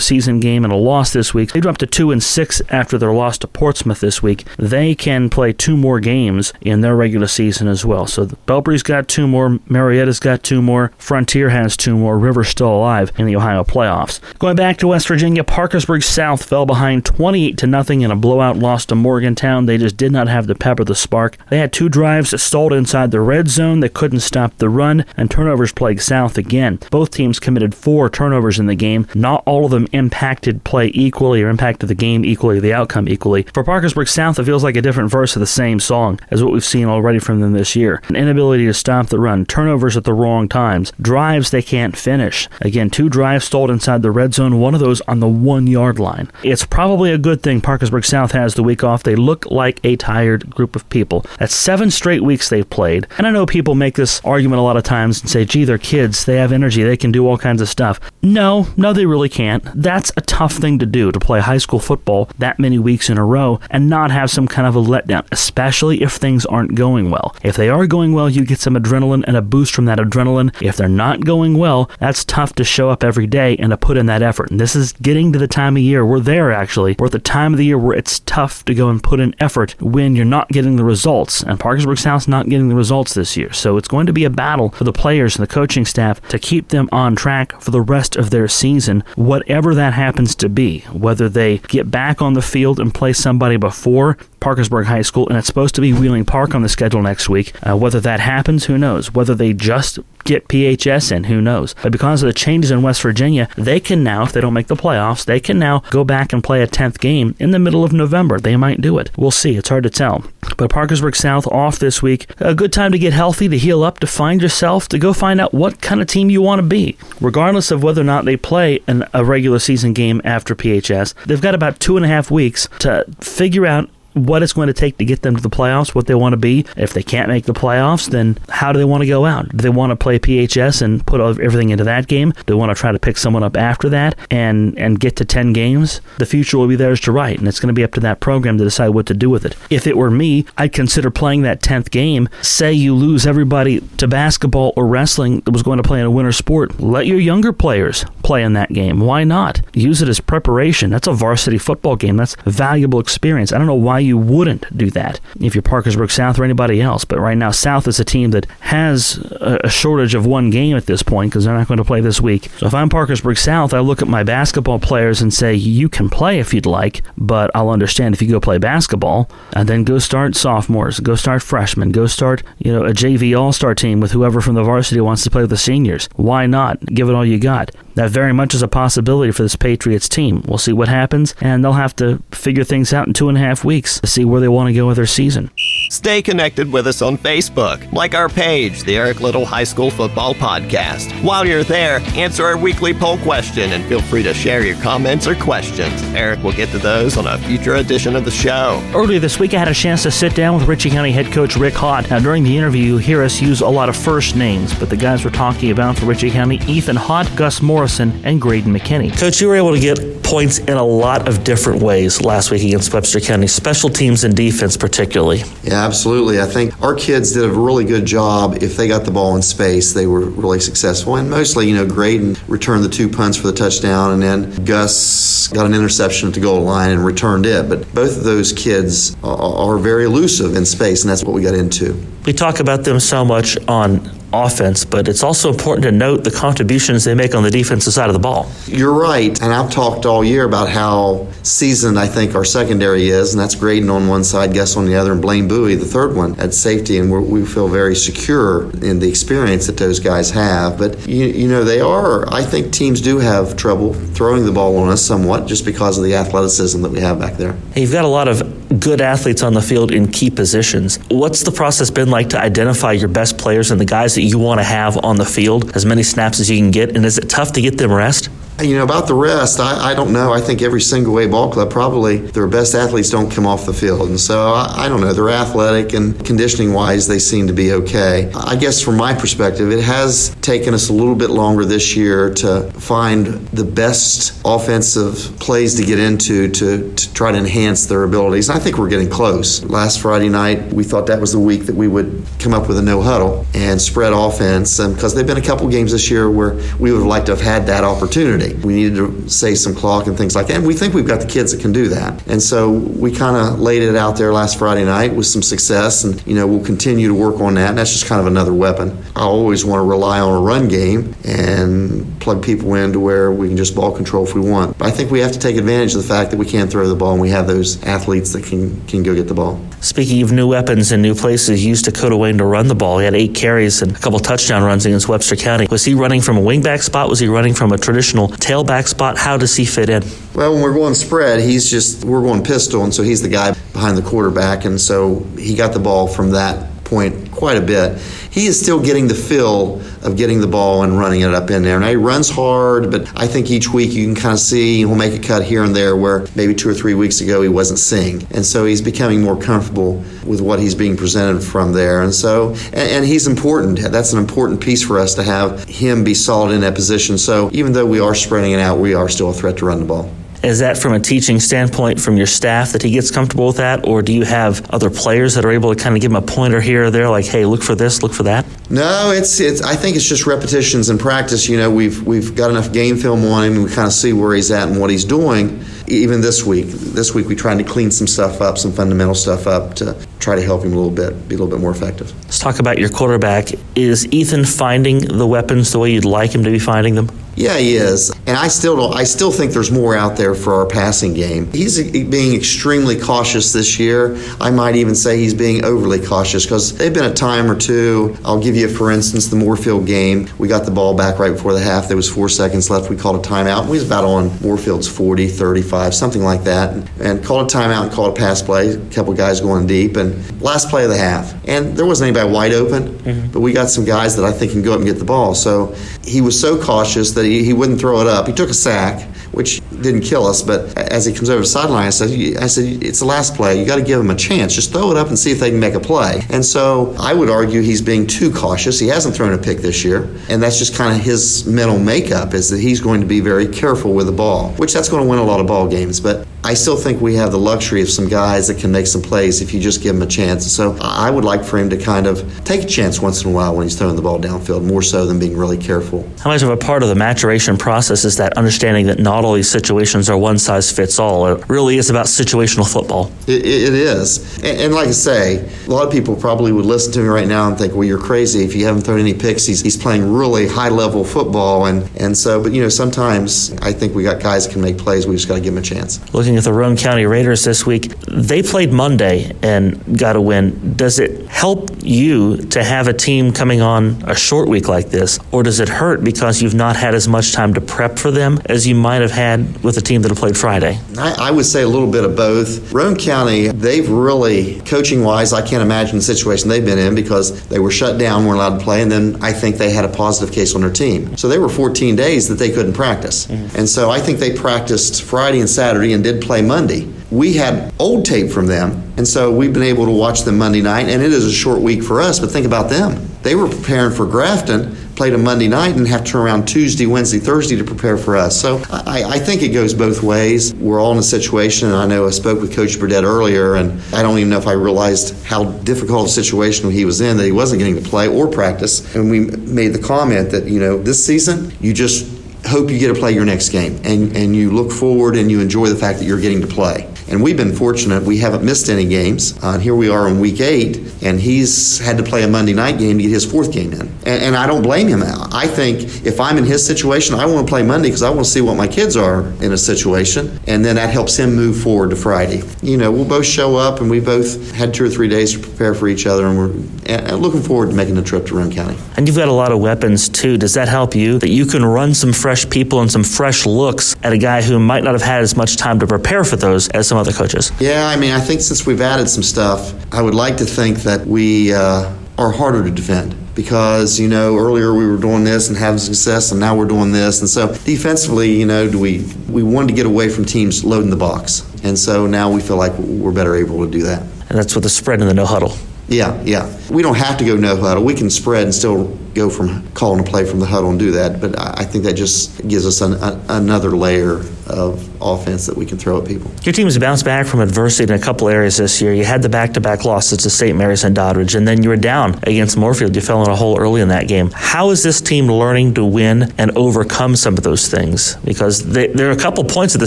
season 0.00 0.40
game 0.40 0.64
and 0.64 0.72
a 0.72 0.76
loss 0.76 1.12
this 1.12 1.34
week. 1.34 1.52
They 1.52 1.60
dropped 1.60 1.80
to 1.80 1.86
two 1.86 2.10
and 2.10 2.22
six 2.22 2.47
after 2.70 2.98
their 2.98 3.12
loss 3.12 3.38
to 3.38 3.46
Portsmouth 3.46 4.00
this 4.00 4.22
week. 4.22 4.44
They 4.58 4.94
can 4.94 5.30
play 5.30 5.52
two 5.52 5.76
more 5.76 6.00
games 6.00 6.52
in 6.60 6.80
their 6.80 6.96
regular 6.96 7.26
season 7.26 7.68
as 7.68 7.84
well. 7.84 8.06
So 8.06 8.26
Belpre's 8.26 8.82
got 8.82 9.08
two 9.08 9.26
more, 9.26 9.58
Marietta's 9.68 10.20
got 10.20 10.42
two 10.42 10.62
more, 10.62 10.92
Frontier 10.98 11.50
has 11.50 11.76
two 11.76 11.96
more, 11.96 12.18
River's 12.18 12.48
still 12.48 12.72
alive 12.72 13.12
in 13.18 13.26
the 13.26 13.36
Ohio 13.36 13.64
playoffs. 13.64 14.20
Going 14.38 14.56
back 14.56 14.78
to 14.78 14.88
West 14.88 15.08
Virginia, 15.08 15.44
Parkersburg 15.44 16.02
South 16.02 16.44
fell 16.44 16.66
behind 16.66 17.04
28 17.04 17.58
to 17.58 17.66
nothing 17.66 18.00
in 18.02 18.10
a 18.10 18.16
blowout 18.16 18.56
loss 18.56 18.84
to 18.86 18.94
Morgantown. 18.94 19.66
They 19.66 19.78
just 19.78 19.96
did 19.96 20.12
not 20.12 20.28
have 20.28 20.46
the 20.46 20.54
pep 20.54 20.80
or 20.80 20.84
the 20.84 20.94
spark. 20.94 21.36
They 21.50 21.58
had 21.58 21.72
two 21.72 21.88
drives 21.88 22.30
that 22.30 22.38
stalled 22.38 22.72
inside 22.72 23.10
the 23.10 23.20
red 23.20 23.48
zone 23.48 23.80
that 23.80 23.94
couldn't 23.94 24.20
stop 24.20 24.56
the 24.58 24.68
run, 24.68 25.04
and 25.16 25.30
turnovers 25.30 25.72
plagued 25.72 26.02
South 26.02 26.38
again. 26.38 26.78
Both 26.90 27.10
teams 27.10 27.40
committed 27.40 27.74
four 27.74 28.08
turnovers 28.08 28.58
in 28.58 28.66
the 28.66 28.74
game. 28.74 29.06
Not 29.14 29.42
all 29.46 29.64
of 29.64 29.70
them 29.70 29.88
impacted 29.92 30.64
play 30.64 30.90
equally 30.94 31.42
or 31.42 31.48
impacted 31.48 31.88
the 31.88 31.94
game 31.94 32.24
equally, 32.24 32.37
the 32.38 32.72
outcome 32.72 33.08
equally. 33.08 33.42
For 33.54 33.64
Parkersburg 33.64 34.08
South, 34.08 34.38
it 34.38 34.44
feels 34.44 34.64
like 34.64 34.76
a 34.76 34.82
different 34.82 35.10
verse 35.10 35.36
of 35.36 35.40
the 35.40 35.46
same 35.46 35.80
song 35.80 36.20
as 36.30 36.42
what 36.42 36.52
we've 36.52 36.64
seen 36.64 36.86
already 36.86 37.18
from 37.18 37.40
them 37.40 37.52
this 37.52 37.76
year. 37.76 38.02
An 38.08 38.16
inability 38.16 38.66
to 38.66 38.74
stop 38.74 39.06
the 39.06 39.18
run, 39.18 39.46
turnovers 39.46 39.96
at 39.96 40.04
the 40.04 40.12
wrong 40.12 40.48
times, 40.48 40.92
drives 41.00 41.50
they 41.50 41.62
can't 41.62 41.96
finish. 41.96 42.48
Again, 42.60 42.90
two 42.90 43.08
drives 43.08 43.44
stalled 43.44 43.70
inside 43.70 44.02
the 44.02 44.10
red 44.10 44.34
zone, 44.34 44.60
one 44.60 44.74
of 44.74 44.80
those 44.80 45.00
on 45.02 45.20
the 45.20 45.28
one 45.28 45.66
yard 45.66 45.98
line. 45.98 46.30
It's 46.42 46.64
probably 46.64 47.12
a 47.12 47.18
good 47.18 47.42
thing 47.42 47.60
Parkersburg 47.60 48.04
South 48.04 48.32
has 48.32 48.54
the 48.54 48.62
week 48.62 48.82
off. 48.84 49.02
They 49.02 49.16
look 49.16 49.46
like 49.50 49.80
a 49.84 49.96
tired 49.96 50.50
group 50.50 50.76
of 50.76 50.88
people. 50.90 51.24
That's 51.38 51.54
seven 51.54 51.90
straight 51.90 52.22
weeks 52.22 52.48
they've 52.48 52.68
played. 52.68 53.06
And 53.18 53.26
I 53.26 53.30
know 53.30 53.46
people 53.46 53.74
make 53.74 53.96
this 53.96 54.20
argument 54.24 54.60
a 54.60 54.62
lot 54.62 54.76
of 54.76 54.82
times 54.82 55.20
and 55.20 55.30
say, 55.30 55.44
gee, 55.44 55.64
they're 55.64 55.78
kids. 55.78 56.24
They 56.24 56.36
have 56.36 56.52
energy. 56.52 56.82
They 56.82 56.96
can 56.96 57.12
do 57.12 57.26
all 57.26 57.38
kinds 57.38 57.60
of 57.60 57.68
stuff. 57.68 58.00
No, 58.22 58.68
no, 58.76 58.92
they 58.92 59.06
really 59.06 59.28
can't. 59.28 59.64
That's 59.74 60.12
a 60.16 60.20
tough 60.20 60.54
thing 60.54 60.78
to 60.78 60.86
do 60.86 61.12
to 61.12 61.18
play 61.18 61.40
high 61.40 61.58
school 61.58 61.80
football 61.80 62.17
that 62.38 62.58
many 62.58 62.78
weeks 62.78 63.10
in 63.10 63.18
a 63.18 63.24
row 63.24 63.60
and 63.70 63.88
not 63.88 64.10
have 64.10 64.30
some 64.30 64.48
kind 64.48 64.66
of 64.66 64.76
a 64.76 64.80
letdown, 64.80 65.26
especially 65.32 66.02
if 66.02 66.12
things 66.12 66.46
aren't 66.46 66.74
going 66.74 67.10
well. 67.10 67.34
If 67.42 67.56
they 67.56 67.68
are 67.68 67.86
going 67.86 68.12
well, 68.12 68.28
you 68.28 68.44
get 68.44 68.60
some 68.60 68.74
adrenaline 68.74 69.24
and 69.26 69.36
a 69.36 69.42
boost 69.42 69.74
from 69.74 69.86
that 69.86 69.98
adrenaline. 69.98 70.54
If 70.62 70.76
they're 70.76 70.88
not 70.88 71.24
going 71.24 71.58
well, 71.58 71.90
that's 71.98 72.24
tough 72.24 72.54
to 72.54 72.64
show 72.64 72.90
up 72.90 73.04
every 73.04 73.26
day 73.26 73.56
and 73.56 73.70
to 73.70 73.76
put 73.76 73.96
in 73.96 74.06
that 74.06 74.22
effort. 74.22 74.50
And 74.50 74.60
this 74.60 74.74
is 74.74 74.92
getting 74.92 75.32
to 75.32 75.38
the 75.38 75.48
time 75.48 75.76
of 75.76 75.82
year, 75.82 76.04
we're 76.04 76.20
there 76.20 76.52
actually, 76.52 76.96
we're 76.98 77.06
at 77.06 77.12
the 77.12 77.18
time 77.18 77.52
of 77.52 77.58
the 77.58 77.66
year 77.66 77.78
where 77.78 77.96
it's 77.96 78.20
tough 78.20 78.64
to 78.64 78.74
go 78.74 78.88
and 78.88 79.02
put 79.02 79.20
in 79.20 79.34
effort 79.40 79.74
when 79.80 80.16
you're 80.16 80.24
not 80.24 80.48
getting 80.48 80.76
the 80.76 80.84
results. 80.84 81.42
And 81.42 81.60
Parkersburg 81.60 81.98
South's 81.98 82.28
not 82.28 82.48
getting 82.48 82.68
the 82.68 82.74
results 82.74 83.14
this 83.14 83.36
year. 83.36 83.52
So 83.52 83.76
it's 83.76 83.88
going 83.88 84.06
to 84.06 84.12
be 84.12 84.24
a 84.24 84.30
battle 84.30 84.70
for 84.70 84.84
the 84.84 84.92
players 84.92 85.36
and 85.36 85.42
the 85.42 85.52
coaching 85.52 85.84
staff 85.84 86.20
to 86.28 86.38
keep 86.38 86.68
them 86.68 86.88
on 86.92 87.16
track 87.16 87.60
for 87.60 87.70
the 87.70 87.80
rest 87.80 88.16
of 88.16 88.30
their 88.30 88.48
season, 88.48 89.04
whatever 89.16 89.74
that 89.74 89.94
happens 89.94 90.34
to 90.36 90.48
be. 90.48 90.80
Whether 90.92 91.28
they 91.28 91.58
get 91.58 91.90
back 91.90 92.07
on 92.22 92.32
the 92.32 92.42
field 92.42 92.80
and 92.80 92.92
play 92.92 93.12
somebody 93.12 93.56
before 93.56 94.16
Parkersburg 94.40 94.86
High 94.86 95.02
School, 95.02 95.28
and 95.28 95.36
it's 95.36 95.46
supposed 95.46 95.74
to 95.76 95.80
be 95.80 95.92
Wheeling 95.92 96.24
Park 96.24 96.54
on 96.54 96.62
the 96.62 96.68
schedule 96.68 97.02
next 97.02 97.28
week. 97.28 97.52
Uh, 97.66 97.76
whether 97.76 98.00
that 98.00 98.20
happens, 98.20 98.66
who 98.66 98.78
knows? 98.78 99.12
Whether 99.12 99.34
they 99.34 99.52
just 99.52 99.98
get 100.24 100.48
PHS 100.48 101.10
in, 101.10 101.24
who 101.24 101.40
knows? 101.40 101.74
But 101.82 101.92
because 101.92 102.22
of 102.22 102.26
the 102.26 102.32
changes 102.32 102.70
in 102.70 102.82
West 102.82 103.02
Virginia, 103.02 103.48
they 103.56 103.80
can 103.80 104.04
now, 104.04 104.22
if 104.24 104.32
they 104.32 104.40
don't 104.40 104.52
make 104.52 104.66
the 104.66 104.76
playoffs, 104.76 105.24
they 105.24 105.40
can 105.40 105.58
now 105.58 105.80
go 105.90 106.04
back 106.04 106.32
and 106.32 106.44
play 106.44 106.62
a 106.62 106.66
10th 106.66 106.98
game 106.98 107.34
in 107.38 107.50
the 107.50 107.58
middle 107.58 107.84
of 107.84 107.92
November. 107.92 108.38
They 108.38 108.56
might 108.56 108.80
do 108.80 108.98
it. 108.98 109.10
We'll 109.16 109.30
see. 109.30 109.56
It's 109.56 109.68
hard 109.68 109.84
to 109.84 109.90
tell. 109.90 110.24
But 110.56 110.70
Parkersburg 110.70 111.16
South 111.16 111.46
off 111.46 111.78
this 111.78 112.02
week. 112.02 112.26
A 112.40 112.54
good 112.54 112.72
time 112.72 112.92
to 112.92 112.98
get 112.98 113.12
healthy, 113.12 113.48
to 113.48 113.58
heal 113.58 113.82
up, 113.82 114.00
to 114.00 114.06
find 114.06 114.42
yourself, 114.42 114.88
to 114.88 114.98
go 114.98 115.12
find 115.12 115.40
out 115.40 115.54
what 115.54 115.80
kind 115.80 116.00
of 116.00 116.06
team 116.06 116.30
you 116.30 116.42
want 116.42 116.58
to 116.60 116.66
be. 116.66 116.96
Regardless 117.20 117.70
of 117.70 117.82
whether 117.82 118.00
or 118.00 118.04
not 118.04 118.24
they 118.24 118.36
play 118.36 118.80
an, 118.86 119.04
a 119.14 119.24
regular 119.24 119.58
season 119.58 119.92
game 119.92 120.20
after 120.24 120.54
PHS, 120.54 121.14
they've 121.26 121.40
got 121.40 121.54
about 121.54 121.80
two 121.80 121.96
and 121.96 122.04
a 122.04 122.08
half 122.08 122.30
weeks 122.30 122.68
to 122.80 123.04
figure 123.20 123.66
out 123.66 123.88
what 124.14 124.42
it's 124.42 124.52
going 124.52 124.68
to 124.68 124.72
take 124.72 124.98
to 124.98 125.04
get 125.04 125.22
them 125.22 125.36
to 125.36 125.42
the 125.42 125.50
playoffs, 125.50 125.94
what 125.94 126.06
they 126.06 126.14
want 126.14 126.32
to 126.32 126.36
be. 126.36 126.64
If 126.76 126.92
they 126.92 127.02
can't 127.02 127.28
make 127.28 127.44
the 127.44 127.52
playoffs, 127.54 128.10
then 128.10 128.38
how 128.48 128.72
do 128.72 128.78
they 128.78 128.84
want 128.84 129.02
to 129.02 129.06
go 129.06 129.24
out? 129.24 129.48
Do 129.50 129.58
they 129.58 129.68
want 129.68 129.90
to 129.90 129.96
play 129.96 130.18
PHS 130.18 130.82
and 130.82 131.04
put 131.06 131.20
everything 131.20 131.70
into 131.70 131.84
that 131.84 132.06
game? 132.06 132.30
Do 132.30 132.42
they 132.46 132.54
want 132.54 132.70
to 132.70 132.80
try 132.80 132.92
to 132.92 132.98
pick 132.98 133.16
someone 133.16 133.42
up 133.42 133.56
after 133.56 133.88
that 133.90 134.16
and 134.30 134.76
and 134.78 135.00
get 135.00 135.16
to 135.16 135.24
10 135.24 135.52
games? 135.52 136.00
The 136.18 136.26
future 136.26 136.58
will 136.58 136.68
be 136.68 136.76
theirs 136.76 137.00
to 137.02 137.12
write, 137.12 137.38
and 137.38 137.48
it's 137.48 137.60
going 137.60 137.68
to 137.68 137.74
be 137.74 137.84
up 137.84 137.92
to 137.92 138.00
that 138.00 138.20
program 138.20 138.58
to 138.58 138.64
decide 138.64 138.90
what 138.90 139.06
to 139.06 139.14
do 139.14 139.30
with 139.30 139.44
it. 139.44 139.56
If 139.70 139.86
it 139.86 139.96
were 139.96 140.10
me, 140.10 140.46
I'd 140.56 140.72
consider 140.72 141.10
playing 141.10 141.42
that 141.42 141.62
10th 141.62 141.90
game. 141.90 142.28
Say 142.42 142.72
you 142.72 142.94
lose 142.94 143.26
everybody 143.26 143.80
to 143.98 144.08
basketball 144.08 144.72
or 144.76 144.86
wrestling 144.86 145.40
that 145.40 145.50
was 145.50 145.62
going 145.62 145.78
to 145.78 145.82
play 145.82 146.00
in 146.00 146.06
a 146.06 146.10
winter 146.10 146.32
sport. 146.32 146.80
Let 146.80 147.06
your 147.06 147.18
younger 147.18 147.52
players 147.52 148.04
play 148.22 148.42
in 148.42 148.52
that 148.54 148.72
game. 148.72 149.00
Why 149.00 149.24
not? 149.24 149.62
Use 149.74 150.02
it 150.02 150.08
as 150.08 150.20
preparation. 150.20 150.90
That's 150.90 151.06
a 151.06 151.12
varsity 151.12 151.58
football 151.58 151.96
game. 151.96 152.16
That's 152.16 152.36
valuable 152.44 153.00
experience. 153.00 153.52
I 153.52 153.58
don't 153.58 153.66
know 153.66 153.74
why 153.74 154.00
wouldn't 154.16 154.76
do 154.76 154.90
that 154.90 155.20
if 155.40 155.54
you're 155.54 155.62
Parkersburg 155.62 156.10
South 156.10 156.38
or 156.38 156.44
anybody 156.44 156.80
else. 156.80 157.04
But 157.04 157.20
right 157.20 157.36
now, 157.36 157.50
South 157.50 157.86
is 157.86 158.00
a 158.00 158.04
team 158.04 158.30
that 158.30 158.46
has 158.60 159.18
a 159.40 159.68
shortage 159.68 160.14
of 160.14 160.26
one 160.26 160.50
game 160.50 160.76
at 160.76 160.86
this 160.86 161.02
point 161.02 161.30
because 161.30 161.44
they're 161.44 161.56
not 161.56 161.68
going 161.68 161.78
to 161.78 161.84
play 161.84 162.00
this 162.00 162.20
week. 162.20 162.48
So 162.58 162.66
if 162.66 162.74
I'm 162.74 162.88
Parkersburg 162.88 163.38
South, 163.38 163.74
I 163.74 163.80
look 163.80 164.02
at 164.02 164.08
my 164.08 164.22
basketball 164.22 164.78
players 164.78 165.20
and 165.20 165.32
say, 165.32 165.54
you 165.54 165.88
can 165.88 166.08
play 166.08 166.38
if 166.38 166.54
you'd 166.54 166.66
like, 166.66 167.02
but 167.16 167.50
I'll 167.54 167.70
understand 167.70 168.14
if 168.14 168.22
you 168.22 168.28
go 168.28 168.40
play 168.40 168.58
basketball 168.58 169.30
and 169.52 169.68
then 169.68 169.84
go 169.84 169.98
start 169.98 170.36
sophomores, 170.36 171.00
go 171.00 171.14
start 171.14 171.42
freshmen, 171.42 171.90
go 171.90 172.06
start, 172.06 172.42
you 172.58 172.72
know, 172.72 172.84
a 172.84 172.92
JV 172.92 173.38
all 173.38 173.52
star 173.52 173.74
team 173.74 174.00
with 174.00 174.12
whoever 174.12 174.40
from 174.40 174.54
the 174.54 174.62
varsity 174.64 175.00
wants 175.00 175.22
to 175.24 175.30
play 175.30 175.42
with 175.42 175.50
the 175.50 175.56
seniors. 175.56 176.08
Why 176.16 176.46
not? 176.46 176.84
Give 176.86 177.08
it 177.08 177.14
all 177.14 177.24
you 177.24 177.38
got. 177.38 177.70
That 177.98 178.12
very 178.12 178.32
much 178.32 178.54
is 178.54 178.62
a 178.62 178.68
possibility 178.68 179.32
for 179.32 179.42
this 179.42 179.56
Patriots 179.56 180.08
team. 180.08 180.44
We'll 180.46 180.58
see 180.58 180.72
what 180.72 180.86
happens, 180.86 181.34
and 181.40 181.64
they'll 181.64 181.72
have 181.72 181.96
to 181.96 182.22
figure 182.30 182.62
things 182.62 182.92
out 182.92 183.08
in 183.08 183.12
two 183.12 183.28
and 183.28 183.36
a 183.36 183.40
half 183.40 183.64
weeks 183.64 183.98
to 183.98 184.06
see 184.06 184.24
where 184.24 184.40
they 184.40 184.46
want 184.46 184.68
to 184.68 184.72
go 184.72 184.86
with 184.86 184.98
their 184.98 185.04
season. 185.04 185.50
Stay 185.90 186.20
connected 186.20 186.70
with 186.70 186.86
us 186.86 187.00
on 187.00 187.16
Facebook. 187.16 187.90
Like 187.92 188.14
our 188.14 188.28
page, 188.28 188.82
the 188.82 188.96
Eric 188.96 189.20
Little 189.20 189.46
High 189.46 189.64
School 189.64 189.90
Football 189.90 190.34
Podcast. 190.34 191.10
While 191.24 191.46
you're 191.46 191.64
there, 191.64 192.00
answer 192.14 192.44
our 192.44 192.58
weekly 192.58 192.92
poll 192.92 193.16
question 193.18 193.72
and 193.72 193.82
feel 193.86 194.02
free 194.02 194.22
to 194.22 194.34
share 194.34 194.64
your 194.64 194.76
comments 194.82 195.26
or 195.26 195.34
questions. 195.34 196.02
Eric 196.14 196.42
will 196.42 196.52
get 196.52 196.68
to 196.70 196.78
those 196.78 197.16
on 197.16 197.26
a 197.26 197.38
future 197.38 197.76
edition 197.76 198.16
of 198.16 198.26
the 198.26 198.30
show. 198.30 198.82
Earlier 198.94 199.18
this 199.18 199.38
week, 199.38 199.54
I 199.54 199.58
had 199.58 199.68
a 199.68 199.74
chance 199.74 200.02
to 200.02 200.10
sit 200.10 200.34
down 200.34 200.58
with 200.58 200.68
Ritchie 200.68 200.90
County 200.90 201.10
head 201.10 201.32
coach 201.32 201.56
Rick 201.56 201.74
Haught. 201.74 202.10
Now, 202.10 202.18
during 202.18 202.44
the 202.44 202.56
interview, 202.56 202.84
you 202.84 202.98
hear 202.98 203.22
us 203.22 203.40
use 203.40 203.62
a 203.62 203.68
lot 203.68 203.88
of 203.88 203.96
first 203.96 204.36
names, 204.36 204.78
but 204.78 204.90
the 204.90 204.96
guys 204.96 205.24
we're 205.24 205.30
talking 205.30 205.70
about 205.70 205.96
for 205.96 206.04
Ritchie 206.04 206.30
County 206.30 206.60
Ethan 206.66 206.96
Haught, 206.96 207.34
Gus 207.34 207.62
Morrison, 207.62 208.12
and 208.24 208.40
Graydon 208.40 208.74
McKinney. 208.74 209.16
Coach, 209.18 209.40
you 209.40 209.48
were 209.48 209.56
able 209.56 209.72
to 209.72 209.80
get 209.80 210.22
points 210.22 210.58
in 210.58 210.76
a 210.76 210.84
lot 210.84 211.26
of 211.26 211.42
different 211.42 211.82
ways 211.82 212.20
last 212.20 212.50
week 212.50 212.62
against 212.62 212.92
Webster 212.92 213.18
County, 213.20 213.46
special 213.46 213.88
teams 213.88 214.24
and 214.24 214.36
defense 214.36 214.76
particularly. 214.76 215.42
Yeah, 215.62 215.77
absolutely. 215.78 216.40
I 216.40 216.46
think 216.46 216.80
our 216.82 216.94
kids 216.94 217.32
did 217.32 217.44
a 217.44 217.50
really 217.50 217.84
good 217.84 218.04
job. 218.04 218.62
If 218.62 218.76
they 218.76 218.88
got 218.88 219.04
the 219.04 219.10
ball 219.10 219.36
in 219.36 219.42
space, 219.42 219.92
they 219.92 220.06
were 220.06 220.20
really 220.20 220.60
successful. 220.60 221.16
And 221.16 221.30
mostly, 221.30 221.68
you 221.68 221.74
know, 221.74 221.86
Graydon 221.86 222.36
returned 222.48 222.84
the 222.84 222.88
two 222.88 223.08
punts 223.08 223.36
for 223.36 223.46
the 223.46 223.52
touchdown, 223.52 224.12
and 224.12 224.22
then 224.22 224.64
Gus 224.64 225.48
got 225.48 225.66
an 225.66 225.74
interception 225.74 226.28
at 226.28 226.34
the 226.34 226.40
goal 226.40 226.62
line 226.62 226.90
and 226.90 227.04
returned 227.04 227.46
it. 227.46 227.68
But 227.68 227.92
both 227.94 228.16
of 228.16 228.24
those 228.24 228.52
kids 228.52 229.16
are 229.22 229.78
very 229.78 230.04
elusive 230.04 230.54
in 230.56 230.66
space, 230.66 231.02
and 231.02 231.10
that's 231.10 231.24
what 231.24 231.32
we 231.32 231.42
got 231.42 231.54
into. 231.54 231.94
We 232.26 232.32
talk 232.32 232.60
about 232.60 232.84
them 232.84 233.00
so 233.00 233.24
much 233.24 233.56
on 233.68 234.17
offense, 234.32 234.84
but 234.84 235.08
it's 235.08 235.22
also 235.22 235.50
important 235.50 235.84
to 235.84 235.92
note 235.92 236.24
the 236.24 236.30
contributions 236.30 237.04
they 237.04 237.14
make 237.14 237.34
on 237.34 237.42
the 237.42 237.50
defensive 237.50 237.92
side 237.92 238.08
of 238.08 238.12
the 238.12 238.18
ball. 238.18 238.50
You're 238.66 238.92
right, 238.92 239.40
and 239.40 239.52
I've 239.52 239.70
talked 239.70 240.06
all 240.06 240.24
year 240.24 240.44
about 240.44 240.68
how 240.68 241.28
seasoned 241.42 241.98
I 241.98 242.06
think 242.06 242.34
our 242.34 242.44
secondary 242.44 243.08
is, 243.08 243.32
and 243.32 243.40
that's 243.40 243.54
Graydon 243.54 243.88
on 243.90 244.08
one 244.08 244.24
side, 244.24 244.54
Gus 244.54 244.76
on 244.76 244.86
the 244.86 244.94
other, 244.94 245.12
and 245.12 245.22
Blaine 245.22 245.48
Bowie, 245.48 245.74
the 245.74 245.84
third 245.84 246.14
one, 246.14 246.38
at 246.38 246.54
safety, 246.54 246.98
and 246.98 247.10
we 247.10 247.44
feel 247.44 247.68
very 247.68 247.94
secure 247.94 248.70
in 248.82 248.98
the 248.98 249.08
experience 249.08 249.66
that 249.66 249.76
those 249.76 250.00
guys 250.00 250.30
have. 250.30 250.78
But 250.78 251.08
you, 251.08 251.26
you 251.26 251.48
know, 251.48 251.64
they 251.64 251.80
are. 251.80 252.28
I 252.32 252.42
think 252.42 252.72
teams 252.72 253.00
do 253.00 253.18
have 253.18 253.56
trouble 253.56 253.94
throwing 253.94 254.44
the 254.44 254.52
ball 254.52 254.76
on 254.78 254.88
us 254.88 255.02
somewhat, 255.02 255.46
just 255.46 255.64
because 255.64 255.98
of 255.98 256.04
the 256.04 256.14
athleticism 256.14 256.82
that 256.82 256.90
we 256.90 257.00
have 257.00 257.18
back 257.18 257.34
there. 257.34 257.56
You've 257.74 257.92
got 257.92 258.04
a 258.04 258.08
lot 258.08 258.28
of 258.28 258.57
good 258.78 259.00
athletes 259.00 259.42
on 259.42 259.54
the 259.54 259.62
field 259.62 259.90
in 259.90 260.10
key 260.10 260.30
positions. 260.30 260.98
What's 261.08 261.42
the 261.42 261.52
process 261.52 261.90
been 261.90 262.10
like 262.10 262.30
to 262.30 262.40
identify 262.40 262.92
your 262.92 263.08
best 263.08 263.38
players 263.38 263.70
and 263.70 263.80
the 263.80 263.84
guys 263.84 264.14
that 264.14 264.22
you 264.22 264.38
want 264.38 264.60
to 264.60 264.64
have 264.64 264.96
on 265.04 265.16
the 265.16 265.24
field, 265.24 265.74
as 265.76 265.86
many 265.86 266.02
snaps 266.02 266.40
as 266.40 266.50
you 266.50 266.58
can 266.58 266.70
get? 266.70 266.94
And 266.94 267.04
is 267.04 267.18
it 267.18 267.30
tough 267.30 267.52
to 267.52 267.60
get 267.60 267.78
them 267.78 267.92
rest? 267.92 268.28
You 268.60 268.74
know, 268.74 268.82
about 268.82 269.06
the 269.06 269.14
rest, 269.14 269.60
I, 269.60 269.92
I 269.92 269.94
don't 269.94 270.12
know. 270.12 270.32
I 270.32 270.40
think 270.40 270.62
every 270.62 270.80
single 270.80 271.20
A 271.20 271.28
ball 271.28 271.52
club, 271.52 271.70
probably 271.70 272.16
their 272.18 272.48
best 272.48 272.74
athletes 272.74 273.08
don't 273.08 273.30
come 273.30 273.46
off 273.46 273.66
the 273.66 273.72
field. 273.72 274.08
And 274.08 274.18
so 274.18 274.52
I, 274.52 274.86
I 274.86 274.88
don't 274.88 275.00
know. 275.00 275.12
They're 275.12 275.30
athletic 275.30 275.92
and 275.92 276.24
conditioning 276.26 276.72
wise, 276.72 277.06
they 277.06 277.20
seem 277.20 277.46
to 277.46 277.52
be 277.52 277.72
okay. 277.72 278.32
I 278.34 278.56
guess 278.56 278.82
from 278.82 278.96
my 278.96 279.14
perspective, 279.14 279.70
it 279.70 279.84
has 279.84 280.34
taken 280.42 280.74
us 280.74 280.88
a 280.88 280.92
little 280.92 281.14
bit 281.14 281.30
longer 281.30 281.64
this 281.64 281.94
year 281.94 282.34
to 282.34 282.68
find 282.72 283.26
the 283.48 283.62
best 283.62 284.42
offensive 284.44 285.38
plays 285.38 285.76
to 285.76 285.84
get 285.84 286.00
into 286.00 286.48
to, 286.48 286.92
to 286.94 287.14
try 287.14 287.30
to 287.30 287.38
enhance 287.38 287.86
their 287.86 288.02
abilities. 288.02 288.48
And 288.48 288.58
I 288.58 288.60
think 288.60 288.76
we're 288.76 288.88
getting 288.88 289.08
close. 289.08 289.62
Last 289.62 290.00
Friday 290.00 290.28
night, 290.28 290.72
we 290.72 290.82
thought 290.82 291.06
that 291.06 291.20
was 291.20 291.30
the 291.30 291.38
week 291.38 291.66
that 291.66 291.76
we 291.76 291.86
would 291.86 292.26
come 292.40 292.54
up 292.54 292.66
with 292.66 292.78
a 292.78 292.82
no 292.82 293.02
huddle 293.02 293.46
and 293.54 293.80
spread 293.80 294.12
offense 294.12 294.80
um, 294.80 294.94
because 294.94 295.14
there 295.14 295.22
have 295.22 295.28
been 295.28 295.42
a 295.42 295.46
couple 295.46 295.68
games 295.68 295.92
this 295.92 296.10
year 296.10 296.28
where 296.28 296.54
we 296.80 296.90
would 296.90 296.98
have 296.98 297.06
liked 297.06 297.26
to 297.26 297.32
have 297.32 297.40
had 297.40 297.64
that 297.66 297.84
opportunity. 297.84 298.47
We 298.56 298.74
needed 298.74 298.96
to 298.96 299.28
save 299.28 299.58
some 299.58 299.74
clock 299.74 300.06
and 300.06 300.16
things 300.16 300.34
like 300.34 300.46
that. 300.48 300.56
And 300.56 300.66
we 300.66 300.74
think 300.74 300.94
we've 300.94 301.06
got 301.06 301.20
the 301.20 301.26
kids 301.26 301.52
that 301.52 301.60
can 301.60 301.72
do 301.72 301.88
that. 301.88 302.26
And 302.28 302.42
so 302.42 302.70
we 302.70 303.12
kind 303.12 303.36
of 303.36 303.60
laid 303.60 303.82
it 303.82 303.96
out 303.96 304.16
there 304.16 304.32
last 304.32 304.58
Friday 304.58 304.84
night 304.84 305.14
with 305.14 305.26
some 305.26 305.42
success. 305.42 306.04
And, 306.04 306.24
you 306.26 306.34
know, 306.34 306.46
we'll 306.46 306.64
continue 306.64 307.08
to 307.08 307.14
work 307.14 307.40
on 307.40 307.54
that. 307.54 307.70
And 307.70 307.78
that's 307.78 307.92
just 307.92 308.06
kind 308.06 308.20
of 308.20 308.26
another 308.26 308.52
weapon. 308.52 309.02
I 309.16 309.22
always 309.22 309.64
want 309.64 309.80
to 309.80 309.84
rely 309.84 310.20
on 310.20 310.34
a 310.34 310.40
run 310.40 310.68
game 310.68 311.14
and 311.24 312.20
plug 312.20 312.42
people 312.44 312.74
in 312.74 312.92
to 312.92 313.00
where 313.00 313.30
we 313.30 313.48
can 313.48 313.56
just 313.56 313.74
ball 313.74 313.94
control 313.94 314.24
if 314.24 314.34
we 314.34 314.40
want. 314.40 314.78
But 314.78 314.88
I 314.88 314.90
think 314.90 315.10
we 315.10 315.20
have 315.20 315.32
to 315.32 315.38
take 315.38 315.56
advantage 315.56 315.94
of 315.94 316.02
the 316.02 316.08
fact 316.08 316.30
that 316.30 316.36
we 316.36 316.46
can't 316.46 316.70
throw 316.70 316.88
the 316.88 316.94
ball 316.96 317.12
and 317.12 317.20
we 317.20 317.30
have 317.30 317.46
those 317.46 317.82
athletes 317.84 318.32
that 318.32 318.44
can, 318.44 318.84
can 318.86 319.02
go 319.02 319.14
get 319.14 319.28
the 319.28 319.34
ball. 319.34 319.60
Speaking 319.80 320.22
of 320.22 320.32
new 320.32 320.48
weapons 320.48 320.90
and 320.90 321.02
new 321.02 321.14
places, 321.14 321.64
used 321.64 321.84
Dakota 321.84 322.16
Wayne 322.16 322.38
to 322.38 322.44
run 322.44 322.66
the 322.66 322.74
ball. 322.74 322.98
He 322.98 323.04
had 323.04 323.14
eight 323.14 323.34
carries 323.34 323.80
and 323.80 323.94
a 323.94 323.98
couple 323.98 324.18
touchdown 324.18 324.64
runs 324.64 324.84
against 324.84 325.08
Webster 325.08 325.36
County. 325.36 325.68
Was 325.70 325.84
he 325.84 325.94
running 325.94 326.20
from 326.20 326.36
a 326.36 326.40
wingback 326.40 326.82
spot? 326.82 327.08
Was 327.08 327.20
he 327.20 327.28
running 327.28 327.54
from 327.54 327.72
a 327.72 327.78
traditional 327.78 328.28
tailback 328.38 328.88
spot? 328.88 329.18
How 329.18 329.36
does 329.36 329.56
he 329.56 329.64
fit 329.64 329.88
in? 329.88 330.02
Well, 330.34 330.54
when 330.54 330.62
we're 330.62 330.74
going 330.74 330.94
spread, 330.94 331.40
he's 331.40 331.70
just, 331.70 332.04
we're 332.04 332.22
going 332.22 332.42
pistol, 332.42 332.84
and 332.84 332.94
so 332.94 333.02
he's 333.02 333.22
the 333.22 333.28
guy 333.28 333.54
behind 333.72 333.96
the 333.96 334.02
quarterback, 334.02 334.64
and 334.64 334.80
so 334.80 335.20
he 335.38 335.54
got 335.54 335.72
the 335.72 335.78
ball 335.78 336.06
from 336.06 336.30
that 336.30 336.70
point 336.88 337.30
quite 337.30 337.56
a 337.56 337.60
bit. 337.60 337.98
He 338.30 338.46
is 338.46 338.60
still 338.60 338.80
getting 338.80 339.08
the 339.08 339.14
feel 339.14 339.80
of 340.02 340.16
getting 340.16 340.40
the 340.40 340.46
ball 340.46 340.82
and 340.82 340.98
running 340.98 341.20
it 341.20 341.34
up 341.34 341.50
in 341.50 341.62
there. 341.62 341.78
Now 341.78 341.88
he 341.88 341.96
runs 341.96 342.30
hard, 342.30 342.90
but 342.90 343.10
I 343.16 343.26
think 343.26 343.50
each 343.50 343.68
week 343.68 343.92
you 343.92 344.04
can 344.04 344.14
kind 344.14 344.32
of 344.32 344.40
see 344.40 344.78
he'll 344.78 344.94
make 344.94 345.14
a 345.14 345.18
cut 345.18 345.44
here 345.44 345.64
and 345.64 345.74
there 345.74 345.96
where 345.96 346.26
maybe 346.34 346.54
two 346.54 346.68
or 346.68 346.74
three 346.74 346.94
weeks 346.94 347.20
ago 347.20 347.42
he 347.42 347.48
wasn't 347.48 347.78
seeing. 347.78 348.26
And 348.30 348.44
so 348.44 348.64
he's 348.64 348.82
becoming 348.82 349.22
more 349.22 349.40
comfortable 349.40 350.04
with 350.24 350.40
what 350.40 350.58
he's 350.58 350.74
being 350.74 350.96
presented 350.96 351.40
from 351.42 351.72
there. 351.72 352.02
And 352.02 352.14
so, 352.14 352.50
and, 352.72 352.74
and 352.74 353.04
he's 353.04 353.26
important. 353.26 353.80
That's 353.80 354.12
an 354.12 354.18
important 354.18 354.60
piece 354.60 354.82
for 354.82 354.98
us 354.98 355.14
to 355.16 355.22
have 355.22 355.64
him 355.64 356.04
be 356.04 356.14
solid 356.14 356.52
in 356.52 356.60
that 356.62 356.74
position. 356.74 357.18
So 357.18 357.50
even 357.52 357.72
though 357.72 357.86
we 357.86 358.00
are 358.00 358.14
spreading 358.14 358.52
it 358.52 358.60
out, 358.60 358.78
we 358.78 358.94
are 358.94 359.08
still 359.08 359.30
a 359.30 359.34
threat 359.34 359.58
to 359.58 359.66
run 359.66 359.80
the 359.80 359.86
ball. 359.86 360.10
Is 360.42 360.60
that 360.60 360.78
from 360.78 360.92
a 360.92 361.00
teaching 361.00 361.40
standpoint 361.40 362.00
from 362.00 362.16
your 362.16 362.26
staff 362.26 362.72
that 362.72 362.82
he 362.82 362.90
gets 362.90 363.10
comfortable 363.10 363.48
with 363.48 363.56
that? 363.56 363.86
Or 363.86 364.02
do 364.02 364.12
you 364.12 364.24
have 364.24 364.68
other 364.70 364.88
players 364.88 365.34
that 365.34 365.44
are 365.44 365.50
able 365.50 365.74
to 365.74 365.82
kind 365.82 365.96
of 365.96 366.02
give 366.02 366.12
him 366.12 366.16
a 366.16 366.22
pointer 366.22 366.60
here 366.60 366.84
or 366.84 366.90
there, 366.90 367.08
like, 367.08 367.24
hey, 367.24 367.44
look 367.44 367.62
for 367.62 367.74
this, 367.74 368.02
look 368.02 368.12
for 368.12 368.22
that? 368.24 368.46
No, 368.70 369.10
it's 369.10 369.40
it's. 369.40 369.62
I 369.62 369.74
think 369.74 369.96
it's 369.96 370.08
just 370.08 370.26
repetitions 370.26 370.90
and 370.90 371.00
practice. 371.00 371.48
You 371.48 371.56
know, 371.56 371.70
we've 371.70 372.02
we've 372.06 372.34
got 372.36 372.50
enough 372.50 372.72
game 372.72 372.96
film 372.96 373.24
on 373.24 373.44
him, 373.44 373.54
and 373.54 373.64
we 373.64 373.70
kind 373.70 373.86
of 373.86 373.92
see 373.92 374.12
where 374.12 374.34
he's 374.34 374.50
at 374.50 374.68
and 374.68 374.80
what 374.80 374.90
he's 374.90 375.04
doing. 375.04 375.64
Even 375.88 376.20
this 376.20 376.44
week, 376.44 376.66
this 376.66 377.14
week 377.14 377.26
we 377.26 377.34
tried 377.34 377.58
to 377.58 377.64
clean 377.64 377.90
some 377.90 378.06
stuff 378.06 378.40
up, 378.40 378.58
some 378.58 378.72
fundamental 378.72 379.14
stuff 379.14 379.46
up 379.46 379.74
to 379.76 379.96
try 380.20 380.36
to 380.36 380.42
help 380.42 380.62
him 380.62 380.72
a 380.72 380.76
little 380.76 380.90
bit, 380.90 381.28
be 381.28 381.34
a 381.34 381.38
little 381.38 381.48
bit 381.48 381.60
more 381.60 381.70
effective. 381.70 382.14
Let's 382.24 382.38
talk 382.38 382.58
about 382.58 382.78
your 382.78 382.90
quarterback. 382.90 383.52
Is 383.74 384.06
Ethan 384.12 384.44
finding 384.44 384.98
the 385.00 385.26
weapons 385.26 385.72
the 385.72 385.78
way 385.78 385.90
you'd 385.90 386.04
like 386.04 386.34
him 386.34 386.44
to 386.44 386.50
be 386.50 386.58
finding 386.58 386.94
them? 386.94 387.08
Yeah, 387.38 387.56
he 387.56 387.76
is, 387.76 388.10
and 388.26 388.36
I 388.36 388.48
still 388.48 388.76
don't. 388.76 388.94
I 388.94 389.04
still 389.04 389.30
think 389.30 389.52
there's 389.52 389.70
more 389.70 389.94
out 389.94 390.16
there 390.16 390.34
for 390.34 390.54
our 390.54 390.66
passing 390.66 391.14
game. 391.14 391.50
He's 391.52 391.80
being 391.80 392.34
extremely 392.34 392.98
cautious 392.98 393.52
this 393.52 393.78
year. 393.78 394.16
I 394.40 394.50
might 394.50 394.74
even 394.74 394.96
say 394.96 395.18
he's 395.18 395.34
being 395.34 395.64
overly 395.64 396.04
cautious 396.04 396.44
because 396.44 396.76
they've 396.76 396.92
been 396.92 397.04
a 397.04 397.14
time 397.14 397.48
or 397.48 397.54
two. 397.54 398.16
I'll 398.24 398.42
give 398.42 398.56
you, 398.56 398.68
for 398.68 398.90
instance, 398.90 399.28
the 399.28 399.36
Moorefield 399.36 399.86
game. 399.86 400.28
We 400.38 400.48
got 400.48 400.64
the 400.64 400.72
ball 400.72 400.96
back 400.96 401.20
right 401.20 401.30
before 401.30 401.52
the 401.52 401.60
half. 401.60 401.86
There 401.86 401.96
was 401.96 402.10
four 402.10 402.28
seconds 402.28 402.70
left. 402.70 402.90
We 402.90 402.96
called 402.96 403.24
a 403.24 403.28
timeout. 403.28 403.66
We 403.66 403.78
was 403.78 403.86
about 403.86 404.02
on 404.02 404.30
Moorefield's 404.40 404.88
40, 404.88 405.28
35, 405.28 405.94
something 405.94 406.22
like 406.22 406.42
that, 406.42 406.74
and 407.00 407.24
called 407.24 407.48
a 407.48 407.54
timeout 407.54 407.84
and 407.84 407.92
called 407.92 408.18
a 408.18 408.20
pass 408.20 408.42
play. 408.42 408.70
A 408.70 408.90
couple 408.90 409.14
guys 409.14 409.40
going 409.40 409.68
deep, 409.68 409.96
and 409.96 410.42
last 410.42 410.70
play 410.70 410.82
of 410.82 410.90
the 410.90 410.96
half. 410.96 411.34
And 411.46 411.76
there 411.76 411.86
wasn't 411.86 412.08
anybody 412.08 412.32
wide 412.34 412.52
open, 412.52 412.98
mm-hmm. 412.98 413.30
but 413.30 413.40
we 413.40 413.52
got 413.52 413.70
some 413.70 413.84
guys 413.84 414.16
that 414.16 414.24
I 414.24 414.32
think 414.32 414.50
can 414.50 414.62
go 414.62 414.72
up 414.72 414.78
and 414.78 414.86
get 414.86 414.98
the 414.98 415.04
ball. 415.04 415.36
So 415.36 415.72
he 416.02 416.20
was 416.20 416.38
so 416.38 416.60
cautious 416.60 417.12
that 417.12 417.27
he, 417.28 417.44
he 417.44 417.52
wouldn't 417.52 417.80
throw 417.80 418.00
it 418.00 418.06
up. 418.06 418.26
He 418.26 418.32
took 418.32 418.50
a 418.50 418.54
sack, 418.54 419.02
which 419.32 419.60
didn't 419.82 420.00
kill 420.00 420.26
us, 420.26 420.42
but 420.42 420.76
as 420.76 421.04
he 421.04 421.12
comes 421.12 421.30
over 421.30 421.40
the 421.40 421.46
sideline, 421.46 421.86
I 421.86 421.90
said, 421.90 422.10
I 422.38 422.46
said, 422.46 422.82
it's 422.82 423.00
the 423.00 423.04
last 423.04 423.34
play. 423.34 423.58
You 423.58 423.66
got 423.66 423.76
to 423.76 423.82
give 423.82 424.00
him 424.00 424.10
a 424.10 424.16
chance. 424.16 424.54
Just 424.54 424.72
throw 424.72 424.90
it 424.90 424.96
up 424.96 425.08
and 425.08 425.18
see 425.18 425.30
if 425.30 425.38
they 425.38 425.50
can 425.50 425.60
make 425.60 425.74
a 425.74 425.80
play. 425.80 426.22
And 426.30 426.44
so 426.44 426.94
I 426.98 427.14
would 427.14 427.30
argue 427.30 427.60
he's 427.60 427.82
being 427.82 428.06
too 428.06 428.32
cautious. 428.32 428.78
He 428.78 428.88
hasn't 428.88 429.14
thrown 429.14 429.32
a 429.34 429.38
pick 429.38 429.58
this 429.58 429.84
year, 429.84 430.04
and 430.28 430.42
that's 430.42 430.58
just 430.58 430.74
kind 430.74 430.96
of 430.96 431.04
his 431.04 431.46
mental 431.46 431.78
makeup 431.78 432.34
is 432.34 432.50
that 432.50 432.60
he's 432.60 432.80
going 432.80 433.00
to 433.00 433.06
be 433.06 433.20
very 433.20 433.46
careful 433.46 433.94
with 433.94 434.06
the 434.06 434.12
ball, 434.12 434.50
which 434.54 434.72
that's 434.72 434.88
going 434.88 435.02
to 435.02 435.08
win 435.08 435.18
a 435.18 435.24
lot 435.24 435.40
of 435.40 435.46
ball 435.46 435.68
games. 435.68 436.00
But 436.00 436.26
I 436.44 436.54
still 436.54 436.76
think 436.76 437.00
we 437.00 437.14
have 437.16 437.32
the 437.32 437.38
luxury 437.38 437.82
of 437.82 437.90
some 437.90 438.08
guys 438.08 438.46
that 438.46 438.58
can 438.58 438.70
make 438.70 438.86
some 438.86 439.02
plays 439.02 439.42
if 439.42 439.52
you 439.52 439.60
just 439.60 439.82
give 439.82 439.94
them 439.94 440.02
a 440.02 440.06
chance. 440.06 440.46
So 440.46 440.76
I 440.80 441.10
would 441.10 441.24
like 441.24 441.44
for 441.44 441.58
him 441.58 441.68
to 441.70 441.76
kind 441.76 442.06
of 442.06 442.44
take 442.44 442.62
a 442.62 442.66
chance 442.66 443.00
once 443.00 443.24
in 443.24 443.30
a 443.30 443.34
while 443.34 443.56
when 443.56 443.64
he's 443.64 443.76
throwing 443.76 443.96
the 443.96 444.02
ball 444.02 444.20
downfield, 444.20 444.64
more 444.64 444.80
so 444.82 445.04
than 445.04 445.18
being 445.18 445.36
really 445.36 445.58
careful. 445.58 446.08
How 446.22 446.30
much 446.30 446.42
of 446.42 446.50
a 446.50 446.56
part 446.56 446.82
of 446.82 446.88
the 446.90 446.94
maturation 446.94 447.56
process 447.56 448.04
is 448.04 448.16
that 448.18 448.38
understanding 448.38 448.86
that 448.86 449.00
not 449.00 449.24
all 449.24 449.34
these 449.34 449.50
situations 449.50 450.08
are 450.08 450.16
one 450.16 450.38
size 450.38 450.70
fits 450.70 450.98
all? 450.98 451.26
It 451.26 451.48
really 451.48 451.76
is 451.76 451.90
about 451.90 452.06
situational 452.06 452.72
football. 452.72 453.10
it, 453.26 453.44
it 453.44 453.74
is. 453.74 454.36
And, 454.38 454.60
and, 454.60 454.74
like 454.74 454.88
I 454.88 454.92
say, 454.92 455.48
a 455.66 455.70
lot 455.70 455.86
of 455.86 455.92
people 455.92 456.14
probably 456.14 456.52
would 456.52 456.66
listen 456.66 456.92
to 456.92 457.00
me 457.00 457.08
right 457.08 457.26
now 457.26 457.48
and 457.48 457.58
think, 457.58 457.74
well, 457.74 457.84
you're 457.84 457.98
crazy 457.98 458.44
if 458.44 458.54
you 458.54 458.64
haven't 458.64 458.82
thrown 458.82 459.00
any 459.00 459.14
picks. 459.14 459.44
He's, 459.44 459.60
he's 459.60 459.76
playing 459.76 460.10
really 460.12 460.46
high 460.46 460.68
level 460.68 461.04
football. 461.04 461.66
And, 461.66 461.90
and 461.98 462.16
so, 462.16 462.40
but 462.42 462.52
you 462.52 462.62
know, 462.62 462.68
sometimes 462.68 463.52
I 463.60 463.72
think 463.72 463.94
we 463.94 464.04
got 464.04 464.22
guys 464.22 464.46
that 464.46 464.52
can 464.52 464.62
make 464.62 464.78
plays. 464.78 465.06
We 465.06 465.16
just 465.16 465.26
got 465.26 465.34
to 465.34 465.40
give 465.40 465.52
them 465.52 465.62
a 465.62 465.66
chance. 465.66 465.98
Looking 466.14 466.27
at 466.36 466.44
the 466.44 466.52
Roane 466.52 466.76
County 466.76 467.06
Raiders 467.06 467.44
this 467.44 467.64
week, 467.64 467.88
they 468.06 468.42
played 468.42 468.72
Monday 468.72 469.36
and 469.42 469.98
got 469.98 470.16
a 470.16 470.20
win. 470.20 470.74
Does 470.76 470.98
it 470.98 471.26
help 471.28 471.70
you 471.82 472.36
to 472.36 472.62
have 472.62 472.88
a 472.88 472.92
team 472.92 473.32
coming 473.32 473.60
on 473.60 474.02
a 474.06 474.14
short 474.14 474.48
week 474.48 474.68
like 474.68 474.90
this, 474.90 475.18
or 475.32 475.42
does 475.42 475.60
it 475.60 475.68
hurt 475.68 476.02
because 476.04 476.42
you've 476.42 476.54
not 476.54 476.76
had 476.76 476.94
as 476.94 477.08
much 477.08 477.32
time 477.32 477.54
to 477.54 477.60
prep 477.60 477.98
for 477.98 478.10
them 478.10 478.40
as 478.46 478.66
you 478.66 478.74
might 478.74 479.00
have 479.00 479.10
had 479.10 479.62
with 479.62 479.76
a 479.76 479.80
team 479.80 480.02
that 480.02 480.10
have 480.10 480.18
played 480.18 480.36
Friday? 480.36 480.78
I, 480.98 481.28
I 481.28 481.30
would 481.30 481.46
say 481.46 481.62
a 481.62 481.68
little 481.68 481.90
bit 481.90 482.04
of 482.04 482.16
both. 482.16 482.72
Roane 482.72 482.96
County, 482.96 483.48
they've 483.48 483.88
really, 483.88 484.60
coaching 484.62 485.04
wise, 485.04 485.32
I 485.32 485.46
can't 485.46 485.62
imagine 485.62 485.96
the 485.96 486.02
situation 486.02 486.48
they've 486.48 486.64
been 486.64 486.78
in 486.78 486.94
because 486.94 487.46
they 487.48 487.58
were 487.58 487.70
shut 487.70 487.98
down, 487.98 488.26
weren't 488.26 488.36
allowed 488.36 488.58
to 488.58 488.64
play, 488.64 488.82
and 488.82 488.90
then 488.90 489.22
I 489.22 489.32
think 489.32 489.56
they 489.56 489.70
had 489.70 489.84
a 489.84 489.88
positive 489.88 490.34
case 490.34 490.54
on 490.54 490.60
their 490.60 490.72
team. 490.72 491.16
So 491.16 491.28
they 491.28 491.38
were 491.38 491.48
14 491.48 491.96
days 491.96 492.28
that 492.28 492.34
they 492.34 492.50
couldn't 492.50 492.74
practice. 492.74 493.26
Mm-hmm. 493.26 493.56
And 493.56 493.68
so 493.68 493.90
I 493.90 494.00
think 494.00 494.18
they 494.18 494.34
practiced 494.34 495.02
Friday 495.02 495.40
and 495.40 495.48
Saturday 495.48 495.92
and 495.92 496.02
did 496.02 496.17
play 496.20 496.42
Monday. 496.42 496.88
We 497.10 497.32
had 497.32 497.72
old 497.78 498.04
tape 498.04 498.30
from 498.30 498.46
them, 498.46 498.92
and 498.98 499.08
so 499.08 499.32
we've 499.32 499.52
been 499.52 499.62
able 499.62 499.86
to 499.86 499.92
watch 499.92 500.22
them 500.22 500.36
Monday 500.38 500.60
night, 500.60 500.88
and 500.88 501.02
it 501.02 501.12
is 501.12 501.24
a 501.24 501.32
short 501.32 501.60
week 501.60 501.82
for 501.82 502.02
us, 502.02 502.20
but 502.20 502.30
think 502.30 502.44
about 502.44 502.68
them. 502.68 503.08
They 503.22 503.34
were 503.34 503.48
preparing 503.48 503.94
for 503.94 504.06
Grafton, 504.06 504.76
played 504.94 505.14
a 505.14 505.18
Monday 505.18 505.48
night, 505.48 505.76
and 505.76 505.86
have 505.88 506.04
to 506.04 506.12
turn 506.12 506.22
around 506.22 506.46
Tuesday, 506.46 506.86
Wednesday, 506.86 507.18
Thursday 507.18 507.56
to 507.56 507.64
prepare 507.64 507.96
for 507.96 508.16
us. 508.16 508.38
So 508.38 508.60
I, 508.70 509.04
I 509.06 509.18
think 509.18 509.42
it 509.42 509.48
goes 509.50 509.72
both 509.72 510.02
ways. 510.02 510.52
We're 510.54 510.80
all 510.80 510.92
in 510.92 510.98
a 510.98 511.02
situation, 511.02 511.68
and 511.68 511.76
I 511.76 511.86
know 511.86 512.06
I 512.06 512.10
spoke 512.10 512.40
with 512.40 512.54
Coach 512.54 512.78
Burdett 512.78 513.04
earlier, 513.04 513.54
and 513.54 513.80
I 513.94 514.02
don't 514.02 514.18
even 514.18 514.28
know 514.28 514.38
if 514.38 514.46
I 514.46 514.52
realized 514.52 515.24
how 515.24 515.44
difficult 515.44 516.06
a 516.06 516.10
situation 516.10 516.70
he 516.70 516.84
was 516.84 517.00
in 517.00 517.16
that 517.16 517.24
he 517.24 517.32
wasn't 517.32 517.60
getting 517.60 517.82
to 517.82 517.88
play 517.88 518.08
or 518.08 518.28
practice. 518.28 518.94
And 518.94 519.10
we 519.10 519.20
made 519.20 519.68
the 519.68 519.82
comment 519.82 520.30
that, 520.32 520.44
you 520.44 520.60
know, 520.60 520.76
this 520.76 521.04
season, 521.04 521.52
you 521.60 521.72
just 521.72 522.17
hope 522.48 522.70
you 522.70 522.78
get 522.78 522.88
to 522.88 522.94
play 522.94 523.12
your 523.12 523.24
next 523.24 523.50
game 523.50 523.80
and, 523.84 524.16
and 524.16 524.34
you 524.34 524.50
look 524.50 524.72
forward 524.72 525.16
and 525.16 525.30
you 525.30 525.40
enjoy 525.40 525.68
the 525.68 525.76
fact 525.76 525.98
that 525.98 526.06
you're 526.06 526.20
getting 526.20 526.40
to 526.40 526.46
play. 526.46 526.88
And 527.10 527.22
we've 527.22 527.36
been 527.36 527.54
fortunate. 527.54 528.02
We 528.02 528.18
haven't 528.18 528.44
missed 528.44 528.68
any 528.68 528.84
games. 528.86 529.36
Uh, 529.42 529.52
and 529.54 529.62
here 529.62 529.74
we 529.74 529.88
are 529.88 530.08
in 530.08 530.20
week 530.20 530.40
eight, 530.40 531.02
and 531.02 531.18
he's 531.18 531.78
had 531.78 531.96
to 531.98 532.02
play 532.02 532.22
a 532.22 532.28
Monday 532.28 532.52
night 532.52 532.78
game 532.78 532.98
to 532.98 533.02
get 533.02 533.10
his 533.10 533.24
fourth 533.24 533.52
game 533.52 533.72
in. 533.72 533.80
And, 533.80 534.06
and 534.06 534.36
I 534.36 534.46
don't 534.46 534.62
blame 534.62 534.88
him. 534.88 535.02
I 535.02 535.46
think 535.46 536.06
if 536.06 536.20
I'm 536.20 536.36
in 536.38 536.44
his 536.44 536.64
situation, 536.66 537.14
I 537.14 537.26
want 537.26 537.46
to 537.46 537.50
play 537.50 537.62
Monday 537.62 537.88
because 537.88 538.02
I 538.02 538.10
want 538.10 538.24
to 538.24 538.30
see 538.30 538.40
what 538.40 538.56
my 538.56 538.68
kids 538.68 538.96
are 538.96 539.20
in 539.42 539.52
a 539.52 539.58
situation. 539.58 540.38
And 540.46 540.64
then 540.64 540.76
that 540.76 540.90
helps 540.90 541.16
him 541.16 541.34
move 541.34 541.60
forward 541.62 541.90
to 541.90 541.96
Friday. 541.96 542.42
You 542.62 542.76
know, 542.76 542.92
we'll 542.92 543.04
both 543.04 543.26
show 543.26 543.56
up, 543.56 543.80
and 543.80 543.88
we 543.88 544.00
both 544.00 544.52
had 544.52 544.74
two 544.74 544.84
or 544.84 544.90
three 544.90 545.08
days 545.08 545.32
to 545.32 545.38
prepare 545.38 545.74
for 545.74 545.88
each 545.88 546.06
other, 546.06 546.26
and 546.26 546.36
we're 546.36 547.16
looking 547.16 547.42
forward 547.42 547.70
to 547.70 547.76
making 547.76 547.94
the 547.94 548.02
trip 548.02 548.26
to 548.26 548.34
Roane 548.34 548.52
County. 548.52 548.76
And 548.96 549.06
you've 549.06 549.16
got 549.16 549.28
a 549.28 549.32
lot 549.32 549.52
of 549.52 549.60
weapons, 549.60 550.08
too. 550.08 550.36
Does 550.36 550.54
that 550.54 550.68
help 550.68 550.94
you 550.94 551.18
that 551.20 551.30
you 551.30 551.46
can 551.46 551.64
run 551.64 551.94
some 551.94 552.12
fresh 552.12 552.48
people 552.48 552.80
and 552.80 552.90
some 552.90 553.04
fresh 553.04 553.46
looks 553.46 553.96
at 554.02 554.12
a 554.12 554.18
guy 554.18 554.42
who 554.42 554.58
might 554.58 554.84
not 554.84 554.92
have 554.92 555.02
had 555.02 555.22
as 555.22 555.36
much 555.36 555.56
time 555.56 555.78
to 555.80 555.86
prepare 555.86 556.24
for 556.24 556.36
those 556.36 556.68
as 556.70 556.86
some 556.86 556.97
other 556.98 557.12
coaches? 557.12 557.52
Yeah, 557.60 557.86
I 557.86 557.96
mean, 557.96 558.12
I 558.12 558.20
think 558.20 558.40
since 558.40 558.66
we've 558.66 558.80
added 558.80 559.08
some 559.08 559.22
stuff, 559.22 559.72
I 559.92 560.02
would 560.02 560.14
like 560.14 560.36
to 560.38 560.44
think 560.44 560.78
that 560.78 561.06
we 561.06 561.54
uh, 561.54 561.92
are 562.18 562.32
harder 562.32 562.64
to 562.64 562.70
defend 562.70 563.14
because, 563.34 564.00
you 564.00 564.08
know, 564.08 564.36
earlier 564.36 564.74
we 564.74 564.84
were 564.86 564.96
doing 564.96 565.22
this 565.22 565.48
and 565.48 565.56
having 565.56 565.78
success 565.78 566.32
and 566.32 566.40
now 566.40 566.56
we're 566.56 566.66
doing 566.66 566.90
this. 566.90 567.20
And 567.20 567.30
so 567.30 567.46
defensively, 567.64 568.32
you 568.32 568.44
know, 568.44 568.68
do 568.68 568.78
we, 568.78 569.06
we 569.30 569.42
wanted 569.44 569.68
to 569.68 569.74
get 569.74 569.86
away 569.86 570.08
from 570.08 570.24
teams 570.24 570.64
loading 570.64 570.90
the 570.90 570.96
box. 570.96 571.48
And 571.62 571.78
so 571.78 572.06
now 572.06 572.30
we 572.30 572.40
feel 572.40 572.56
like 572.56 572.72
we're 572.78 573.12
better 573.12 573.36
able 573.36 573.64
to 573.64 573.70
do 573.70 573.82
that. 573.84 574.02
And 574.02 574.38
that's 574.38 574.54
with 574.54 574.64
the 574.64 574.70
spread 574.70 575.00
and 575.00 575.08
the 575.08 575.14
no 575.14 575.24
huddle. 575.24 575.52
Yeah, 575.88 576.20
yeah. 576.22 576.54
We 576.68 576.82
don't 576.82 576.96
have 576.96 577.16
to 577.18 577.24
go 577.24 577.36
no 577.36 577.56
huddle. 577.56 577.82
We 577.84 577.94
can 577.94 578.10
spread 578.10 578.42
and 578.42 578.54
still 578.54 578.98
go 579.18 579.28
from 579.28 579.66
calling 579.72 580.00
a 580.00 580.04
play 580.04 580.24
from 580.24 580.40
the 580.40 580.46
huddle 580.46 580.70
and 580.70 580.78
do 580.78 580.92
that. 580.92 581.20
But 581.20 581.38
I 581.38 581.64
think 581.64 581.84
that 581.84 581.94
just 581.94 582.46
gives 582.46 582.66
us 582.66 582.80
an, 582.80 582.94
a, 582.94 583.20
another 583.28 583.70
layer 583.70 584.22
of 584.48 584.88
offense 585.02 585.46
that 585.46 585.56
we 585.56 585.66
can 585.66 585.78
throw 585.78 586.00
at 586.00 586.06
people. 586.06 586.30
Your 586.42 586.52
team 586.52 586.66
has 586.66 586.78
bounced 586.78 587.04
back 587.04 587.26
from 587.26 587.40
adversity 587.40 587.92
in 587.92 587.98
a 587.98 588.02
couple 588.02 588.28
areas 588.28 588.56
this 588.56 588.80
year. 588.80 588.94
You 588.94 589.04
had 589.04 589.22
the 589.22 589.28
back-to-back 589.28 589.84
losses 589.84 590.18
to 590.18 590.30
St. 590.30 590.56
Mary's 590.56 590.84
and 590.84 590.96
Doddridge, 590.96 591.34
and 591.34 591.46
then 591.46 591.62
you 591.62 591.68
were 591.68 591.76
down 591.76 592.18
against 592.22 592.56
Moorefield. 592.56 592.94
You 592.94 593.00
fell 593.00 593.22
in 593.22 593.30
a 593.30 593.36
hole 593.36 593.58
early 593.58 593.80
in 593.80 593.88
that 593.88 594.08
game. 594.08 594.30
How 594.32 594.70
is 594.70 594.82
this 594.82 595.00
team 595.00 595.26
learning 595.26 595.74
to 595.74 595.84
win 595.84 596.32
and 596.38 596.50
overcome 596.56 597.16
some 597.16 597.36
of 597.36 597.42
those 597.42 597.68
things? 597.68 598.16
Because 598.24 598.64
they, 598.64 598.88
there 598.88 599.08
are 599.08 599.12
a 599.12 599.16
couple 599.16 599.44
points 599.44 599.74
of 599.74 599.80
the 599.80 599.86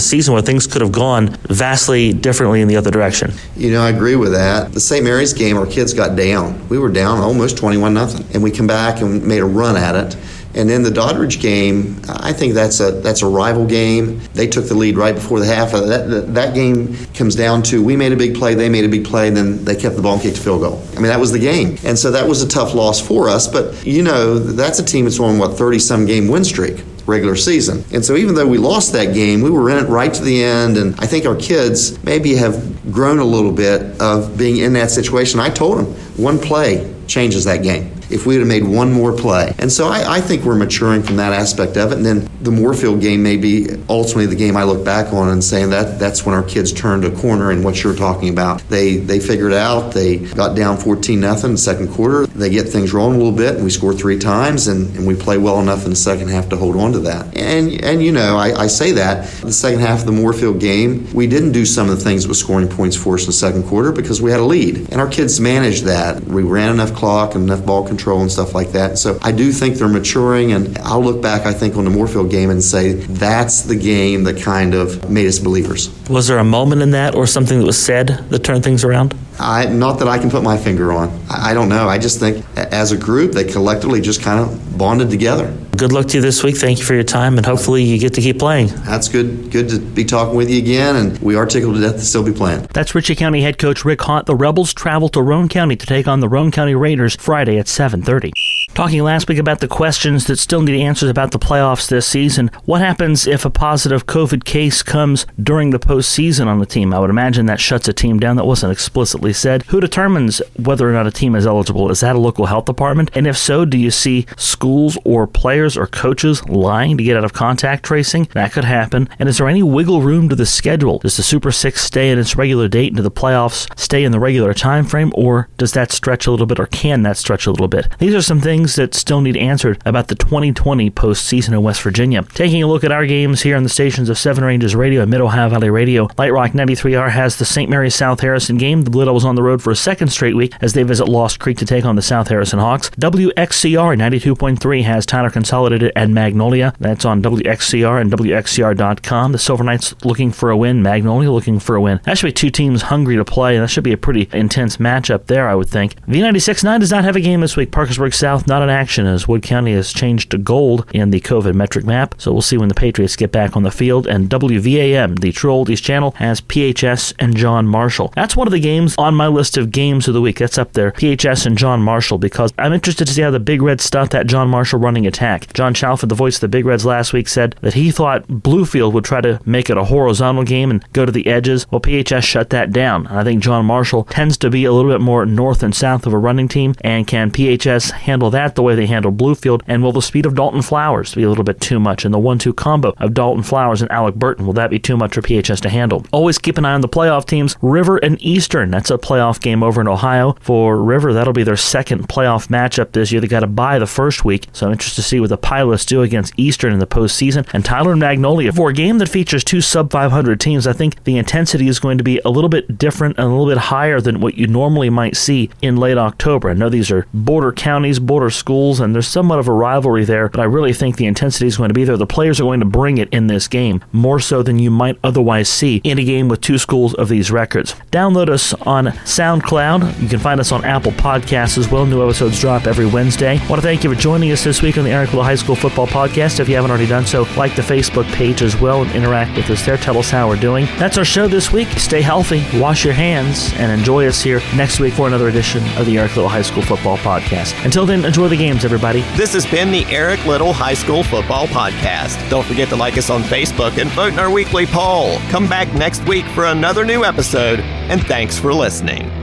season 0.00 0.32
where 0.32 0.42
things 0.42 0.66
could 0.66 0.82
have 0.82 0.92
gone 0.92 1.28
vastly 1.48 2.12
differently 2.12 2.60
in 2.60 2.68
the 2.68 2.76
other 2.76 2.90
direction. 2.90 3.32
You 3.56 3.72
know, 3.72 3.82
I 3.82 3.90
agree 3.90 4.16
with 4.16 4.32
that. 4.32 4.72
The 4.72 4.80
St. 4.80 5.04
Mary's 5.04 5.32
game, 5.32 5.56
our 5.56 5.66
kids 5.66 5.92
got 5.92 6.16
down. 6.16 6.68
We 6.68 6.78
were 6.78 6.90
down 6.90 7.18
almost 7.18 7.58
21 7.58 7.94
nothing, 7.94 8.26
and 8.34 8.42
we 8.42 8.50
come 8.50 8.66
back 8.66 9.00
and 9.00 9.21
made 9.22 9.40
a 9.40 9.46
run 9.46 9.76
at 9.76 9.94
it. 9.94 10.16
And 10.54 10.68
then 10.68 10.82
the 10.82 10.90
Doddridge 10.90 11.40
game, 11.40 12.00
I 12.08 12.32
think 12.32 12.54
that's 12.54 12.80
a 12.80 12.90
that's 12.90 13.22
a 13.22 13.26
rival 13.26 13.64
game. 13.66 14.20
They 14.34 14.46
took 14.46 14.66
the 14.66 14.74
lead 14.74 14.96
right 14.96 15.14
before 15.14 15.40
the 15.40 15.46
half. 15.46 15.72
Uh, 15.72 15.80
that, 15.82 16.10
that, 16.10 16.34
that 16.34 16.54
game 16.54 16.94
comes 17.14 17.34
down 17.34 17.62
to 17.64 17.82
we 17.82 17.96
made 17.96 18.12
a 18.12 18.16
big 18.16 18.34
play, 18.34 18.54
they 18.54 18.68
made 18.68 18.84
a 18.84 18.88
big 18.88 19.04
play, 19.04 19.28
and 19.28 19.36
then 19.36 19.64
they 19.64 19.74
kept 19.74 19.96
the 19.96 20.02
ball 20.02 20.14
and 20.14 20.22
kicked 20.22 20.36
a 20.36 20.40
field 20.40 20.60
goal. 20.60 20.82
I 20.92 20.96
mean, 20.96 21.04
that 21.04 21.20
was 21.20 21.32
the 21.32 21.38
game. 21.38 21.78
And 21.84 21.98
so 21.98 22.10
that 22.10 22.28
was 22.28 22.42
a 22.42 22.48
tough 22.48 22.74
loss 22.74 23.00
for 23.00 23.28
us. 23.28 23.48
But, 23.48 23.86
you 23.86 24.02
know, 24.02 24.38
that's 24.38 24.78
a 24.78 24.84
team 24.84 25.06
that's 25.06 25.18
on, 25.18 25.38
what, 25.38 25.56
30 25.56 25.78
some 25.78 26.04
game 26.04 26.28
win 26.28 26.44
streak 26.44 26.84
regular 27.06 27.34
season. 27.34 27.84
And 27.92 28.04
so 28.04 28.14
even 28.16 28.34
though 28.34 28.46
we 28.46 28.58
lost 28.58 28.92
that 28.92 29.12
game, 29.12 29.40
we 29.40 29.50
were 29.50 29.70
in 29.70 29.84
it 29.84 29.88
right 29.88 30.12
to 30.12 30.22
the 30.22 30.44
end. 30.44 30.76
And 30.76 30.94
I 31.00 31.06
think 31.06 31.26
our 31.26 31.34
kids 31.34 32.02
maybe 32.04 32.34
have 32.36 32.92
grown 32.92 33.18
a 33.18 33.24
little 33.24 33.52
bit 33.52 34.00
of 34.00 34.36
being 34.38 34.58
in 34.58 34.74
that 34.74 34.90
situation. 34.90 35.40
I 35.40 35.48
told 35.48 35.78
them 35.78 35.86
one 36.16 36.38
play 36.38 36.94
changes 37.08 37.44
that 37.44 37.62
game 37.62 37.92
if 38.12 38.26
we 38.26 38.36
have 38.36 38.46
made 38.46 38.64
one 38.64 38.92
more 38.92 39.12
play. 39.12 39.54
And 39.58 39.70
so 39.70 39.88
I, 39.88 40.16
I, 40.16 40.20
think 40.20 40.44
we're 40.44 40.56
maturing 40.56 41.02
from 41.02 41.16
that 41.16 41.32
aspect 41.32 41.76
of 41.76 41.92
it. 41.92 41.96
And 41.96 42.06
then 42.06 42.28
the 42.40 42.50
Moorefield 42.50 43.00
game 43.00 43.22
may 43.22 43.36
be 43.36 43.68
ultimately 43.88 44.26
the 44.26 44.36
game 44.36 44.56
I 44.56 44.64
look 44.64 44.84
back 44.84 45.12
on 45.12 45.28
and 45.28 45.42
saying 45.42 45.70
that 45.70 45.98
that's 45.98 46.24
when 46.24 46.34
our 46.34 46.42
kids 46.42 46.72
turned 46.72 47.04
a 47.04 47.10
corner 47.10 47.50
in 47.52 47.62
what 47.62 47.82
you're 47.82 47.96
talking 47.96 48.28
about. 48.28 48.60
They 48.68 48.96
they 48.96 49.20
figured 49.20 49.52
out 49.52 49.92
they 49.92 50.18
got 50.18 50.56
down 50.56 50.76
14 50.76 51.20
nothing 51.20 51.46
in 51.46 51.52
the 51.52 51.58
second 51.58 51.92
quarter. 51.92 52.26
They 52.34 52.50
get 52.50 52.68
things 52.68 52.92
rolling 52.92 53.16
a 53.16 53.18
little 53.18 53.36
bit 53.36 53.56
and 53.56 53.64
we 53.64 53.70
score 53.70 53.94
three 53.94 54.18
times 54.18 54.68
and, 54.68 54.94
and 54.96 55.06
we 55.06 55.14
play 55.14 55.38
well 55.38 55.60
enough 55.60 55.84
in 55.84 55.90
the 55.90 55.96
second 55.96 56.28
half 56.28 56.48
to 56.50 56.56
hold 56.56 56.76
on 56.76 56.92
to 56.92 57.00
that. 57.00 57.36
And 57.36 57.82
and 57.82 58.02
you 58.02 58.12
know, 58.12 58.36
I, 58.36 58.62
I 58.62 58.66
say 58.66 58.92
that 58.92 59.28
the 59.40 59.52
second 59.52 59.80
half 59.80 60.00
of 60.00 60.06
the 60.06 60.12
Moorefield 60.12 60.60
game, 60.60 61.12
we 61.12 61.26
didn't 61.26 61.52
do 61.52 61.64
some 61.64 61.88
of 61.88 61.96
the 61.96 62.04
things 62.04 62.28
was 62.28 62.38
scoring 62.38 62.68
points 62.68 62.96
for 62.96 63.14
us 63.14 63.22
in 63.22 63.26
the 63.26 63.32
second 63.32 63.64
quarter 63.64 63.92
because 63.92 64.20
we 64.20 64.30
had 64.30 64.40
a 64.40 64.44
lead. 64.44 64.90
And 64.92 65.00
our 65.00 65.08
kids 65.08 65.40
managed 65.40 65.84
that. 65.84 66.22
We 66.22 66.42
ran 66.42 66.70
enough 66.70 66.94
clock 66.94 67.34
and 67.34 67.44
enough 67.44 67.64
ball 67.64 67.86
control 67.86 68.02
control 68.02 68.22
and 68.22 68.32
stuff 68.32 68.54
like 68.54 68.72
that. 68.72 68.98
So 68.98 69.18
I 69.22 69.32
do 69.32 69.52
think 69.52 69.76
they're 69.76 69.88
maturing, 69.88 70.52
and 70.52 70.76
I'll 70.78 71.02
look 71.02 71.22
back, 71.22 71.46
I 71.46 71.52
think, 71.52 71.76
on 71.76 71.84
the 71.84 71.90
Moorefield 71.90 72.30
game 72.30 72.50
and 72.50 72.62
say 72.62 72.94
that's 72.94 73.62
the 73.62 73.76
game 73.76 74.24
that 74.24 74.40
kind 74.42 74.74
of 74.74 75.08
made 75.08 75.26
us 75.26 75.38
believers. 75.38 75.88
Was 76.08 76.26
there 76.26 76.38
a 76.38 76.44
moment 76.44 76.82
in 76.82 76.90
that 76.90 77.14
or 77.14 77.26
something 77.26 77.60
that 77.60 77.66
was 77.66 77.82
said 77.82 78.08
that 78.30 78.44
turned 78.44 78.64
things 78.64 78.84
around? 78.84 79.14
I, 79.42 79.66
not 79.66 79.98
that 79.98 80.08
I 80.08 80.18
can 80.18 80.30
put 80.30 80.42
my 80.42 80.56
finger 80.56 80.92
on. 80.92 81.08
I, 81.28 81.50
I 81.50 81.54
don't 81.54 81.68
know. 81.68 81.88
I 81.88 81.98
just 81.98 82.20
think 82.20 82.44
as 82.56 82.92
a 82.92 82.96
group, 82.96 83.32
they 83.32 83.44
collectively 83.44 84.00
just 84.00 84.22
kind 84.22 84.40
of 84.40 84.78
bonded 84.78 85.10
together. 85.10 85.56
Good 85.76 85.92
luck 85.92 86.06
to 86.08 86.18
you 86.18 86.22
this 86.22 86.42
week. 86.42 86.56
Thank 86.56 86.78
you 86.78 86.84
for 86.84 86.94
your 86.94 87.02
time, 87.02 87.36
and 87.38 87.46
hopefully 87.46 87.82
you 87.82 87.98
get 87.98 88.14
to 88.14 88.20
keep 88.20 88.38
playing. 88.38 88.68
That's 88.84 89.08
good. 89.08 89.50
Good 89.50 89.68
to 89.70 89.80
be 89.80 90.04
talking 90.04 90.36
with 90.36 90.50
you 90.50 90.58
again, 90.58 90.96
and 90.96 91.18
we 91.18 91.34
are 91.34 91.46
tickled 91.46 91.74
to 91.74 91.80
death 91.80 91.94
to 91.94 92.04
still 92.04 92.22
be 92.22 92.32
playing. 92.32 92.68
That's 92.72 92.94
Ritchie 92.94 93.16
County 93.16 93.42
head 93.42 93.58
coach 93.58 93.84
Rick 93.84 94.02
Haught. 94.02 94.26
The 94.26 94.36
Rebels 94.36 94.72
travel 94.74 95.08
to 95.10 95.22
Roane 95.22 95.48
County 95.48 95.76
to 95.76 95.86
take 95.86 96.06
on 96.06 96.20
the 96.20 96.28
Roane 96.28 96.50
County 96.50 96.74
Raiders 96.74 97.16
Friday 97.16 97.58
at 97.58 97.66
7:30. 97.66 98.32
Talking 98.74 99.02
last 99.02 99.28
week 99.28 99.36
about 99.36 99.60
the 99.60 99.68
questions 99.68 100.26
that 100.26 100.38
still 100.38 100.62
need 100.62 100.80
answers 100.80 101.10
about 101.10 101.30
the 101.30 101.38
playoffs 101.38 101.90
this 101.90 102.06
season. 102.06 102.50
What 102.64 102.80
happens 102.80 103.26
if 103.26 103.44
a 103.44 103.50
positive 103.50 104.06
COVID 104.06 104.44
case 104.44 104.82
comes 104.82 105.26
during 105.42 105.70
the 105.70 105.78
postseason 105.78 106.46
on 106.46 106.58
the 106.58 106.64
team? 106.64 106.94
I 106.94 106.98
would 106.98 107.10
imagine 107.10 107.44
that 107.46 107.60
shuts 107.60 107.86
a 107.88 107.92
team 107.92 108.18
down. 108.18 108.36
That 108.36 108.46
wasn't 108.46 108.72
explicitly 108.72 109.34
said. 109.34 109.64
Who 109.64 109.78
determines 109.78 110.40
whether 110.56 110.88
or 110.88 110.94
not 110.94 111.06
a 111.06 111.10
team 111.10 111.34
is 111.34 111.46
eligible? 111.46 111.90
Is 111.90 112.00
that 112.00 112.16
a 112.16 112.18
local 112.18 112.46
health 112.46 112.64
department? 112.64 113.10
And 113.14 113.26
if 113.26 113.36
so, 113.36 113.66
do 113.66 113.76
you 113.76 113.90
see 113.90 114.24
schools 114.38 114.96
or 115.04 115.26
players 115.26 115.76
or 115.76 115.86
coaches 115.86 116.42
lying 116.48 116.96
to 116.96 117.04
get 117.04 117.18
out 117.18 117.26
of 117.26 117.34
contact 117.34 117.84
tracing? 117.84 118.26
That 118.32 118.52
could 118.52 118.64
happen. 118.64 119.06
And 119.18 119.28
is 119.28 119.36
there 119.36 119.48
any 119.48 119.62
wiggle 119.62 120.00
room 120.00 120.30
to 120.30 120.34
the 120.34 120.46
schedule? 120.46 120.98
Does 121.00 121.18
the 121.18 121.22
Super 121.22 121.52
Six 121.52 121.82
stay 121.82 122.10
in 122.10 122.18
its 122.18 122.36
regular 122.36 122.68
date 122.68 122.94
do 122.94 123.02
the 123.02 123.10
playoffs 123.10 123.68
stay 123.78 124.02
in 124.02 124.12
the 124.12 124.20
regular 124.20 124.54
time 124.54 124.86
frame, 124.86 125.12
or 125.14 125.50
does 125.58 125.72
that 125.72 125.92
stretch 125.92 126.26
a 126.26 126.30
little 126.30 126.46
bit, 126.46 126.58
or 126.58 126.66
can 126.66 127.02
that 127.02 127.18
stretch 127.18 127.46
a 127.46 127.50
little 127.50 127.68
bit? 127.68 127.86
These 127.98 128.14
are 128.14 128.22
some 128.22 128.40
things 128.40 128.61
things 128.62 128.76
that 128.76 128.94
still 128.94 129.20
need 129.20 129.36
answered 129.36 129.82
about 129.84 130.06
the 130.06 130.14
2020 130.14 130.88
postseason 130.92 131.48
in 131.48 131.62
West 131.64 131.82
Virginia. 131.82 132.22
Taking 132.34 132.62
a 132.62 132.68
look 132.68 132.84
at 132.84 132.92
our 132.92 133.06
games 133.06 133.42
here 133.42 133.56
on 133.56 133.64
the 133.64 133.68
stations 133.68 134.08
of 134.08 134.16
Seven 134.16 134.44
Ranges 134.44 134.76
Radio 134.76 135.02
and 135.02 135.10
Mid 135.10 135.20
Ohio 135.20 135.48
Valley 135.48 135.68
Radio, 135.68 136.08
Light 136.16 136.32
Rock 136.32 136.52
93R 136.52 137.10
has 137.10 137.36
the 137.36 137.44
St. 137.44 137.68
Mary's 137.68 137.96
South 137.96 138.20
Harrison 138.20 138.56
game. 138.58 138.82
The 138.82 138.90
Blue 138.90 139.04
Devils 139.04 139.24
on 139.24 139.34
the 139.34 139.42
road 139.42 139.60
for 139.60 139.72
a 139.72 139.76
second 139.76 140.08
straight 140.08 140.36
week 140.36 140.54
as 140.60 140.74
they 140.74 140.84
visit 140.84 141.08
Lost 141.08 141.40
Creek 141.40 141.58
to 141.58 141.66
take 141.66 141.84
on 141.84 141.96
the 141.96 142.02
South 142.02 142.28
Harrison 142.28 142.60
Hawks. 142.60 142.90
WXCR 142.90 143.96
92.3 143.96 144.84
has 144.84 145.06
Tyler 145.06 145.30
Consolidated 145.30 145.90
and 145.96 146.14
Magnolia. 146.14 146.72
That's 146.78 147.04
on 147.04 147.20
WXCR 147.20 148.00
and 148.00 148.12
WXCR.com. 148.12 149.32
The 149.32 149.38
Silver 149.38 149.64
Knights 149.64 149.96
looking 150.04 150.30
for 150.30 150.50
a 150.50 150.56
win, 150.56 150.84
Magnolia 150.84 151.32
looking 151.32 151.58
for 151.58 151.74
a 151.74 151.80
win. 151.80 152.00
That 152.04 152.16
should 152.16 152.28
be 152.28 152.32
two 152.32 152.50
teams 152.50 152.82
hungry 152.82 153.16
to 153.16 153.24
play, 153.24 153.56
and 153.56 153.64
that 153.64 153.68
should 153.70 153.82
be 153.82 153.92
a 153.92 153.96
pretty 153.98 154.28
intense 154.32 154.76
matchup 154.76 155.26
there, 155.26 155.48
I 155.48 155.56
would 155.56 155.68
think. 155.68 155.96
V96.9 156.06 156.78
does 156.78 156.92
not 156.92 157.02
have 157.02 157.16
a 157.16 157.20
game 157.20 157.40
this 157.40 157.56
week. 157.56 157.72
Parkersburg 157.72 158.14
South 158.14 158.46
not 158.52 158.62
in 158.62 158.68
action 158.68 159.06
as 159.06 159.26
Wood 159.26 159.42
County 159.42 159.72
has 159.72 159.94
changed 159.94 160.30
to 160.30 160.36
gold 160.36 160.84
in 160.92 161.08
the 161.08 161.20
COVID 161.20 161.54
metric 161.54 161.86
map. 161.86 162.14
So 162.18 162.32
we'll 162.32 162.42
see 162.42 162.58
when 162.58 162.68
the 162.68 162.74
Patriots 162.74 163.16
get 163.16 163.32
back 163.32 163.56
on 163.56 163.62
the 163.62 163.70
field. 163.70 164.06
And 164.06 164.28
WVAM, 164.28 165.20
the 165.20 165.32
True 165.32 165.52
Oldies 165.52 165.82
channel, 165.82 166.10
has 166.18 166.42
PHS 166.42 167.14
and 167.18 167.34
John 167.34 167.66
Marshall. 167.66 168.12
That's 168.14 168.36
one 168.36 168.46
of 168.46 168.52
the 168.52 168.60
games 168.60 168.94
on 168.98 169.14
my 169.14 169.26
list 169.26 169.56
of 169.56 169.70
games 169.70 170.06
of 170.06 170.12
the 170.12 170.20
week. 170.20 170.38
That's 170.38 170.58
up 170.58 170.74
there, 170.74 170.92
PHS 170.92 171.46
and 171.46 171.56
John 171.56 171.80
Marshall, 171.80 172.18
because 172.18 172.52
I'm 172.58 172.74
interested 172.74 173.06
to 173.06 173.14
see 173.14 173.22
how 173.22 173.30
the 173.30 173.40
Big 173.40 173.62
Reds 173.62 173.84
start 173.84 174.10
that 174.10 174.26
John 174.26 174.50
Marshall 174.50 174.80
running 174.80 175.06
attack. 175.06 175.50
John 175.54 175.72
Chalford, 175.72 176.10
the 176.10 176.14
voice 176.14 176.34
of 176.36 176.42
the 176.42 176.48
Big 176.48 176.66
Reds 176.66 176.84
last 176.84 177.14
week, 177.14 177.28
said 177.28 177.56
that 177.62 177.72
he 177.72 177.90
thought 177.90 178.28
Bluefield 178.28 178.92
would 178.92 179.06
try 179.06 179.22
to 179.22 179.40
make 179.46 179.70
it 179.70 179.78
a 179.78 179.84
horizontal 179.84 180.44
game 180.44 180.70
and 180.70 180.84
go 180.92 181.06
to 181.06 181.12
the 181.12 181.26
edges. 181.26 181.66
Well, 181.70 181.80
PHS 181.80 182.22
shut 182.22 182.50
that 182.50 182.70
down. 182.70 183.06
I 183.06 183.24
think 183.24 183.42
John 183.42 183.64
Marshall 183.64 184.04
tends 184.04 184.36
to 184.38 184.50
be 184.50 184.66
a 184.66 184.72
little 184.72 184.90
bit 184.90 185.00
more 185.00 185.24
north 185.24 185.62
and 185.62 185.74
south 185.74 186.06
of 186.06 186.12
a 186.12 186.18
running 186.18 186.48
team, 186.48 186.74
and 186.82 187.06
can 187.06 187.30
PHS 187.30 187.92
handle 187.92 188.28
that? 188.28 188.41
That 188.42 188.56
the 188.56 188.62
way 188.64 188.74
they 188.74 188.86
handle 188.86 189.12
Bluefield? 189.12 189.62
And 189.68 189.84
will 189.84 189.92
the 189.92 190.02
speed 190.02 190.26
of 190.26 190.34
Dalton 190.34 190.62
Flowers 190.62 191.14
be 191.14 191.22
a 191.22 191.28
little 191.28 191.44
bit 191.44 191.60
too 191.60 191.78
much? 191.78 192.04
And 192.04 192.12
the 192.12 192.18
one 192.18 192.40
two 192.40 192.52
combo 192.52 192.92
of 192.98 193.14
Dalton 193.14 193.44
Flowers 193.44 193.82
and 193.82 193.90
Alec 193.92 194.16
Burton, 194.16 194.46
will 194.46 194.52
that 194.54 194.68
be 194.68 194.80
too 194.80 194.96
much 194.96 195.14
for 195.14 195.22
PHS 195.22 195.60
to 195.60 195.68
handle? 195.68 196.04
Always 196.10 196.38
keep 196.38 196.58
an 196.58 196.64
eye 196.64 196.72
on 196.72 196.80
the 196.80 196.88
playoff 196.88 197.24
teams. 197.24 197.56
River 197.62 197.98
and 197.98 198.20
Eastern, 198.20 198.72
that's 198.72 198.90
a 198.90 198.98
playoff 198.98 199.40
game 199.40 199.62
over 199.62 199.80
in 199.80 199.86
Ohio. 199.86 200.36
For 200.40 200.82
River, 200.82 201.12
that'll 201.12 201.32
be 201.32 201.44
their 201.44 201.56
second 201.56 202.08
playoff 202.08 202.48
matchup 202.48 202.90
this 202.90 203.12
year. 203.12 203.20
They 203.20 203.28
got 203.28 203.40
to 203.40 203.46
bye 203.46 203.78
the 203.78 203.86
first 203.86 204.24
week, 204.24 204.48
so 204.52 204.66
I'm 204.66 204.72
interested 204.72 205.02
to 205.02 205.08
see 205.08 205.20
what 205.20 205.28
the 205.28 205.38
Pilots 205.38 205.86
do 205.86 206.02
against 206.02 206.34
Eastern 206.36 206.72
in 206.72 206.80
the 206.80 206.86
postseason. 206.88 207.48
And 207.52 207.64
Tyler 207.64 207.94
Magnolia, 207.94 208.52
for 208.52 208.70
a 208.70 208.74
game 208.74 208.98
that 208.98 209.08
features 209.08 209.44
two 209.44 209.60
sub 209.60 209.92
500 209.92 210.40
teams, 210.40 210.66
I 210.66 210.72
think 210.72 211.04
the 211.04 211.16
intensity 211.16 211.68
is 211.68 211.78
going 211.78 211.98
to 211.98 212.04
be 212.04 212.20
a 212.24 212.28
little 212.28 212.50
bit 212.50 212.76
different 212.76 213.18
and 213.18 213.26
a 213.28 213.30
little 213.30 213.46
bit 213.46 213.58
higher 213.58 214.00
than 214.00 214.20
what 214.20 214.34
you 214.34 214.48
normally 214.48 214.90
might 214.90 215.16
see 215.16 215.48
in 215.62 215.76
late 215.76 215.96
October. 215.96 216.50
I 216.50 216.54
know 216.54 216.68
these 216.68 216.90
are 216.90 217.06
border 217.14 217.52
counties, 217.52 218.00
border 218.00 218.31
schools, 218.32 218.80
and 218.80 218.94
there's 218.94 219.06
somewhat 219.06 219.38
of 219.38 219.48
a 219.48 219.52
rivalry 219.52 220.04
there, 220.04 220.28
but 220.28 220.40
I 220.40 220.44
really 220.44 220.72
think 220.72 220.96
the 220.96 221.06
intensity 221.06 221.46
is 221.46 221.56
going 221.56 221.68
to 221.68 221.74
be 221.74 221.84
there. 221.84 221.96
The 221.96 222.06
players 222.06 222.40
are 222.40 222.44
going 222.44 222.60
to 222.60 222.66
bring 222.66 222.98
it 222.98 223.08
in 223.10 223.28
this 223.28 223.46
game, 223.48 223.84
more 223.92 224.18
so 224.18 224.42
than 224.42 224.58
you 224.58 224.70
might 224.70 224.98
otherwise 225.04 225.48
see 225.48 225.80
in 225.84 225.98
a 225.98 226.04
game 226.04 226.28
with 226.28 226.40
two 226.40 226.58
schools 226.58 226.94
of 226.94 227.08
these 227.08 227.30
records. 227.30 227.74
Download 227.90 228.28
us 228.28 228.54
on 228.54 228.86
SoundCloud. 228.86 230.02
You 230.02 230.08
can 230.08 230.18
find 230.18 230.40
us 230.40 230.52
on 230.52 230.64
Apple 230.64 230.92
Podcasts 230.92 231.58
as 231.58 231.70
well. 231.70 231.86
New 231.86 232.02
episodes 232.02 232.40
drop 232.40 232.66
every 232.66 232.86
Wednesday. 232.86 233.38
I 233.38 233.46
want 233.48 233.60
to 233.60 233.66
thank 233.66 233.84
you 233.84 233.92
for 233.92 233.98
joining 234.00 234.32
us 234.32 234.42
this 234.42 234.62
week 234.62 234.78
on 234.78 234.84
the 234.84 234.90
Eric 234.90 235.10
Little 235.10 235.24
High 235.24 235.34
School 235.34 235.56
Football 235.56 235.86
Podcast. 235.86 236.40
If 236.40 236.48
you 236.48 236.54
haven't 236.56 236.70
already 236.70 236.86
done 236.86 237.06
so, 237.06 237.26
like 237.36 237.54
the 237.54 237.62
Facebook 237.62 238.10
page 238.12 238.42
as 238.42 238.56
well 238.60 238.82
and 238.82 238.90
interact 238.92 239.36
with 239.36 239.50
us 239.50 239.64
there. 239.64 239.76
Tell 239.76 239.98
us 239.98 240.10
how 240.10 240.28
we're 240.28 240.36
doing. 240.36 240.66
That's 240.78 240.98
our 240.98 241.04
show 241.04 241.28
this 241.28 241.52
week. 241.52 241.68
Stay 241.70 242.00
healthy, 242.02 242.44
wash 242.58 242.84
your 242.84 242.94
hands, 242.94 243.52
and 243.54 243.70
enjoy 243.70 244.06
us 244.06 244.22
here 244.22 244.40
next 244.54 244.80
week 244.80 244.94
for 244.94 245.06
another 245.06 245.28
edition 245.28 245.62
of 245.76 245.86
the 245.86 245.98
Eric 245.98 246.16
Little 246.16 246.28
High 246.28 246.42
School 246.42 246.62
Football 246.62 246.98
Podcast. 246.98 247.62
Until 247.64 247.86
then, 247.86 248.04
enjoy 248.22 248.36
the 248.36 248.36
games, 248.36 248.64
everybody. 248.64 249.00
This 249.16 249.32
has 249.32 249.44
been 249.46 249.72
the 249.72 249.84
Eric 249.86 250.24
Little 250.26 250.52
High 250.52 250.74
School 250.74 251.02
Football 251.02 251.48
Podcast. 251.48 252.30
Don't 252.30 252.44
forget 252.44 252.68
to 252.68 252.76
like 252.76 252.96
us 252.96 253.10
on 253.10 253.22
Facebook 253.22 253.80
and 253.80 253.90
vote 253.90 254.12
in 254.12 254.18
our 254.20 254.30
weekly 254.30 254.64
poll. 254.64 255.18
Come 255.30 255.48
back 255.48 255.72
next 255.74 256.06
week 256.06 256.24
for 256.26 256.44
another 256.44 256.84
new 256.84 257.04
episode, 257.04 257.58
and 257.60 258.04
thanks 258.06 258.38
for 258.38 258.54
listening. 258.54 259.21